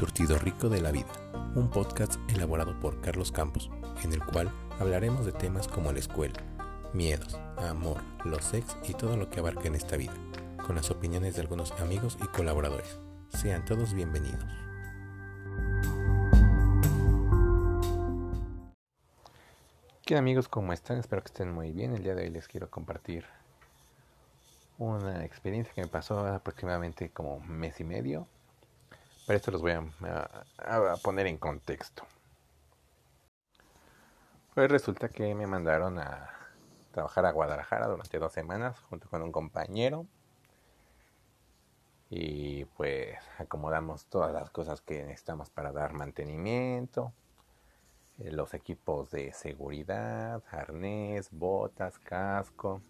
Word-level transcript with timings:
surtido 0.00 0.38
rico 0.38 0.70
de 0.70 0.80
la 0.80 0.92
vida, 0.92 1.12
un 1.54 1.68
podcast 1.68 2.14
elaborado 2.30 2.80
por 2.80 3.02
Carlos 3.02 3.30
Campos, 3.30 3.70
en 4.02 4.14
el 4.14 4.24
cual 4.24 4.50
hablaremos 4.78 5.26
de 5.26 5.32
temas 5.32 5.68
como 5.68 5.92
la 5.92 5.98
escuela, 5.98 6.40
miedos, 6.94 7.38
amor, 7.58 8.00
los 8.24 8.42
sex 8.42 8.78
y 8.88 8.94
todo 8.94 9.18
lo 9.18 9.28
que 9.28 9.40
abarca 9.40 9.68
en 9.68 9.74
esta 9.74 9.98
vida, 9.98 10.14
con 10.66 10.76
las 10.76 10.90
opiniones 10.90 11.34
de 11.34 11.42
algunos 11.42 11.72
amigos 11.72 12.16
y 12.24 12.26
colaboradores. 12.28 12.98
Sean 13.28 13.66
todos 13.66 13.92
bienvenidos. 13.92 14.42
¿Qué 20.06 20.16
amigos? 20.16 20.48
¿Cómo 20.48 20.72
están? 20.72 20.96
Espero 20.96 21.20
que 21.20 21.28
estén 21.28 21.52
muy 21.52 21.72
bien. 21.72 21.92
El 21.92 22.02
día 22.02 22.14
de 22.14 22.22
hoy 22.22 22.30
les 22.30 22.48
quiero 22.48 22.70
compartir 22.70 23.26
una 24.78 25.26
experiencia 25.26 25.74
que 25.74 25.82
me 25.82 25.88
pasó 25.88 26.26
aproximadamente 26.26 27.10
como 27.10 27.34
un 27.34 27.50
mes 27.50 27.78
y 27.80 27.84
medio. 27.84 28.26
Para 29.30 29.36
esto 29.36 29.52
los 29.52 29.62
voy 29.62 29.70
a, 29.70 30.96
poner 31.04 31.28
en 31.28 31.38
contexto. 31.38 32.04
Pues 34.52 34.68
resulta 34.68 35.08
que 35.08 35.36
me 35.36 35.46
mandaron 35.46 36.00
a 36.00 36.30
trabajar 36.90 37.24
a 37.26 37.30
Guadalajara 37.30 37.86
durante 37.86 38.18
dos 38.18 38.32
semanas 38.32 38.80
junto 38.88 39.08
con 39.08 39.22
un 39.22 39.30
compañero. 39.30 40.04
Y 42.08 42.64
pues 42.76 43.18
acomodamos 43.38 44.06
todas 44.06 44.32
las 44.32 44.50
cosas 44.50 44.80
que 44.80 45.04
necesitamos 45.04 45.48
para 45.48 45.70
dar 45.70 45.92
mantenimiento 45.92 47.12
eh, 48.18 48.32
los 48.32 48.52
equipos 48.52 49.12
de 49.12 49.32
seguridad, 49.32 50.42
arnés, 50.50 51.30
botas, 51.30 52.00
casco, 52.00 52.82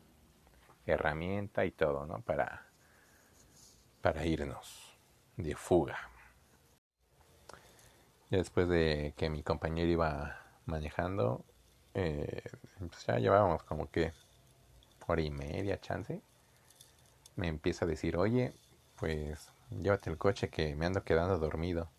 herramienta 0.87 1.67
y 1.67 1.71
todo, 1.71 2.07
¿no? 2.07 2.23
Para, 2.23 2.67
para 4.01 4.25
irnos 4.25 4.99
de 5.37 5.55
fuga. 5.55 6.10
Después 8.31 8.69
de 8.69 9.13
que 9.17 9.29
mi 9.29 9.43
compañero 9.43 9.91
iba 9.91 10.41
manejando, 10.67 11.45
eh, 11.95 12.43
pues 12.79 13.07
ya 13.07 13.19
llevábamos 13.19 13.63
como 13.65 13.91
que 13.91 14.13
hora 15.07 15.23
y 15.23 15.31
media 15.31 15.81
chance. 15.81 16.21
Me 17.37 17.49
empieza 17.49 17.85
a 17.85 17.89
decir, 17.89 18.17
oye, 18.17 18.53
pues 18.97 19.51
llévate 19.71 20.11
el 20.11 20.19
coche 20.19 20.49
que 20.49 20.77
me 20.77 20.87
ando 20.87 21.05
quedando 21.05 21.39
dormido. 21.39 21.91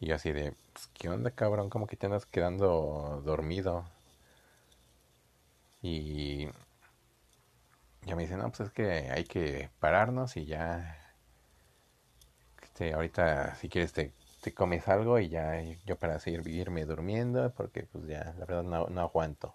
Y 0.00 0.06
yo 0.08 0.16
así 0.16 0.32
de, 0.32 0.54
pues, 0.72 0.88
¿qué 0.94 1.08
onda, 1.08 1.30
cabrón? 1.30 1.70
¿Cómo 1.70 1.86
que 1.86 1.96
te 1.96 2.06
andas 2.06 2.26
quedando 2.26 3.22
dormido? 3.24 3.84
Y 5.82 6.46
ya 8.02 8.14
me 8.16 8.22
dice, 8.22 8.36
no, 8.36 8.48
pues 8.50 8.60
es 8.60 8.70
que 8.72 9.10
hay 9.10 9.24
que 9.24 9.70
pararnos 9.80 10.36
y 10.36 10.44
ya, 10.46 11.14
este, 12.62 12.92
ahorita 12.94 13.54
si 13.56 13.68
quieres 13.68 13.92
te, 13.92 14.12
te 14.40 14.54
comes 14.54 14.88
algo 14.88 15.18
y 15.18 15.28
ya 15.28 15.60
yo 15.86 15.96
para 15.98 16.18
seguir 16.18 16.42
vivirme 16.42 16.84
durmiendo, 16.84 17.52
porque 17.54 17.84
pues 17.84 18.06
ya, 18.06 18.34
la 18.38 18.46
verdad 18.46 18.62
no, 18.62 18.86
no 18.88 19.00
aguanto. 19.00 19.54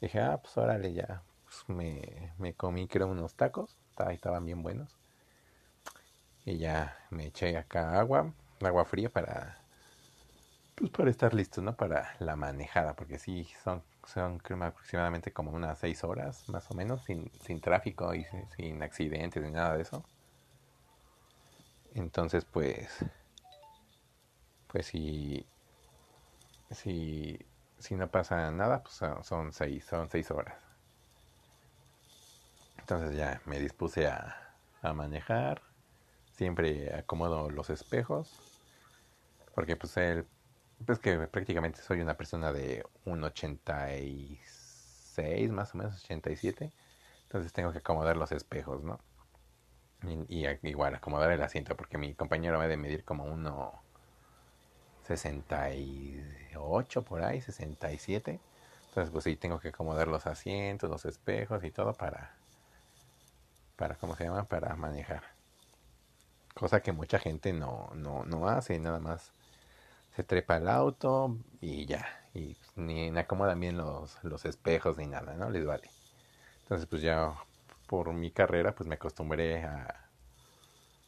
dije, 0.00 0.20
ah, 0.20 0.38
pues 0.42 0.56
órale, 0.56 0.92
ya, 0.92 1.22
pues 1.44 1.64
me, 1.68 2.32
me 2.38 2.54
comí 2.54 2.88
creo 2.88 3.08
unos 3.08 3.34
tacos, 3.34 3.76
estaban 4.10 4.44
bien 4.46 4.62
buenos. 4.62 4.96
Y 6.44 6.58
ya 6.58 6.96
me 7.10 7.26
eché 7.26 7.56
acá 7.56 7.98
agua, 8.00 8.32
agua 8.60 8.84
fría 8.84 9.10
para 9.10 9.58
pues 10.74 10.90
para 10.90 11.10
estar 11.10 11.34
listo, 11.34 11.60
¿no? 11.60 11.76
Para 11.76 12.16
la 12.20 12.36
manejada, 12.36 12.94
porque 12.94 13.18
sí 13.18 13.46
son 13.62 13.82
son 14.06 14.40
aproximadamente 14.62 15.32
como 15.32 15.52
unas 15.52 15.78
seis 15.78 16.04
horas, 16.04 16.48
más 16.48 16.70
o 16.70 16.74
menos, 16.74 17.02
sin, 17.04 17.30
sin 17.40 17.60
tráfico 17.60 18.14
y 18.14 18.24
sin, 18.56 18.82
accidentes 18.82 19.42
ni 19.42 19.50
nada 19.50 19.76
de 19.76 19.82
eso. 19.82 20.04
Entonces, 21.94 22.44
pues, 22.44 23.04
pues 24.70 24.86
si, 24.86 25.46
si, 26.70 27.38
si 27.78 27.94
no 27.94 28.10
pasa 28.10 28.50
nada, 28.50 28.82
pues 28.82 29.00
son, 29.22 29.52
seis, 29.52 29.84
son 29.84 30.08
seis 30.08 30.30
horas. 30.30 30.56
Entonces 32.78 33.16
ya 33.16 33.40
me 33.46 33.58
dispuse 33.58 34.08
a, 34.08 34.54
a 34.82 34.92
manejar. 34.92 35.62
Siempre 36.32 36.94
acomodo 36.94 37.50
los 37.50 37.70
espejos 37.70 38.40
porque 39.54 39.76
pues 39.76 39.96
él, 39.98 40.26
pues 40.86 40.98
que 40.98 41.16
prácticamente 41.28 41.80
soy 41.82 42.00
una 42.00 42.16
persona 42.16 42.52
de 42.52 42.84
un 43.04 43.22
86 43.22 45.50
más 45.50 45.74
o 45.74 45.78
menos, 45.78 46.02
87. 46.02 46.72
Entonces 47.24 47.52
tengo 47.52 47.72
que 47.72 47.78
acomodar 47.78 48.16
los 48.16 48.32
espejos, 48.32 48.82
¿no? 48.82 48.98
Y, 50.28 50.46
igual 50.62 50.94
acomodar 50.94 51.30
el 51.30 51.42
asiento 51.42 51.76
porque 51.76 51.98
mi 51.98 52.14
compañero 52.14 52.58
va 52.58 52.68
de 52.68 52.78
medir 52.78 53.04
como 53.04 53.24
uno 53.24 53.82
68 55.16 57.02
por 57.02 57.22
ahí, 57.22 57.40
67. 57.40 58.40
Entonces 58.88 59.10
pues 59.12 59.24
sí 59.24 59.36
tengo 59.36 59.60
que 59.60 59.68
acomodar 59.68 60.08
los 60.08 60.26
asientos, 60.26 60.90
los 60.90 61.04
espejos 61.04 61.64
y 61.64 61.70
todo 61.70 61.94
para 61.94 62.34
para 63.76 63.94
¿cómo 63.96 64.16
se 64.16 64.24
llama? 64.24 64.44
para 64.44 64.74
manejar. 64.76 65.22
Cosa 66.54 66.80
que 66.82 66.92
mucha 66.92 67.18
gente 67.18 67.52
no 67.52 67.90
no 67.94 68.24
no 68.24 68.48
hace, 68.48 68.78
nada 68.78 69.00
más 69.00 69.32
se 70.16 70.24
trepa 70.24 70.56
el 70.58 70.68
auto 70.68 71.36
y 71.60 71.86
ya. 71.86 72.06
Y 72.34 72.56
ni 72.76 73.08
acomodan 73.18 73.60
bien 73.60 73.76
los, 73.76 74.22
los 74.22 74.44
espejos 74.44 74.96
ni 74.96 75.06
nada, 75.06 75.34
¿no? 75.34 75.50
Les 75.50 75.64
vale. 75.66 75.90
Entonces, 76.62 76.86
pues 76.86 77.02
ya 77.02 77.34
por 77.86 78.12
mi 78.12 78.30
carrera, 78.30 78.74
pues 78.74 78.88
me 78.88 78.94
acostumbré 78.94 79.64
a 79.64 80.08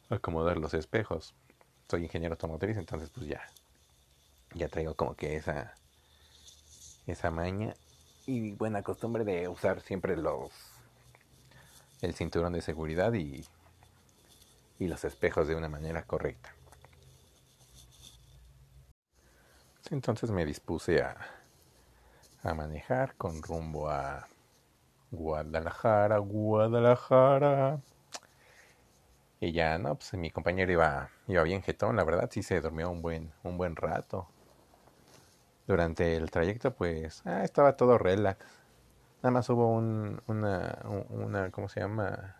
acomodar 0.09 0.57
los 0.57 0.73
espejos. 0.73 1.33
Soy 1.89 2.03
ingeniero 2.03 2.33
automotriz, 2.33 2.77
entonces 2.77 3.09
pues 3.09 3.27
ya. 3.27 3.41
Ya 4.55 4.67
traigo 4.69 4.95
como 4.95 5.15
que 5.15 5.35
esa 5.35 5.73
esa 7.07 7.31
maña 7.31 7.73
y 8.25 8.51
buena 8.53 8.81
costumbre 8.83 9.23
de 9.25 9.47
usar 9.47 9.81
siempre 9.81 10.15
los 10.15 10.51
el 12.01 12.13
cinturón 12.13 12.53
de 12.53 12.61
seguridad 12.61 13.13
y 13.13 13.45
y 14.79 14.87
los 14.87 15.03
espejos 15.05 15.47
de 15.47 15.55
una 15.55 15.69
manera 15.69 16.03
correcta. 16.03 16.53
Entonces 19.91 20.31
me 20.31 20.45
dispuse 20.45 21.01
a, 21.01 21.15
a 22.43 22.53
manejar 22.53 23.15
con 23.15 23.41
rumbo 23.41 23.89
a 23.89 24.27
Guadalajara, 25.11 26.17
Guadalajara. 26.17 27.81
Y 29.39 29.51
ya, 29.51 29.77
no, 29.77 29.95
pues 29.95 30.13
mi 30.15 30.31
compañero 30.31 30.71
iba, 30.71 31.09
iba 31.27 31.43
bien 31.43 31.61
jetón, 31.61 31.95
la 31.95 32.03
verdad, 32.03 32.29
sí 32.31 32.41
se 32.41 32.61
durmió 32.61 32.89
un 32.89 33.01
buen, 33.03 33.31
un 33.43 33.57
buen 33.57 33.75
rato. 33.75 34.27
Durante 35.67 36.15
el 36.17 36.31
trayecto, 36.31 36.73
pues, 36.75 37.21
ah, 37.25 37.43
estaba 37.43 37.77
todo 37.77 37.97
relax. 37.97 38.45
Nada 39.23 39.31
más 39.31 39.49
hubo 39.49 39.71
un, 39.71 40.21
una, 40.27 40.79
una, 41.09 41.51
¿cómo 41.51 41.69
se 41.69 41.81
llama? 41.81 42.37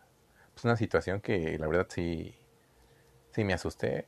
Pues 0.53 0.65
una 0.65 0.77
situación 0.77 1.21
que 1.21 1.57
la 1.59 1.67
verdad 1.67 1.87
sí, 1.89 2.35
sí 3.31 3.43
me 3.43 3.53
asusté 3.53 4.07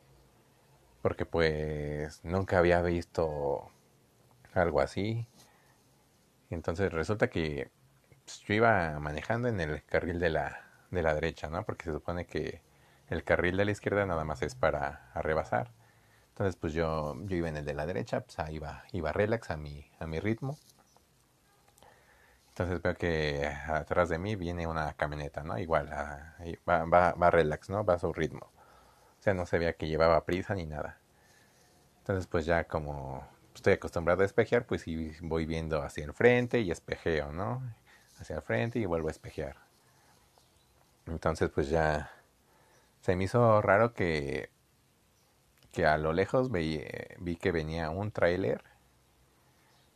porque 1.01 1.25
pues 1.25 2.23
nunca 2.23 2.57
había 2.57 2.81
visto 2.81 3.69
algo 4.53 4.81
así. 4.81 5.27
Entonces 6.49 6.91
resulta 6.91 7.29
que 7.29 7.69
pues, 8.25 8.41
yo 8.41 8.53
iba 8.53 8.99
manejando 8.99 9.47
en 9.47 9.59
el 9.59 9.83
carril 9.85 10.19
de 10.19 10.29
la, 10.29 10.65
de 10.91 11.03
la 11.03 11.13
derecha, 11.13 11.49
¿no? 11.49 11.63
Porque 11.65 11.85
se 11.85 11.91
supone 11.91 12.25
que 12.25 12.61
el 13.09 13.23
carril 13.23 13.57
de 13.57 13.65
la 13.65 13.71
izquierda 13.71 14.05
nada 14.05 14.23
más 14.23 14.41
es 14.41 14.55
para 14.55 15.11
rebasar. 15.15 15.71
Entonces 16.35 16.55
pues 16.57 16.73
yo, 16.73 17.15
yo 17.25 17.37
iba 17.37 17.49
en 17.49 17.57
el 17.57 17.65
de 17.65 17.73
la 17.73 17.85
derecha, 17.85 18.21
pues 18.21 18.39
ahí 18.39 18.55
iba, 18.55 18.83
iba 18.91 19.11
relax 19.13 19.51
a 19.51 19.57
mi, 19.57 19.89
a 19.99 20.07
mi 20.07 20.19
ritmo. 20.19 20.57
Entonces 22.49 22.81
veo 22.81 22.95
que 22.95 23.47
atrás 23.67 24.09
de 24.09 24.17
mí 24.17 24.35
viene 24.35 24.67
una 24.67 24.93
camioneta, 24.93 25.43
¿no? 25.43 25.57
Igual, 25.57 25.89
ah, 25.91 26.35
va, 26.67 27.13
va, 27.13 27.31
relax, 27.31 27.69
¿no? 27.69 27.83
Va 27.85 27.95
a 27.95 27.99
su 27.99 28.13
ritmo 28.13 28.51
sea, 29.25 29.33
no 29.33 29.45
se 29.45 29.57
veía 29.59 29.73
que 29.73 29.87
llevaba 29.87 30.23
prisa 30.25 30.55
ni 30.55 30.65
nada. 30.65 30.99
Entonces, 31.99 32.27
pues 32.27 32.45
ya 32.45 32.65
como 32.65 33.27
estoy 33.55 33.73
acostumbrado 33.73 34.21
a 34.21 34.25
espejear, 34.25 34.65
pues 34.65 34.83
sí 34.83 35.11
voy 35.21 35.45
viendo 35.45 35.81
hacia 35.81 36.05
el 36.05 36.13
frente 36.13 36.61
y 36.61 36.71
espejeo, 36.71 37.31
¿no? 37.33 37.61
Hacia 38.19 38.37
el 38.37 38.41
frente 38.43 38.79
y 38.79 38.85
vuelvo 38.85 39.07
a 39.07 39.11
espejear. 39.11 39.57
Entonces, 41.07 41.49
pues 41.49 41.69
ya 41.69 42.11
se 43.01 43.15
me 43.15 43.25
hizo 43.25 43.61
raro 43.61 43.93
que 43.93 44.49
que 45.75 45.85
a 45.85 45.97
lo 45.97 46.13
lejos 46.13 46.51
vi, 46.51 46.83
vi 47.19 47.35
que 47.37 47.51
venía 47.51 47.89
un 47.91 48.11
tráiler, 48.11 48.63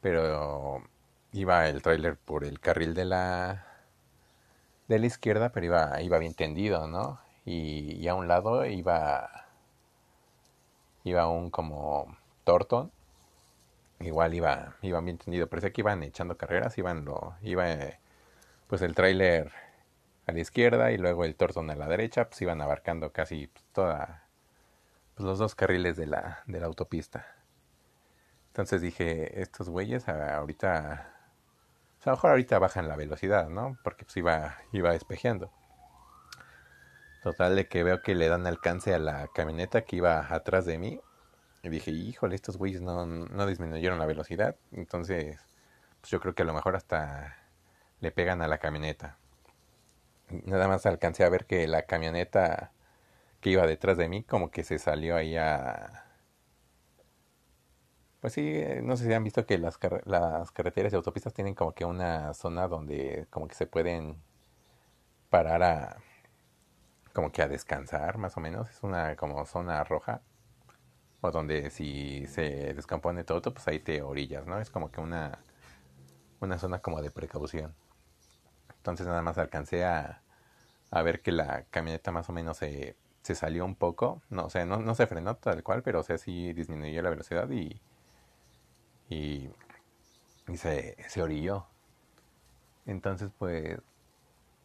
pero 0.01 0.83
iba 1.31 1.67
el 1.69 1.81
tráiler 1.81 2.17
por 2.17 2.43
el 2.45 2.59
carril 2.59 2.93
de 2.93 3.05
la 3.05 3.65
de 4.87 4.99
la 4.99 5.05
izquierda, 5.07 5.51
pero 5.51 5.65
iba 5.67 6.01
iba 6.01 6.17
bien 6.19 6.33
tendido, 6.35 6.87
¿no? 6.87 7.19
y, 7.49 8.07
a 8.07 8.15
un 8.15 8.27
lado 8.27 8.65
iba 8.65 9.47
iba 11.03 11.27
un 11.27 11.49
como 11.49 12.17
Torton 12.43 12.91
igual 13.99 14.33
iba 14.33 14.75
iban 14.81 15.05
bien 15.05 15.17
tendido 15.17 15.47
parecía 15.47 15.71
que 15.71 15.81
iban 15.81 16.03
echando 16.03 16.37
carreras 16.37 16.77
iban 16.77 17.05
lo 17.05 17.35
iba 17.41 17.65
pues 18.67 18.81
el 18.81 18.95
tráiler 18.95 19.51
a 20.27 20.31
la 20.31 20.39
izquierda 20.39 20.91
y 20.91 20.97
luego 20.97 21.25
el 21.25 21.35
Torton 21.35 21.69
a 21.69 21.75
la 21.75 21.87
derecha 21.87 22.29
pues 22.29 22.41
iban 22.41 22.61
abarcando 22.61 23.11
casi 23.11 23.49
toda 23.73 24.28
pues, 25.19 25.27
los 25.27 25.39
dos 25.39 25.53
carriles 25.53 25.97
de 25.97 26.05
la, 26.05 26.43
de 26.47 26.61
la 26.61 26.67
autopista. 26.67 27.27
Entonces 28.47 28.81
dije, 28.81 29.41
estos 29.41 29.67
güeyes 29.67 30.07
ahorita, 30.07 31.13
o 31.99 32.01
sea, 32.01 32.13
a 32.13 32.15
lo 32.15 32.17
mejor 32.17 32.31
ahorita 32.31 32.57
bajan 32.57 32.87
la 32.87 32.95
velocidad, 32.95 33.49
¿no? 33.49 33.77
Porque 33.83 34.05
pues 34.05 34.15
iba, 34.15 34.59
iba 34.71 34.93
despejeando. 34.93 35.51
Total 37.21 37.53
de 37.53 37.67
que 37.67 37.83
veo 37.83 38.01
que 38.01 38.15
le 38.15 38.29
dan 38.29 38.47
alcance 38.47 38.93
a 38.95 38.99
la 38.99 39.27
camioneta 39.27 39.81
que 39.81 39.97
iba 39.97 40.33
atrás 40.33 40.65
de 40.65 40.77
mí. 40.77 41.01
Y 41.63 41.69
dije, 41.69 41.91
híjole, 41.91 42.35
estos 42.35 42.55
güeyes 42.55 42.79
no, 42.81 43.05
no 43.05 43.45
disminuyeron 43.45 43.99
la 43.99 44.05
velocidad. 44.05 44.55
Entonces, 44.71 45.37
pues 45.99 46.11
yo 46.11 46.21
creo 46.21 46.33
que 46.33 46.43
a 46.43 46.45
lo 46.45 46.53
mejor 46.53 46.77
hasta 46.77 47.35
le 47.99 48.11
pegan 48.11 48.41
a 48.41 48.47
la 48.47 48.59
camioneta. 48.59 49.17
Nada 50.45 50.69
más 50.69 50.85
alcancé 50.85 51.25
a 51.25 51.29
ver 51.29 51.45
que 51.45 51.67
la 51.67 51.81
camioneta 51.81 52.71
que 53.41 53.51
iba 53.51 53.65
detrás 53.67 53.97
de 53.97 54.09
mí 54.09 54.23
como 54.23 54.51
que 54.51 54.63
se 54.63 54.79
salió 54.79 55.15
ahí 55.15 55.37
a... 55.37 56.05
Pues 58.21 58.33
sí, 58.33 58.41
eh, 58.43 58.81
no 58.83 58.97
sé 58.97 59.05
si 59.05 59.13
han 59.13 59.23
visto 59.23 59.45
que 59.45 59.57
las, 59.57 59.79
las 60.05 60.51
carreteras 60.51 60.91
y 60.91 60.95
autopistas 60.95 61.33
tienen 61.33 61.55
como 61.55 61.73
que 61.73 61.85
una 61.85 62.33
zona 62.33 62.67
donde 62.67 63.27
como 63.29 63.47
que 63.47 63.55
se 63.55 63.65
pueden 63.67 64.21
parar 65.29 65.63
a... 65.63 65.97
como 67.13 67.31
que 67.31 67.41
a 67.41 67.47
descansar 67.47 68.17
más 68.17 68.37
o 68.37 68.41
menos. 68.41 68.69
Es 68.69 68.83
una 68.83 69.15
como 69.15 69.45
zona 69.45 69.83
roja. 69.83 70.21
O 71.21 71.31
donde 71.31 71.69
si 71.69 72.25
se 72.27 72.73
descompone 72.73 73.23
todo, 73.25 73.53
pues 73.53 73.67
ahí 73.67 73.79
te 73.79 74.01
orillas, 74.01 74.45
¿no? 74.47 74.59
Es 74.59 74.69
como 74.69 74.91
que 74.91 75.01
una, 75.01 75.39
una 76.41 76.57
zona 76.57 76.79
como 76.81 77.01
de 77.01 77.11
precaución. 77.11 77.75
Entonces 78.77 79.07
nada 79.07 79.21
más 79.21 79.37
alcancé 79.37 79.85
a, 79.85 80.21
a 80.91 81.01
ver 81.03 81.21
que 81.21 81.31
la 81.31 81.65
camioneta 81.71 82.11
más 82.11 82.29
o 82.29 82.33
menos 82.33 82.57
se, 82.57 82.95
se 83.21 83.35
salió 83.35 83.65
un 83.65 83.75
poco. 83.75 84.21
No, 84.29 84.45
o 84.45 84.49
sea, 84.49 84.65
no, 84.65 84.77
no 84.77 84.95
se 84.95 85.07
frenó 85.07 85.35
tal 85.35 85.63
cual, 85.63 85.83
pero 85.83 85.99
o 86.01 86.03
sea, 86.03 86.17
sí 86.17 86.53
disminuyó 86.53 87.01
la 87.01 87.09
velocidad 87.09 87.49
y, 87.49 87.81
y, 89.09 89.49
se, 90.55 90.95
se 91.07 91.21
orilló. 91.21 91.65
Entonces, 92.85 93.31
pues, 93.37 93.79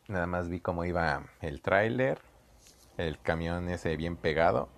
nada 0.08 0.26
más 0.26 0.48
vi 0.48 0.60
cómo 0.60 0.84
iba 0.84 1.24
el 1.40 1.60
tráiler, 1.62 2.20
el 2.96 3.20
camión 3.20 3.68
ese 3.70 3.96
bien 3.96 4.16
pegado 4.16 4.68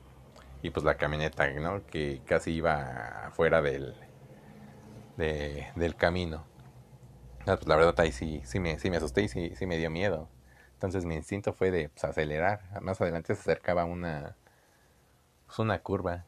y 0.62 0.70
pues 0.70 0.84
la 0.84 0.96
camioneta, 0.96 1.49
¿no? 1.52 1.84
Que 1.87 2.22
casi 2.26 2.52
iba 2.52 3.31
fuera 3.34 3.62
del, 3.62 3.94
de, 5.17 5.69
del 5.76 5.96
camino. 5.96 6.44
Ah, 7.46 7.56
pues 7.56 7.69
la 7.69 7.76
verdad 7.76 7.94
ahí 7.99 8.12
sí, 8.12 8.43
sí 8.44 8.58
me, 8.61 8.79
sí 8.79 8.90
me 8.90 8.96
asusté 8.96 9.22
y 9.22 9.29
sí, 9.29 9.52
sí 9.55 9.67
me 9.67 9.79
dio 9.79 9.90
miedo. 9.90 10.29
Entonces 10.76 11.06
mi 11.06 11.14
instinto 11.17 11.55
fue 11.55 11.70
de 11.70 11.88
pues, 11.88 12.05
acelerar. 12.05 12.61
Más 12.82 13.00
adelante 13.00 13.34
se 13.34 13.40
acercaba 13.40 13.84
una, 13.87 14.37
pues, 15.46 15.58
una 15.58 15.78
curva. 15.82 16.25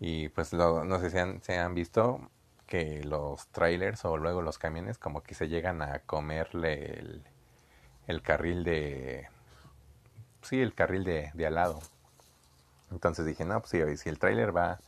Y 0.00 0.28
pues 0.30 0.52
no 0.52 0.98
sé 0.98 1.10
si 1.10 1.18
han, 1.18 1.40
han 1.48 1.74
visto 1.74 2.30
que 2.66 3.02
los 3.04 3.48
trailers 3.48 4.04
o 4.04 4.16
luego 4.18 4.42
los 4.42 4.58
camiones 4.58 4.98
como 4.98 5.22
que 5.22 5.34
se 5.34 5.48
llegan 5.48 5.82
a 5.82 6.00
comerle 6.00 6.98
el, 6.98 7.22
el 8.06 8.22
carril 8.22 8.64
de... 8.64 9.28
Sí, 10.42 10.60
el 10.60 10.74
carril 10.74 11.04
de, 11.04 11.30
de 11.34 11.46
al 11.46 11.54
lado. 11.54 11.80
Entonces 12.90 13.26
dije, 13.26 13.44
no, 13.44 13.60
pues 13.60 13.70
sí, 13.70 13.96
si 13.96 14.08
el 14.08 14.18
trailer 14.18 14.54
va, 14.54 14.80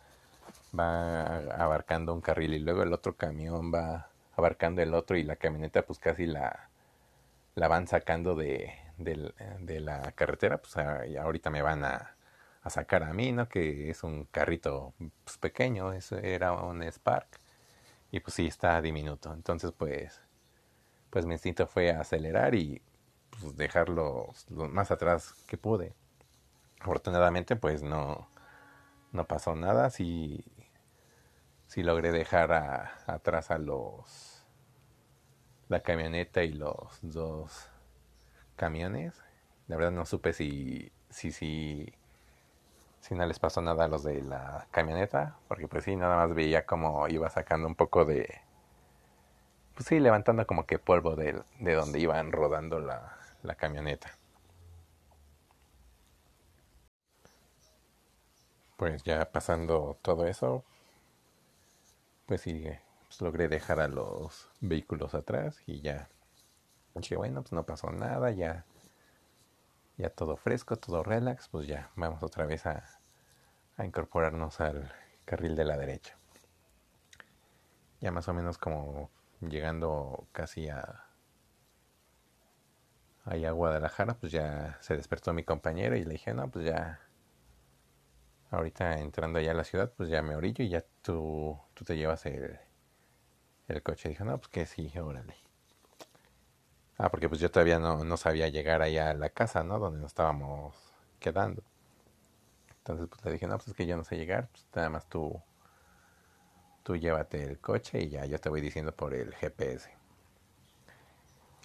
va 0.78 1.38
abarcando 1.54 2.12
un 2.14 2.20
carril 2.20 2.54
y 2.54 2.58
luego 2.58 2.82
el 2.82 2.92
otro 2.92 3.16
camión 3.16 3.72
va 3.72 4.08
abarcando 4.36 4.82
el 4.82 4.94
otro 4.94 5.16
y 5.16 5.22
la 5.22 5.36
camioneta 5.36 5.82
pues 5.82 5.98
casi 5.98 6.26
la, 6.26 6.68
la 7.54 7.68
van 7.68 7.86
sacando 7.86 8.34
de, 8.34 8.72
de, 8.98 9.80
la 9.80 10.12
carretera, 10.12 10.58
pues 10.58 10.76
ahorita 10.76 11.50
me 11.50 11.62
van 11.62 11.84
a, 11.84 12.16
a, 12.62 12.70
sacar 12.70 13.02
a 13.04 13.12
mí, 13.12 13.32
¿no? 13.32 13.48
Que 13.48 13.90
es 13.90 14.02
un 14.02 14.24
carrito 14.26 14.94
pues, 15.24 15.38
pequeño, 15.38 15.92
eso 15.92 16.16
era 16.18 16.52
un 16.52 16.82
Spark 16.82 17.40
y 18.10 18.20
pues 18.20 18.34
sí 18.34 18.46
está 18.46 18.80
diminuto. 18.82 19.32
Entonces 19.32 19.72
pues, 19.72 20.20
pues 21.10 21.26
mi 21.26 21.34
instinto 21.34 21.66
fue 21.66 21.90
acelerar 21.90 22.54
y 22.54 22.82
pues, 23.30 23.56
dejarlo 23.56 24.32
lo 24.50 24.68
más 24.68 24.90
atrás 24.90 25.34
que 25.46 25.58
pude. 25.58 25.94
Afortunadamente 26.80 27.56
pues 27.56 27.82
no, 27.82 28.28
no 29.12 29.26
pasó 29.26 29.54
nada, 29.54 29.90
sí 29.90 30.44
logré 31.76 32.12
dejar 32.12 32.52
atrás 33.06 33.50
a 33.50 33.58
los 33.58 34.33
la 35.74 35.80
camioneta 35.82 36.44
y 36.44 36.52
los 36.52 37.00
dos 37.02 37.68
camiones. 38.56 39.12
La 39.66 39.76
verdad 39.76 39.90
no 39.90 40.06
supe 40.06 40.32
si, 40.32 40.92
si, 41.10 41.32
si, 41.32 41.92
si 43.00 43.14
no 43.16 43.26
les 43.26 43.40
pasó 43.40 43.60
nada 43.60 43.84
a 43.84 43.88
los 43.88 44.04
de 44.04 44.22
la 44.22 44.68
camioneta, 44.70 45.36
porque 45.48 45.66
pues 45.66 45.84
sí, 45.84 45.96
nada 45.96 46.16
más 46.16 46.34
veía 46.34 46.64
como 46.64 47.08
iba 47.08 47.28
sacando 47.28 47.66
un 47.66 47.74
poco 47.74 48.04
de, 48.04 48.40
pues 49.74 49.86
sí, 49.88 49.98
levantando 50.00 50.46
como 50.46 50.64
que 50.66 50.78
polvo 50.78 51.16
de, 51.16 51.42
de 51.58 51.74
donde 51.74 51.98
iban 51.98 52.30
rodando 52.32 52.78
la, 52.78 53.16
la 53.42 53.54
camioneta. 53.56 54.12
Pues 58.76 59.02
ya 59.02 59.24
pasando 59.32 59.98
todo 60.02 60.26
eso, 60.26 60.62
pues 62.26 62.40
sí, 62.42 62.64
pues, 63.14 63.22
logré 63.22 63.48
dejar 63.48 63.80
a 63.80 63.88
los 63.88 64.48
vehículos 64.60 65.14
atrás 65.14 65.62
y 65.66 65.80
ya 65.80 66.08
dije, 66.96 67.16
bueno, 67.16 67.42
pues 67.42 67.52
no 67.52 67.64
pasó 67.64 67.90
nada, 67.92 68.30
ya, 68.32 68.64
ya 69.96 70.10
todo 70.10 70.36
fresco, 70.36 70.76
todo 70.76 71.02
relax, 71.02 71.48
pues 71.48 71.66
ya 71.68 71.90
vamos 71.96 72.22
otra 72.22 72.46
vez 72.46 72.66
a, 72.66 73.00
a 73.76 73.84
incorporarnos 73.84 74.60
al 74.60 74.92
carril 75.24 75.54
de 75.54 75.64
la 75.64 75.76
derecha. 75.76 76.16
Ya 78.00 78.10
más 78.10 78.28
o 78.28 78.34
menos 78.34 78.58
como 78.58 79.10
llegando 79.40 80.26
casi 80.32 80.68
a 80.68 81.04
ahí 83.24 83.44
a 83.44 83.52
Guadalajara, 83.52 84.14
pues 84.18 84.32
ya 84.32 84.76
se 84.80 84.96
despertó 84.96 85.32
mi 85.32 85.44
compañero 85.44 85.96
y 85.96 86.04
le 86.04 86.10
dije, 86.10 86.34
no, 86.34 86.50
pues 86.50 86.66
ya 86.66 87.00
ahorita 88.50 88.98
entrando 88.98 89.38
allá 89.38 89.52
a 89.52 89.54
la 89.54 89.64
ciudad, 89.64 89.92
pues 89.96 90.08
ya 90.08 90.22
me 90.22 90.36
orillo 90.36 90.64
y 90.64 90.68
ya 90.68 90.84
tú, 91.02 91.58
tú 91.74 91.84
te 91.84 91.96
llevas 91.96 92.26
el, 92.26 92.58
el 93.68 93.82
coche 93.82 94.08
dijo, 94.08 94.24
no, 94.24 94.38
pues 94.38 94.48
que 94.48 94.66
sí, 94.66 94.92
órale. 94.98 95.34
Ah, 96.98 97.10
porque 97.10 97.28
pues 97.28 97.40
yo 97.40 97.50
todavía 97.50 97.78
no, 97.78 98.04
no 98.04 98.16
sabía 98.16 98.48
llegar 98.48 98.82
allá 98.82 99.10
a 99.10 99.14
la 99.14 99.30
casa, 99.30 99.64
¿no? 99.64 99.78
Donde 99.78 100.00
nos 100.00 100.12
estábamos 100.12 100.76
quedando. 101.18 101.62
Entonces 102.78 103.08
pues 103.08 103.24
le 103.24 103.32
dije, 103.32 103.46
no, 103.46 103.56
pues 103.56 103.68
es 103.68 103.74
que 103.74 103.86
yo 103.86 103.96
no 103.96 104.04
sé 104.04 104.16
llegar, 104.16 104.48
pues 104.48 104.66
nada 104.74 104.90
más 104.90 105.06
tú, 105.08 105.40
tú 106.82 106.96
llévate 106.96 107.42
el 107.42 107.58
coche 107.58 108.02
y 108.02 108.10
ya 108.10 108.26
yo 108.26 108.38
te 108.38 108.48
voy 108.48 108.60
diciendo 108.60 108.92
por 108.92 109.14
el 109.14 109.34
GPS. 109.34 109.90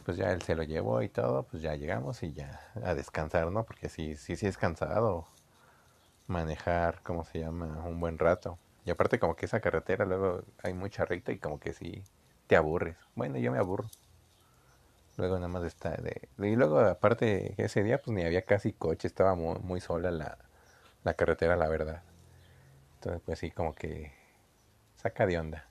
Pues 0.05 0.17
ya 0.17 0.31
él 0.31 0.41
se 0.41 0.55
lo 0.55 0.63
llevó 0.63 1.01
y 1.03 1.09
todo, 1.09 1.43
pues 1.43 1.61
ya 1.61 1.75
llegamos 1.75 2.23
y 2.23 2.33
ya 2.33 2.59
a 2.83 2.95
descansar, 2.95 3.51
¿no? 3.51 3.65
Porque 3.65 3.89
sí, 3.89 4.15
sí, 4.15 4.35
sí 4.35 4.47
es 4.47 4.57
cansado 4.57 5.27
manejar, 6.27 7.01
¿cómo 7.03 7.25
se 7.25 7.39
llama? 7.39 7.83
Un 7.85 7.99
buen 7.99 8.17
rato. 8.17 8.57
Y 8.89 8.91
aparte 8.91 9.19
como 9.19 9.35
que 9.35 9.45
esa 9.45 9.59
carretera 9.59 10.03
luego 10.03 10.41
hay 10.63 10.73
mucha 10.73 11.05
recta 11.05 11.31
y 11.31 11.37
como 11.37 11.59
que 11.59 11.73
sí 11.73 12.03
te 12.47 12.55
aburres. 12.55 12.97
Bueno, 13.13 13.37
yo 13.37 13.51
me 13.51 13.59
aburro. 13.59 13.87
Luego 15.17 15.35
nada 15.35 15.47
más 15.49 15.63
está 15.63 15.91
de... 15.91 16.29
Y 16.39 16.55
luego 16.55 16.79
aparte 16.79 17.53
ese 17.61 17.83
día 17.83 18.01
pues 18.01 18.15
ni 18.15 18.23
había 18.23 18.41
casi 18.43 18.73
coche, 18.73 19.07
estaba 19.07 19.35
muy, 19.35 19.59
muy 19.59 19.81
sola 19.81 20.09
la, 20.11 20.37
la 21.03 21.13
carretera, 21.15 21.55
la 21.55 21.67
verdad. 21.69 22.03
Entonces 22.95 23.21
pues 23.25 23.39
sí, 23.39 23.51
como 23.51 23.75
que 23.75 24.13
saca 24.97 25.25
de 25.27 25.39
onda. 25.39 25.67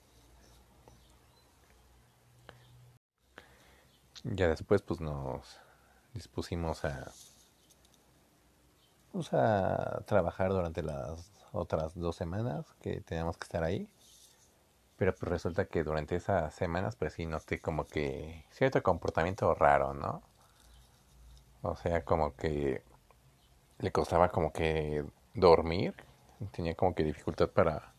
Ya 4.22 4.48
después 4.48 4.82
pues 4.82 5.00
nos 5.00 5.58
dispusimos 6.14 6.84
a, 6.84 7.12
pues, 9.12 9.32
a 9.32 10.02
trabajar 10.06 10.50
durante 10.50 10.82
las 10.82 11.30
otras 11.52 11.94
dos 11.94 12.16
semanas 12.16 12.66
que 12.82 13.00
teníamos 13.00 13.36
que 13.36 13.44
estar 13.44 13.64
ahí. 13.64 13.88
Pero 14.96 15.14
pues 15.14 15.30
resulta 15.30 15.66
que 15.66 15.84
durante 15.84 16.16
esas 16.16 16.54
semanas 16.54 16.96
pues 16.96 17.14
sí 17.14 17.26
noté 17.26 17.60
como 17.60 17.86
que 17.86 18.44
cierto 18.50 18.82
comportamiento 18.82 19.54
raro, 19.54 19.94
¿no? 19.94 20.22
O 21.62 21.76
sea, 21.76 22.04
como 22.04 22.34
que 22.36 22.82
le 23.78 23.92
costaba 23.92 24.30
como 24.30 24.52
que 24.52 25.04
dormir. 25.34 25.94
Tenía 26.52 26.74
como 26.74 26.94
que 26.94 27.04
dificultad 27.04 27.48
para, 27.50 27.92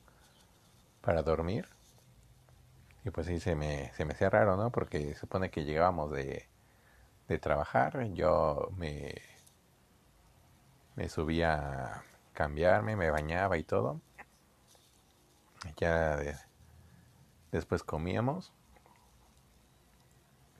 para 1.01 1.23
dormir. 1.23 1.67
Y 3.05 3.11
pues 3.11 3.27
sí, 3.27 3.39
se 3.39 3.55
me, 3.55 3.91
se 3.93 4.05
me 4.05 4.13
hacía 4.13 4.29
raro, 4.29 4.57
¿no? 4.57 4.71
Porque 4.71 5.15
supone 5.15 5.49
que 5.51 5.63
llegábamos 5.65 6.11
de, 6.11 6.47
de 7.27 7.39
trabajar. 7.39 8.11
Yo 8.13 8.69
me, 8.77 9.15
me 10.95 11.09
subía 11.09 12.03
cambiarme, 12.39 12.95
me 12.95 13.11
bañaba 13.11 13.57
y 13.57 13.65
todo. 13.65 13.99
Ya 15.75 16.17
después 17.51 17.83
comíamos. 17.83 18.53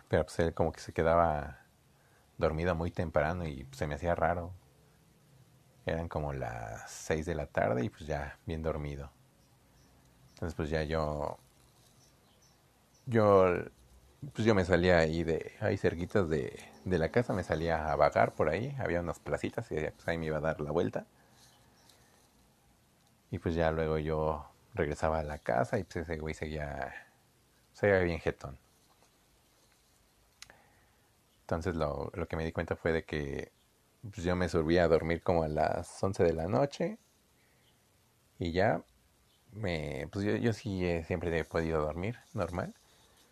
Pero 0.10 0.26
pues 0.26 0.38
él 0.40 0.54
como 0.54 0.74
que 0.74 0.82
se 0.82 0.92
quedaba 0.92 1.62
dormido 2.38 2.76
muy 2.76 2.92
temprano 2.92 3.46
y 3.48 3.66
se 3.72 3.88
me 3.88 3.96
hacía 3.96 4.14
raro. 4.14 4.52
Eran 5.86 6.10
como 6.10 6.34
las 6.34 6.92
6 6.92 7.26
de 7.26 7.36
la 7.36 7.46
tarde 7.46 7.86
y 7.86 7.90
pues 7.90 8.06
ya 8.06 8.38
bien 8.46 8.62
dormido. 8.62 9.10
Entonces 10.32 10.56
pues 10.56 10.70
ya 10.70 10.84
yo... 10.84 11.38
Yo... 13.06 13.46
Pues 14.34 14.46
yo 14.46 14.54
me 14.54 14.66
salía 14.66 14.98
ahí 14.98 15.24
de... 15.24 15.54
Ahí 15.62 15.78
cerquitas 15.78 16.28
de, 16.28 16.60
de 16.84 17.00
la 17.00 17.10
casa, 17.10 17.32
me 17.32 17.44
salía 17.44 17.90
a 17.90 17.96
vagar 17.96 18.34
por 18.36 18.50
ahí. 18.50 18.76
Había 18.80 19.00
unas 19.00 19.20
placitas 19.20 19.72
y 19.72 19.76
pues 19.76 20.08
ahí 20.10 20.18
me 20.18 20.26
iba 20.26 20.40
a 20.40 20.42
dar 20.42 20.60
la 20.60 20.72
vuelta. 20.72 21.08
Y 23.32 23.40
pues 23.40 23.56
ya 23.56 23.72
luego 23.72 23.98
yo 23.98 24.50
regresaba 24.74 25.20
a 25.20 25.24
la 25.24 25.40
casa 25.40 25.80
y 25.80 25.84
pues 25.84 25.98
ese 25.98 26.18
güey 26.18 26.34
seguía... 26.34 26.94
Seguía 27.74 28.00
bien 28.00 28.20
jetón. 28.20 28.58
Entonces 31.42 31.76
lo, 31.76 32.12
lo 32.14 32.28
que 32.28 32.36
me 32.36 32.46
di 32.46 32.52
cuenta 32.52 32.76
fue 32.76 32.92
de 32.92 33.04
que 33.04 33.52
pues 34.02 34.24
yo 34.24 34.36
me 34.36 34.50
subía 34.50 34.84
a 34.86 34.88
dormir 34.88 35.22
como 35.24 35.44
a 35.44 35.48
las 35.48 36.02
11 36.04 36.24
de 36.24 36.34
la 36.34 36.48
noche 36.48 36.98
y 38.40 38.52
ya 38.52 38.84
me 39.52 40.08
pues 40.12 40.26
yo, 40.26 40.36
yo 40.38 40.54
sí 40.54 40.84
siempre 41.06 41.38
he 41.38 41.46
podido 41.46 41.82
dormir 41.82 42.18
normal 42.34 42.74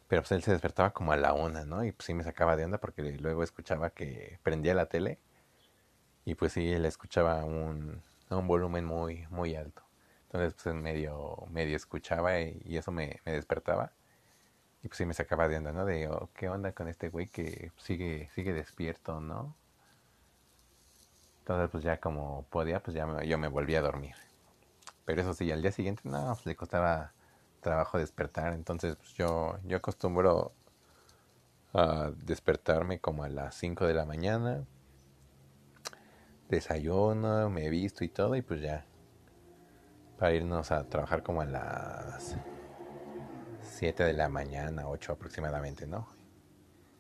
pero 0.08 0.22
pues 0.24 0.32
él 0.34 0.44
se 0.44 0.52
despertaba 0.52 0.92
como 0.92 1.12
a 1.14 1.18
la 1.18 1.34
una 1.34 1.66
no 1.66 1.84
y 1.86 1.92
pues 1.92 2.08
sí 2.08 2.14
me 2.14 2.24
sacaba 2.24 2.56
de 2.58 2.66
onda 2.66 2.80
porque 2.80 3.04
luego 3.04 3.44
escuchaba 3.44 3.92
que 3.92 4.40
prendía 4.44 4.74
la 4.74 4.88
tele 4.88 5.20
y 6.26 6.36
pues 6.36 6.54
sí 6.54 6.72
él 6.72 6.86
escuchaba 6.86 7.44
un, 7.46 8.02
un 8.30 8.48
volumen 8.48 8.86
muy 8.86 9.28
muy 9.30 9.56
alto 9.56 9.84
entonces 10.28 10.56
pues 10.62 10.76
medio 10.76 11.38
medio 11.50 11.76
escuchaba 11.76 12.40
y, 12.40 12.78
eso 12.78 12.92
me, 12.92 13.20
me, 13.26 13.34
despertaba 13.34 13.92
y 14.84 14.88
pues 14.88 14.98
sí 14.98 15.06
me 15.06 15.14
sacaba 15.14 15.48
de 15.48 15.58
onda 15.58 15.72
no 15.72 15.86
de 15.86 16.08
oh, 16.10 16.30
qué 16.34 16.50
onda 16.50 16.74
con 16.74 16.88
este 16.88 17.10
güey 17.10 17.28
que 17.28 17.72
sigue 17.78 18.30
sigue 18.34 18.54
despierto 18.54 19.20
no 19.22 19.56
entonces, 21.48 21.70
pues 21.72 21.84
ya 21.86 21.98
como 22.02 22.46
podía, 22.50 22.84
pues 22.84 22.94
ya 22.94 23.06
me, 23.08 23.26
yo 23.26 23.38
me 23.38 23.48
volví 23.48 23.74
a 23.76 23.82
dormir. 23.82 24.16
Pero 25.06 25.22
eso 25.22 25.34
sí, 25.34 25.50
al 25.50 25.62
día 25.62 25.72
siguiente, 25.72 26.02
no, 26.04 26.34
pues 26.34 26.46
le 26.46 26.58
costaba 26.58 27.14
trabajo 27.62 27.98
despertar. 27.98 28.52
Entonces, 28.52 28.98
pues 28.98 29.14
yo, 29.14 29.58
yo 29.64 29.78
acostumbro 29.78 30.52
a 31.74 32.12
despertarme 32.26 33.00
como 33.00 33.24
a 33.24 33.30
las 33.30 33.56
5 33.56 33.88
de 33.88 33.94
la 33.94 34.04
mañana. 34.04 34.66
Desayuno, 36.50 37.50
me 37.50 37.66
he 37.66 37.70
visto 37.70 38.04
y 38.04 38.10
todo, 38.10 38.36
y 38.36 38.42
pues 38.42 38.60
ya. 38.60 38.86
Para 40.18 40.34
irnos 40.34 40.72
a 40.72 40.84
trabajar 40.86 41.24
como 41.24 41.42
a 41.42 41.46
las 41.46 42.38
7 43.62 44.04
de 44.04 44.14
la 44.14 44.30
mañana, 44.30 44.88
8 44.88 45.14
aproximadamente, 45.14 45.86
¿no? 45.88 46.08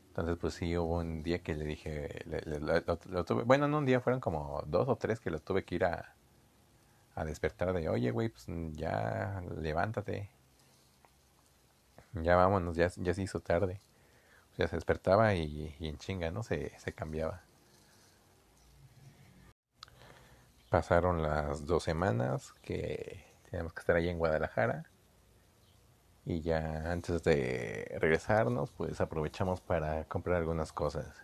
Entonces, 0.10 0.38
pues 0.40 0.56
sí, 0.56 0.76
hubo 0.78 0.98
un 0.98 1.24
día 1.24 1.40
que 1.44 1.54
le 1.56 1.66
dije, 1.66 2.24
lo, 2.26 3.24
tuve, 3.26 3.44
bueno, 3.44 3.68
no 3.68 3.78
un 3.80 3.86
día, 3.86 4.02
fueron 4.02 4.20
como 4.20 4.64
dos 4.68 4.90
o 4.90 4.96
tres 4.96 5.20
que 5.20 5.30
lo 5.30 5.40
tuve 5.40 5.64
que 5.64 5.76
ir 5.76 5.86
a, 5.86 6.16
a 7.16 7.26
despertar 7.26 7.74
de, 7.74 7.90
oye, 7.90 8.12
güey, 8.12 8.30
pues 8.30 8.46
ya 8.74 9.42
levántate. 9.60 10.30
Ya 12.14 12.36
vámonos, 12.36 12.76
ya, 12.76 12.90
ya 12.98 13.14
se 13.14 13.22
hizo 13.24 13.40
tarde. 13.42 13.80
O 14.54 14.56
sea, 14.56 14.68
se 14.68 14.76
despertaba 14.76 15.36
y, 15.36 15.76
y 15.80 15.88
en 15.88 15.98
chinga, 15.98 16.32
¿no? 16.32 16.44
Se, 16.44 16.78
se 16.80 16.94
cambiaba. 16.94 17.44
Pasaron 20.70 21.22
las 21.22 21.66
dos 21.66 21.84
semanas 21.84 22.54
que 22.62 23.24
teníamos 23.50 23.74
que 23.74 23.80
estar 23.80 23.96
ahí 23.96 24.10
en 24.10 24.20
Guadalajara. 24.20 24.86
Y 26.26 26.42
ya 26.42 26.92
antes 26.92 27.24
de 27.24 27.98
regresarnos 28.02 28.72
pues 28.72 29.00
aprovechamos 29.00 29.62
para 29.62 30.04
comprar 30.06 30.38
algunas 30.38 30.74
cosas. 30.74 31.16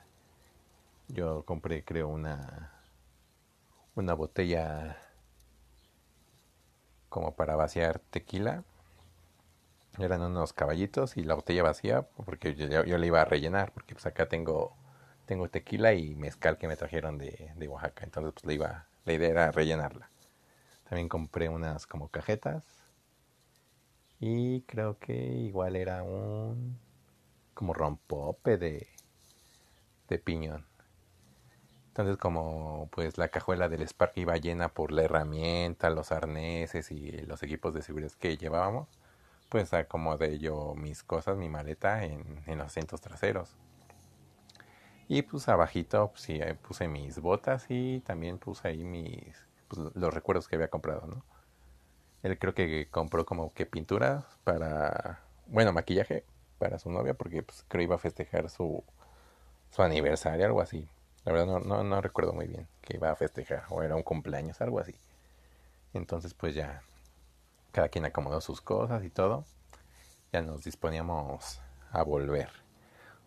Yo 1.10 1.44
compré 1.46 1.84
creo 1.84 2.08
una 2.08 2.72
una 3.96 4.14
botella 4.14 4.98
como 7.10 7.36
para 7.36 7.56
vaciar 7.56 8.00
tequila. 8.00 8.64
Eran 10.00 10.22
unos 10.22 10.54
caballitos 10.54 11.18
y 11.18 11.24
la 11.24 11.36
botella 11.36 11.64
vacía 11.64 12.04
porque 12.26 12.56
yo, 12.56 12.84
yo, 12.86 12.98
le 12.98 13.08
iba 13.08 13.22
a 13.22 13.26
rellenar 13.26 13.72
porque 13.74 13.94
pues 13.94 14.06
acá 14.06 14.28
tengo 14.28 14.76
tengo 15.26 15.50
tequila 15.50 15.94
y 15.94 16.16
mezcal 16.16 16.58
que 16.58 16.68
me 16.68 16.78
trajeron 16.78 17.18
de, 17.18 17.52
de 17.58 17.68
Oaxaca. 17.68 18.06
Entonces 18.06 18.34
pues 18.34 18.46
la 18.46 18.54
iba 18.54 18.88
la 19.06 19.14
idea 19.14 19.30
era 19.30 19.52
rellenarla 19.52 20.10
también 20.94 21.10
compré 21.10 21.50
unas 21.50 21.88
como 21.88 22.10
cajetas 22.10 22.64
y 24.20 24.62
creo 24.62 25.00
que 25.00 25.14
igual 25.16 25.76
era 25.76 26.04
un 26.04 26.78
como 27.56 27.74
rompope 27.74 28.58
de, 28.58 28.88
de 30.08 30.20
piñón. 30.20 30.66
Entonces 31.88 32.18
como 32.18 32.90
pues 32.92 33.18
la 33.18 33.30
cajuela 33.30 33.70
del 33.70 33.88
Spark 33.88 34.14
iba 34.18 34.38
llena 34.38 34.70
por 34.70 34.92
la 34.92 35.02
herramienta, 35.02 35.90
los 35.90 36.12
arneses 36.12 36.92
y 36.92 37.12
los 37.24 37.42
equipos 37.42 37.74
de 37.74 37.82
seguridad 37.82 38.12
que 38.20 38.38
llevábamos, 38.38 38.88
pues 39.50 39.74
acomodé 39.74 40.38
yo 40.40 40.76
mis 40.76 41.02
cosas, 41.04 41.38
mi 41.38 41.50
maleta 41.50 42.04
en, 42.06 42.44
en 42.46 42.60
los 42.60 42.68
asientos 42.68 43.02
traseros. 43.02 43.56
Y 45.14 45.22
pues 45.22 45.48
abajito 45.48 46.08
pues, 46.08 46.24
sí, 46.24 46.40
puse 46.68 46.88
mis 46.88 47.20
botas 47.20 47.68
y 47.70 48.00
también 48.00 48.40
puse 48.40 48.68
ahí 48.70 48.84
mis 48.84 49.38
pues, 49.68 49.94
los 49.94 50.12
recuerdos 50.12 50.48
que 50.48 50.56
había 50.56 50.70
comprado, 50.70 51.06
¿no? 51.06 51.24
Él 52.24 52.40
creo 52.40 52.56
que 52.56 52.88
compró 52.90 53.24
como 53.24 53.54
que 53.54 53.68
pintura 53.68 54.26
para, 54.44 55.20
bueno, 55.46 55.72
maquillaje 55.72 56.26
para 56.58 56.80
su 56.80 56.90
novia 56.90 57.14
porque 57.14 57.44
pues, 57.44 57.64
creo 57.68 57.84
iba 57.84 57.94
a 57.94 58.00
festejar 58.00 58.50
su, 58.50 58.84
su 59.70 59.84
aniversario, 59.84 60.48
algo 60.48 60.62
así. 60.62 60.90
La 61.26 61.32
verdad 61.32 61.46
no, 61.46 61.60
no, 61.60 61.84
no 61.84 62.02
recuerdo 62.02 62.34
muy 62.34 62.48
bien 62.48 62.68
que 62.82 62.98
iba 62.98 63.12
a 63.12 63.16
festejar 63.16 63.66
o 63.70 63.84
era 63.84 63.96
un 63.96 64.02
cumpleaños, 64.02 64.62
algo 64.62 64.80
así. 64.80 64.96
Entonces 65.94 66.34
pues 66.34 66.56
ya 66.56 66.82
cada 67.72 67.90
quien 67.90 68.06
acomodó 68.06 68.42
sus 68.42 68.62
cosas 68.62 69.04
y 69.04 69.12
todo. 69.12 69.46
Ya 70.32 70.42
nos 70.42 70.64
disponíamos 70.64 71.62
a 71.92 72.02
volver 72.02 72.50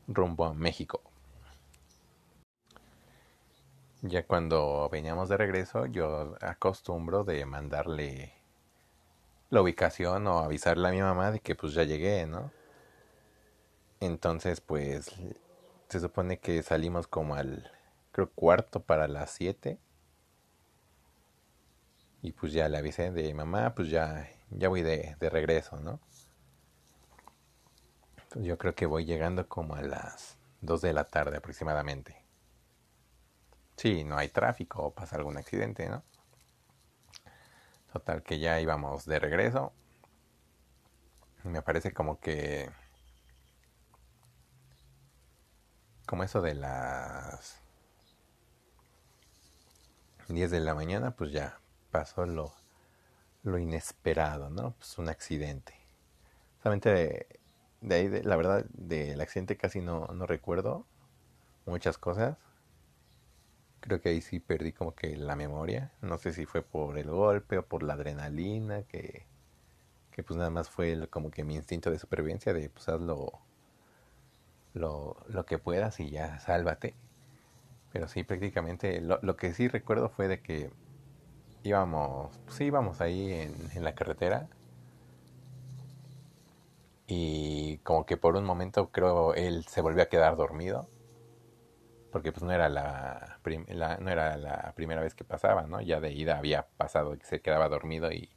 rumbo 0.09 0.47
a 0.47 0.53
México. 0.53 1.01
Ya 4.03 4.27
cuando 4.27 4.89
veníamos 4.91 5.29
de 5.29 5.37
regreso, 5.37 5.85
yo 5.87 6.37
acostumbro 6.41 7.25
de 7.25 7.45
mandarle 7.45 8.33
la 9.51 9.63
ubicación 9.63 10.27
o 10.29 10.39
avisarle 10.39 10.89
a 10.89 10.93
mi 10.93 11.01
mamá 11.01 11.31
de 11.33 11.41
que 11.41 11.55
pues 11.55 11.73
ya 11.75 11.83
llegué, 11.85 12.27
¿no? 12.27 12.53
Entonces 14.01 14.61
pues 14.61 15.13
se 15.89 16.01
supone 16.01 16.39
que 16.39 16.63
salimos 16.63 17.07
como 17.07 17.35
al 17.35 17.71
creo 18.13 18.31
cuarto 18.31 18.81
para 18.83 19.09
las 19.09 19.31
siete 19.31 19.79
y 22.23 22.33
pues 22.33 22.53
ya 22.53 22.69
le 22.69 22.77
avisé 22.79 23.11
de 23.11 23.33
mamá 23.33 23.75
pues 23.75 23.89
ya 23.89 24.29
ya 24.51 24.69
voy 24.69 24.83
de, 24.83 25.17
de 25.19 25.31
regreso, 25.31 25.79
¿no? 25.81 26.01
Entonces 28.25 28.45
yo 28.47 28.59
creo 28.59 28.75
que 28.75 28.85
voy 28.85 29.07
llegando 29.07 29.49
como 29.49 29.75
a 29.75 29.83
las 29.83 30.37
dos 30.61 30.83
de 30.83 30.93
la 30.93 31.05
tarde 31.05 31.39
aproximadamente. 31.39 32.26
Sí, 33.77 34.05
no 34.05 34.17
hay 34.17 34.29
tráfico 34.29 34.83
o 34.83 34.95
pasa 34.95 35.17
algún 35.17 35.37
accidente, 35.37 35.89
¿no? 35.89 36.03
Total 37.93 38.23
que 38.23 38.39
ya 38.39 38.61
íbamos 38.61 39.05
de 39.07 39.19
regreso. 39.19 39.73
Me 41.45 41.63
parece 41.63 41.93
como 41.93 42.19
que... 42.19 42.71
Como 46.07 46.23
eso 46.23 46.41
de 46.41 46.55
las 46.55 47.61
10 50.29 50.51
de 50.51 50.61
la 50.61 50.75
mañana, 50.75 51.11
pues 51.13 51.33
ya 51.33 51.59
pasó 51.91 52.27
lo, 52.27 52.55
lo 53.43 53.59
inesperado, 53.59 54.51
¿no? 54.51 54.73
Pues 54.73 54.97
un 54.99 55.09
accidente. 55.09 55.75
Solamente 56.63 56.91
de, 56.91 57.41
de 57.81 57.95
ahí, 57.95 58.09
de, 58.09 58.23
la 58.25 58.37
verdad, 58.37 58.65
del 58.71 59.21
accidente 59.21 59.57
casi 59.57 59.81
no, 59.81 60.07
no 60.09 60.27
recuerdo 60.27 60.87
muchas 61.67 61.99
cosas 61.99 62.37
creo 63.87 64.01
que 64.01 64.09
ahí 64.09 64.21
sí 64.21 64.41
perdí 64.41 64.73
como 64.73 64.95
que 64.95 65.17
la 65.17 65.37
memoria. 65.37 65.93
No 66.03 66.19
sé 66.19 66.33
si 66.33 66.45
fue 66.45 66.63
por 66.63 66.99
el 66.99 67.09
golpe 67.11 67.59
o 67.59 67.67
por 67.67 67.85
la 67.85 67.95
adrenalina, 67.95 68.83
que, 68.83 69.27
que 70.11 70.23
pues 70.25 70.37
nada 70.37 70.51
más 70.51 70.71
fue 70.71 71.09
como 71.09 71.31
que 71.31 71.45
mi 71.45 71.55
instinto 71.55 71.91
de 71.91 71.99
supervivencia 71.99 72.53
de 72.53 72.69
pues 72.69 72.89
haz 72.89 73.01
lo, 73.01 73.33
lo, 74.75 75.17
lo 75.29 75.47
que 75.47 75.59
puedas 75.59 76.01
y 76.01 76.11
ya 76.11 76.41
sálvate. 76.41 76.95
Pero 77.93 78.09
sí, 78.09 78.25
prácticamente 78.25 79.01
lo, 79.01 79.21
lo 79.23 79.37
que 79.37 79.55
sí 79.55 79.69
recuerdo 79.69 80.09
fue 80.09 80.29
de 80.29 80.41
que 80.41 80.71
íbamos, 81.63 82.37
pues, 82.45 82.57
sí 82.57 82.65
íbamos 82.65 83.01
ahí 83.01 83.33
en, 83.33 83.55
en 83.75 83.85
la 83.85 83.95
carretera 83.95 84.49
y 87.07 87.79
como 87.79 88.05
que 88.05 88.17
por 88.17 88.37
un 88.37 88.45
momento 88.45 88.91
creo 88.91 89.35
él 89.35 89.65
se 89.67 89.81
volvió 89.81 90.03
a 90.03 90.07
quedar 90.07 90.37
dormido 90.37 90.89
porque 92.17 92.33
pues 92.33 92.45
no 92.45 92.51
era 92.51 92.71
la, 92.71 93.39
no 94.01 94.11
era 94.11 94.39
la 94.39 94.73
primera 94.75 95.03
vez 95.03 95.15
que 95.15 95.23
pasaba, 95.23 95.67
¿no? 95.67 95.83
Ya 95.83 96.01
de 96.01 96.13
ida 96.13 96.39
había 96.39 96.67
pasado 96.79 97.19
que 97.19 97.27
se 97.27 97.43
quedaba 97.43 97.69
dormido 97.69 98.11
y, 98.11 98.31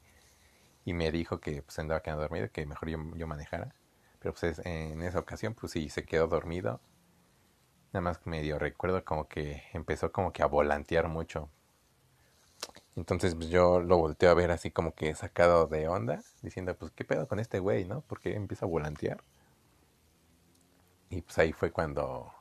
y 0.83 0.91
me 0.91 1.11
dijo 1.13 1.39
que 1.39 1.61
pues 1.61 1.79
andaba 1.79 2.01
quedando 2.01 2.23
dormido, 2.23 2.51
que 2.51 2.65
mejor 2.65 2.89
yo, 2.89 2.97
yo 3.15 3.25
manejara. 3.25 3.73
Pero 4.19 4.33
pues 4.35 4.59
en 4.65 5.01
esa 5.01 5.19
ocasión 5.19 5.53
pues 5.53 5.71
sí 5.71 5.87
se 5.87 6.03
quedó 6.03 6.27
dormido. 6.27 6.81
Nada 7.93 8.01
más 8.01 8.19
medio 8.25 8.59
recuerdo 8.59 9.05
como 9.05 9.29
que 9.29 9.63
empezó 9.71 10.11
como 10.11 10.33
que 10.33 10.43
a 10.43 10.47
volantear 10.47 11.07
mucho. 11.07 11.49
Entonces 12.97 13.33
pues, 13.35 13.47
yo 13.49 13.79
lo 13.79 13.97
volteo 13.97 14.29
a 14.31 14.33
ver 14.33 14.51
así 14.51 14.71
como 14.71 14.93
que 14.93 15.15
sacado 15.15 15.67
de 15.67 15.87
onda, 15.87 16.21
diciendo, 16.41 16.75
pues, 16.75 16.91
¿qué 16.91 17.05
pedo 17.05 17.29
con 17.29 17.39
este 17.39 17.59
güey, 17.59 17.85
no? 17.85 18.01
Porque 18.01 18.35
empieza 18.35 18.65
a 18.65 18.69
volantear. 18.69 19.23
Y 21.09 21.21
pues 21.21 21.37
ahí 21.39 21.53
fue 21.53 21.71
cuando, 21.71 22.33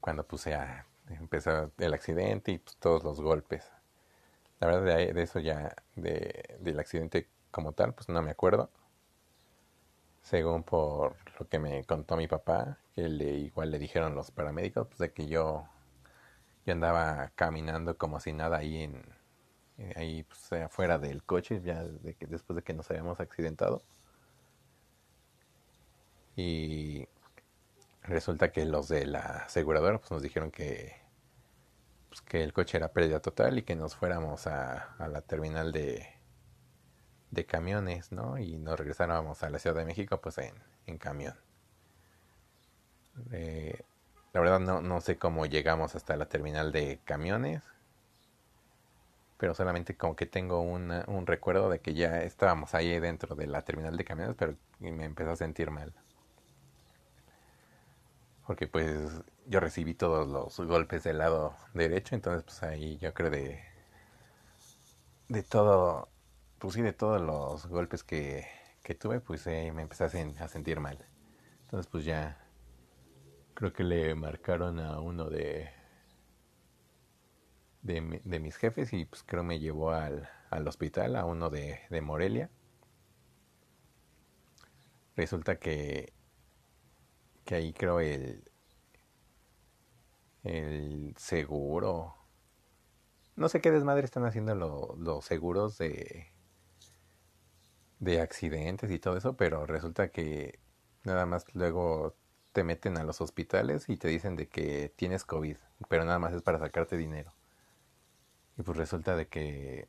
cuando 0.00 0.26
puse 0.26 0.54
a, 0.54 0.86
empezó 1.08 1.72
el 1.78 1.94
accidente 1.94 2.52
y 2.52 2.58
pues, 2.58 2.76
todos 2.76 3.04
los 3.04 3.20
golpes. 3.20 3.70
La 4.60 4.68
verdad 4.68 4.96
de, 4.96 5.12
de 5.12 5.22
eso 5.22 5.40
ya, 5.40 5.74
de, 5.96 6.56
del 6.60 6.78
accidente 6.80 7.28
como 7.50 7.72
tal, 7.72 7.94
pues 7.94 8.08
no 8.08 8.22
me 8.22 8.30
acuerdo. 8.30 8.70
Según 10.22 10.62
por 10.62 11.16
lo 11.38 11.48
que 11.48 11.58
me 11.58 11.84
contó 11.84 12.16
mi 12.16 12.28
papá, 12.28 12.78
que 12.94 13.08
le, 13.08 13.30
igual 13.38 13.70
le 13.70 13.78
dijeron 13.78 14.14
los 14.14 14.30
paramédicos, 14.30 14.86
pues 14.88 14.98
de 14.98 15.12
que 15.12 15.26
yo, 15.26 15.66
yo 16.66 16.72
andaba 16.72 17.32
caminando 17.34 17.96
como 17.98 18.20
si 18.20 18.32
nada 18.32 18.58
ahí 18.58 18.82
en, 18.82 19.02
ahí 19.96 20.24
pues, 20.24 20.52
afuera 20.62 20.98
del 20.98 21.22
coche, 21.24 21.60
ya 21.62 21.84
de 21.84 22.14
que, 22.14 22.26
después 22.26 22.56
de 22.56 22.62
que 22.62 22.74
nos 22.74 22.90
habíamos 22.90 23.20
accidentado. 23.20 23.82
Y 26.36 27.06
resulta 28.10 28.52
que 28.52 28.64
los 28.64 28.88
de 28.88 29.06
la 29.06 29.20
aseguradora 29.46 29.98
pues, 29.98 30.10
nos 30.10 30.22
dijeron 30.22 30.50
que, 30.50 30.96
pues, 32.08 32.20
que 32.22 32.42
el 32.42 32.52
coche 32.52 32.76
era 32.76 32.92
pérdida 32.92 33.20
total 33.20 33.58
y 33.58 33.62
que 33.62 33.76
nos 33.76 33.96
fuéramos 33.96 34.46
a, 34.46 34.96
la 34.98 35.22
terminal 35.22 35.72
de, 35.72 36.06
de 37.30 37.46
camiones, 37.46 38.12
¿no? 38.12 38.38
Y 38.38 38.58
nos 38.58 38.78
regresáramos 38.78 39.42
a 39.42 39.50
la 39.50 39.58
Ciudad 39.58 39.76
de 39.76 39.84
México 39.84 40.20
pues 40.20 40.38
en, 40.38 40.54
en 40.86 40.98
camión. 40.98 41.34
Eh, 43.32 43.82
la 44.32 44.40
verdad 44.40 44.60
no, 44.60 44.80
no 44.80 45.00
sé 45.00 45.18
cómo 45.18 45.46
llegamos 45.46 45.94
hasta 45.94 46.16
la 46.16 46.26
terminal 46.26 46.72
de 46.72 47.00
camiones, 47.04 47.62
pero 49.38 49.54
solamente 49.54 49.96
como 49.96 50.16
que 50.16 50.26
tengo 50.26 50.60
una, 50.60 51.04
un 51.08 51.26
recuerdo 51.26 51.70
de 51.70 51.80
que 51.80 51.94
ya 51.94 52.22
estábamos 52.22 52.74
ahí 52.74 52.98
dentro 53.00 53.34
de 53.34 53.46
la 53.46 53.62
terminal 53.62 53.96
de 53.96 54.04
camiones, 54.04 54.36
pero 54.38 54.54
me 54.80 55.04
empezó 55.04 55.32
a 55.32 55.36
sentir 55.36 55.70
mal. 55.70 55.94
Porque 58.50 58.66
pues 58.66 59.22
yo 59.46 59.60
recibí 59.60 59.94
todos 59.94 60.26
los 60.26 60.66
golpes 60.66 61.04
del 61.04 61.18
lado 61.18 61.54
derecho, 61.72 62.16
entonces 62.16 62.42
pues 62.42 62.64
ahí 62.64 62.98
yo 62.98 63.14
creo 63.14 63.30
de 63.30 63.60
de 65.28 65.42
todo 65.44 66.08
pues 66.58 66.74
sí, 66.74 66.82
de 66.82 66.92
todos 66.92 67.20
los 67.22 67.66
golpes 67.68 68.02
que, 68.02 68.44
que 68.82 68.96
tuve, 68.96 69.20
pues 69.20 69.46
eh, 69.46 69.70
me 69.72 69.82
empecé 69.82 70.04
a, 70.04 70.48
sentir 70.48 70.80
mal. 70.80 70.98
Entonces, 71.62 71.86
pues 71.86 72.04
ya 72.04 72.44
creo 73.54 73.72
que 73.72 73.84
le 73.84 74.16
marcaron 74.16 74.80
a 74.80 74.98
uno 75.00 75.30
de, 75.30 75.70
de, 77.82 78.20
de 78.24 78.40
mis 78.40 78.56
jefes 78.56 78.92
y 78.92 79.04
pues 79.04 79.22
creo 79.22 79.44
me 79.44 79.60
llevó 79.60 79.92
al, 79.92 80.28
al 80.50 80.66
hospital, 80.66 81.14
a 81.14 81.24
uno 81.24 81.50
de, 81.50 81.80
de 81.88 82.00
Morelia. 82.00 82.50
Resulta 85.14 85.60
que, 85.60 86.12
que 87.44 87.54
ahí 87.54 87.72
creo 87.72 88.00
el, 88.00 88.44
el 90.44 91.14
seguro. 91.16 92.16
No 93.36 93.48
sé 93.48 93.60
qué 93.60 93.70
desmadre 93.70 94.04
están 94.04 94.24
haciendo 94.24 94.54
los 94.54 95.24
seguros 95.24 95.78
de, 95.78 96.26
de 97.98 98.20
accidentes 98.20 98.90
y 98.90 98.98
todo 98.98 99.16
eso, 99.16 99.36
pero 99.36 99.66
resulta 99.66 100.08
que 100.10 100.58
nada 101.04 101.26
más 101.26 101.44
luego 101.54 102.14
te 102.52 102.64
meten 102.64 102.98
a 102.98 103.04
los 103.04 103.20
hospitales 103.20 103.88
y 103.88 103.96
te 103.96 104.08
dicen 104.08 104.36
de 104.36 104.48
que 104.48 104.92
tienes 104.96 105.24
COVID, 105.24 105.56
pero 105.88 106.04
nada 106.04 106.18
más 106.18 106.32
es 106.34 106.42
para 106.42 106.58
sacarte 106.58 106.96
dinero. 106.96 107.32
Y 108.58 108.62
pues 108.62 108.76
resulta 108.76 109.16
de 109.16 109.28
que 109.28 109.88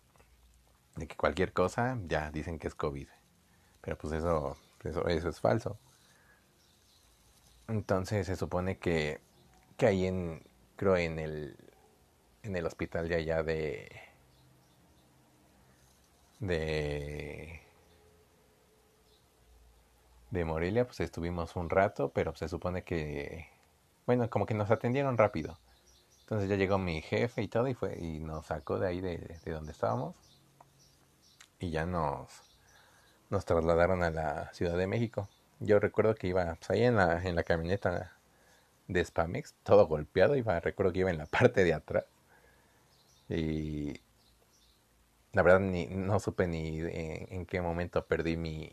de 0.95 1.07
que 1.07 1.15
cualquier 1.15 1.53
cosa 1.53 1.97
ya 2.05 2.31
dicen 2.31 2.59
que 2.59 2.67
es 2.67 2.75
COVID. 2.75 3.07
Pero 3.81 3.97
pues 3.97 4.13
eso 4.13 4.57
eso, 4.83 5.07
eso 5.07 5.29
es 5.29 5.39
falso. 5.39 5.79
Entonces 7.71 8.27
se 8.27 8.35
supone 8.35 8.77
que 8.79 9.21
que 9.77 9.87
ahí 9.87 10.05
en 10.05 10.43
creo 10.75 10.97
en 10.97 11.19
el 11.19 11.57
en 12.43 12.55
el 12.55 12.65
hospital 12.65 13.07
de 13.09 13.15
allá 13.15 13.43
de 13.43 13.89
de 16.39 17.61
de 20.31 20.45
Morelia, 20.45 20.85
pues 20.85 20.99
estuvimos 21.01 21.55
un 21.55 21.69
rato, 21.69 22.09
pero 22.13 22.35
se 22.35 22.47
supone 22.49 22.83
que, 22.83 23.47
bueno, 24.05 24.29
como 24.29 24.45
que 24.45 24.53
nos 24.53 24.71
atendieron 24.71 25.17
rápido. 25.17 25.57
Entonces 26.21 26.49
ya 26.49 26.55
llegó 26.55 26.77
mi 26.77 27.01
jefe 27.01 27.41
y 27.43 27.47
todo 27.49 27.67
y 27.67 27.73
fue 27.75 27.97
y 27.99 28.19
nos 28.19 28.47
sacó 28.47 28.79
de 28.79 28.87
ahí 28.87 29.01
de, 29.01 29.39
de 29.45 29.51
donde 29.51 29.71
estábamos 29.73 30.15
y 31.59 31.69
ya 31.71 31.85
nos 31.85 32.29
nos 33.29 33.45
trasladaron 33.45 34.03
a 34.03 34.11
la 34.11 34.53
Ciudad 34.53 34.77
de 34.77 34.87
México. 34.87 35.29
Yo 35.61 35.79
recuerdo 35.79 36.15
que 36.15 36.27
iba 36.27 36.55
pues, 36.55 36.69
ahí 36.71 36.83
en 36.83 36.95
la, 36.97 37.23
en 37.23 37.35
la 37.35 37.43
camioneta 37.43 38.17
de 38.87 39.05
Spamex, 39.05 39.53
todo 39.63 39.87
golpeado, 39.87 40.35
iba, 40.35 40.59
recuerdo 40.59 40.91
que 40.91 40.99
iba 40.99 41.11
en 41.11 41.19
la 41.19 41.25
parte 41.27 41.63
de 41.63 41.73
atrás. 41.73 42.05
Y 43.29 44.01
la 45.33 45.43
verdad 45.43 45.59
ni, 45.61 45.85
no 45.87 46.19
supe 46.19 46.47
ni 46.47 46.79
en 46.81 47.45
qué 47.45 47.61
momento 47.61 48.05
perdí 48.05 48.37
mi, 48.37 48.71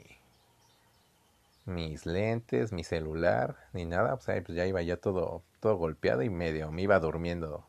mis 1.67 2.07
lentes, 2.07 2.73
mi 2.73 2.85
celular, 2.85 3.57
ni 3.73 3.85
nada. 3.85 4.15
O 4.15 4.21
sea, 4.21 4.43
pues 4.43 4.57
ya 4.57 4.67
iba 4.67 4.83
ya 4.83 4.97
todo, 4.97 5.43
todo 5.61 5.77
golpeado 5.77 6.23
y 6.23 6.31
medio 6.31 6.73
me 6.73 6.83
iba 6.83 6.99
durmiendo 6.99 7.67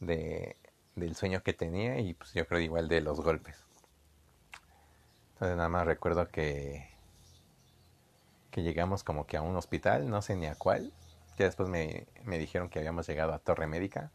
de, 0.00 0.56
del 0.96 1.14
sueño 1.14 1.42
que 1.42 1.52
tenía 1.52 2.00
y 2.00 2.14
pues 2.14 2.32
yo 2.32 2.46
creo 2.46 2.60
igual 2.60 2.88
de 2.88 3.02
los 3.02 3.20
golpes. 3.20 3.62
Entonces 5.34 5.56
nada 5.58 5.68
más 5.68 5.86
recuerdo 5.86 6.28
que, 6.28 6.95
que 8.56 8.62
llegamos 8.62 9.04
como 9.04 9.26
que 9.26 9.36
a 9.36 9.42
un 9.42 9.54
hospital, 9.54 10.08
no 10.08 10.22
sé 10.22 10.34
ni 10.34 10.46
a 10.46 10.54
cuál. 10.54 10.90
Ya 11.36 11.44
después 11.44 11.68
me, 11.68 12.06
me 12.24 12.38
dijeron 12.38 12.70
que 12.70 12.78
habíamos 12.78 13.06
llegado 13.06 13.34
a 13.34 13.38
Torre 13.38 13.66
Médica. 13.66 14.10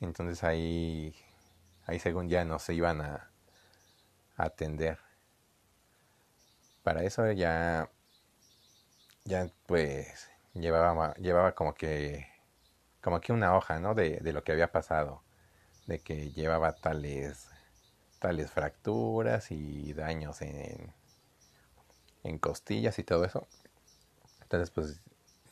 Entonces 0.00 0.42
ahí, 0.42 1.14
ahí 1.84 1.98
según 1.98 2.30
ya 2.30 2.46
nos 2.46 2.66
iban 2.70 3.02
a, 3.02 3.30
a 4.38 4.44
atender 4.44 4.98
para 6.82 7.02
eso 7.04 7.30
ya, 7.32 7.90
ya 9.26 9.50
pues 9.66 10.30
llevaba, 10.54 11.12
llevaba 11.16 11.54
como 11.54 11.74
que, 11.74 12.26
como 13.02 13.20
que 13.20 13.34
una 13.34 13.54
hoja, 13.54 13.78
¿no? 13.78 13.94
De, 13.94 14.20
de 14.20 14.32
lo 14.32 14.42
que 14.42 14.52
había 14.52 14.72
pasado, 14.72 15.22
de 15.86 15.98
que 16.00 16.30
llevaba 16.32 16.72
tales, 16.72 17.50
tales 18.20 18.50
fracturas 18.50 19.50
y 19.50 19.92
daños 19.92 20.40
en, 20.40 20.94
en 22.24 22.38
costillas 22.38 22.98
y 22.98 23.04
todo 23.04 23.24
eso. 23.24 23.46
Entonces 24.42 24.70
pues 24.70 25.00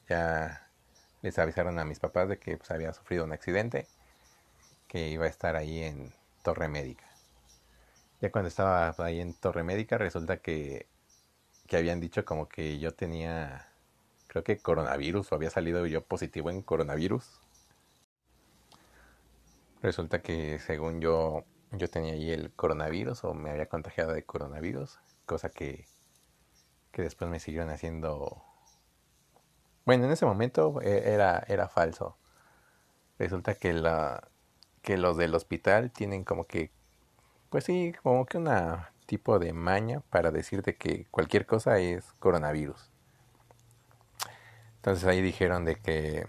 ya 0.08 0.68
les 1.22 1.38
avisaron 1.38 1.78
a 1.78 1.84
mis 1.84 2.00
papás 2.00 2.28
de 2.28 2.38
que 2.38 2.56
pues, 2.56 2.70
había 2.70 2.92
sufrido 2.92 3.24
un 3.24 3.32
accidente, 3.32 3.86
que 4.88 5.08
iba 5.08 5.26
a 5.26 5.28
estar 5.28 5.56
ahí 5.56 5.82
en 5.82 6.14
Torre 6.42 6.68
Médica. 6.68 7.04
Ya 8.20 8.32
cuando 8.32 8.48
estaba 8.48 8.94
ahí 8.98 9.20
en 9.20 9.34
Torre 9.34 9.62
Médica 9.62 9.98
resulta 9.98 10.38
que 10.38 10.86
que 11.68 11.76
habían 11.76 12.00
dicho 12.00 12.24
como 12.24 12.48
que 12.48 12.78
yo 12.80 12.94
tenía, 12.94 13.68
creo 14.26 14.42
que 14.42 14.58
coronavirus 14.58 15.30
o 15.30 15.34
había 15.36 15.50
salido 15.50 15.86
yo 15.86 16.02
positivo 16.02 16.50
en 16.50 16.62
coronavirus. 16.62 17.24
Resulta 19.82 20.22
que 20.22 20.58
según 20.58 21.00
yo, 21.00 21.44
yo 21.72 21.88
tenía 21.88 22.14
ahí 22.14 22.30
el 22.30 22.50
coronavirus 22.52 23.22
o 23.24 23.34
me 23.34 23.50
había 23.50 23.66
contagiado 23.68 24.12
de 24.12 24.24
coronavirus, 24.24 24.98
cosa 25.26 25.50
que, 25.50 25.86
que 26.92 27.02
después 27.02 27.30
me 27.30 27.40
siguieron 27.40 27.70
haciendo... 27.70 28.42
Bueno, 29.84 30.04
en 30.04 30.10
ese 30.12 30.26
momento 30.26 30.80
e, 30.82 31.12
era, 31.12 31.44
era 31.48 31.68
falso. 31.68 32.16
Resulta 33.18 33.54
que, 33.54 33.72
la, 33.72 34.28
que 34.82 34.96
los 34.98 35.16
del 35.16 35.34
hospital 35.34 35.90
tienen 35.90 36.24
como 36.24 36.46
que, 36.46 36.70
pues 37.50 37.64
sí, 37.64 37.92
como 38.02 38.26
que 38.26 38.38
una 38.38 38.92
tipo 39.06 39.38
de 39.38 39.54
maña 39.54 40.00
para 40.10 40.30
decirte 40.30 40.76
que 40.76 41.06
cualquier 41.10 41.46
cosa 41.46 41.78
es 41.78 42.12
coronavirus. 42.18 42.90
Entonces 44.76 45.04
ahí 45.06 45.20
dijeron 45.22 45.64
de 45.64 45.76
que, 45.76 46.26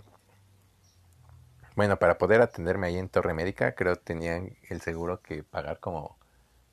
bueno, 1.75 1.99
para 1.99 2.17
poder 2.17 2.41
atenderme 2.41 2.87
ahí 2.87 2.97
en 2.97 3.09
Torre 3.09 3.33
Médica, 3.33 3.75
creo 3.75 3.95
que 3.95 4.01
tenían 4.01 4.57
el 4.69 4.81
seguro 4.81 5.21
que 5.21 5.43
pagar 5.43 5.79
como, 5.79 6.17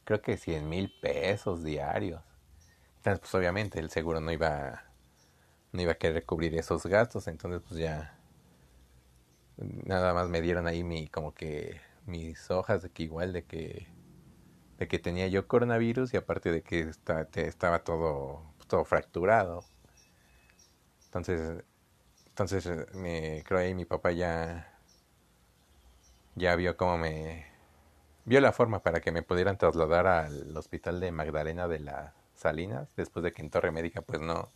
creo 0.04 0.22
que 0.22 0.36
100 0.36 0.68
mil 0.68 0.92
pesos 1.00 1.62
diarios. 1.62 2.22
Entonces, 3.06 3.20
pues 3.20 3.34
obviamente 3.36 3.78
el 3.78 3.88
seguro 3.88 4.20
no 4.20 4.32
iba, 4.32 4.82
no 5.70 5.80
iba 5.80 5.92
a 5.92 5.94
querer 5.94 6.26
cubrir 6.26 6.56
esos 6.56 6.84
gastos, 6.86 7.28
entonces 7.28 7.62
pues 7.68 7.78
ya, 7.78 8.18
nada 9.58 10.12
más 10.12 10.28
me 10.28 10.40
dieron 10.40 10.66
ahí 10.66 10.82
mi, 10.82 11.06
como 11.06 11.32
que 11.32 11.80
mis 12.06 12.50
hojas 12.50 12.82
de 12.82 12.90
que 12.90 13.04
igual 13.04 13.32
de 13.32 13.44
que 13.44 13.86
de 14.78 14.88
que 14.88 14.98
tenía 14.98 15.28
yo 15.28 15.46
coronavirus 15.46 16.14
y 16.14 16.16
aparte 16.16 16.50
de 16.50 16.62
que 16.62 16.90
estaba 17.36 17.84
todo, 17.84 18.42
todo 18.66 18.84
fracturado. 18.84 19.64
Entonces, 21.04 21.64
entonces 22.28 22.68
me 22.94 23.44
creo 23.46 23.60
ahí 23.60 23.74
mi 23.74 23.84
papá 23.84 24.10
ya 24.12 24.80
ya 26.34 26.56
vio 26.56 26.76
cómo 26.76 26.98
me... 26.98 27.46
Vio 28.24 28.40
la 28.40 28.52
forma 28.52 28.82
para 28.82 29.00
que 29.00 29.12
me 29.12 29.22
pudieran 29.22 29.58
trasladar 29.58 30.06
al 30.08 30.56
hospital 30.56 31.00
de 31.00 31.12
Magdalena 31.12 31.68
de 31.68 31.78
las 31.80 32.25
Salinas, 32.36 32.88
después 32.96 33.22
de 33.24 33.32
que 33.32 33.42
en 33.42 33.50
Torre 33.50 33.70
Médica 33.70 34.02
pues 34.02 34.20
no, 34.20 34.50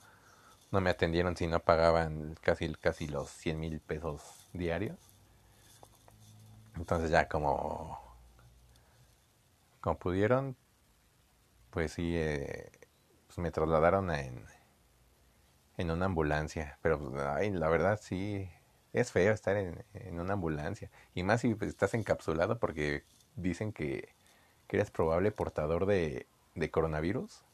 no 0.70 0.80
me 0.80 0.90
atendieron 0.90 1.36
si 1.36 1.46
no 1.46 1.60
pagaban 1.60 2.36
casi, 2.42 2.72
casi 2.74 3.06
los 3.08 3.30
100 3.30 3.60
mil 3.60 3.80
pesos 3.80 4.48
diarios. 4.52 4.98
Entonces 6.76 7.10
ya 7.10 7.28
como, 7.28 7.98
como 9.80 9.98
pudieron, 9.98 10.56
pues 11.70 11.92
sí, 11.92 12.14
eh, 12.16 12.70
pues 13.26 13.38
me 13.38 13.50
trasladaron 13.50 14.10
en, 14.10 14.44
en 15.76 15.90
una 15.90 16.06
ambulancia. 16.06 16.78
Pero 16.82 16.98
pues, 16.98 17.22
ay, 17.22 17.50
la 17.50 17.68
verdad 17.68 17.98
sí, 18.02 18.48
es 18.92 19.12
feo 19.12 19.32
estar 19.32 19.56
en, 19.56 19.84
en 19.94 20.20
una 20.20 20.34
ambulancia. 20.34 20.90
Y 21.14 21.22
más 21.22 21.40
si 21.42 21.54
pues, 21.54 21.70
estás 21.70 21.94
encapsulado 21.94 22.58
porque 22.58 23.04
dicen 23.36 23.72
que, 23.72 24.14
que 24.68 24.76
eres 24.76 24.90
probable 24.90 25.32
portador 25.32 25.86
de, 25.86 26.26
de 26.54 26.70
coronavirus. 26.70 27.44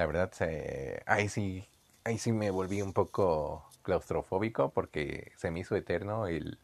La 0.00 0.06
verdad, 0.06 0.32
se, 0.32 1.02
ay 1.04 1.28
sí, 1.28 1.68
ahí 2.04 2.16
sí 2.16 2.32
me 2.32 2.50
volví 2.50 2.80
un 2.80 2.94
poco 2.94 3.68
claustrofóbico 3.82 4.70
porque 4.70 5.30
se 5.36 5.50
me 5.50 5.60
hizo 5.60 5.76
eterno 5.76 6.26
el, 6.26 6.58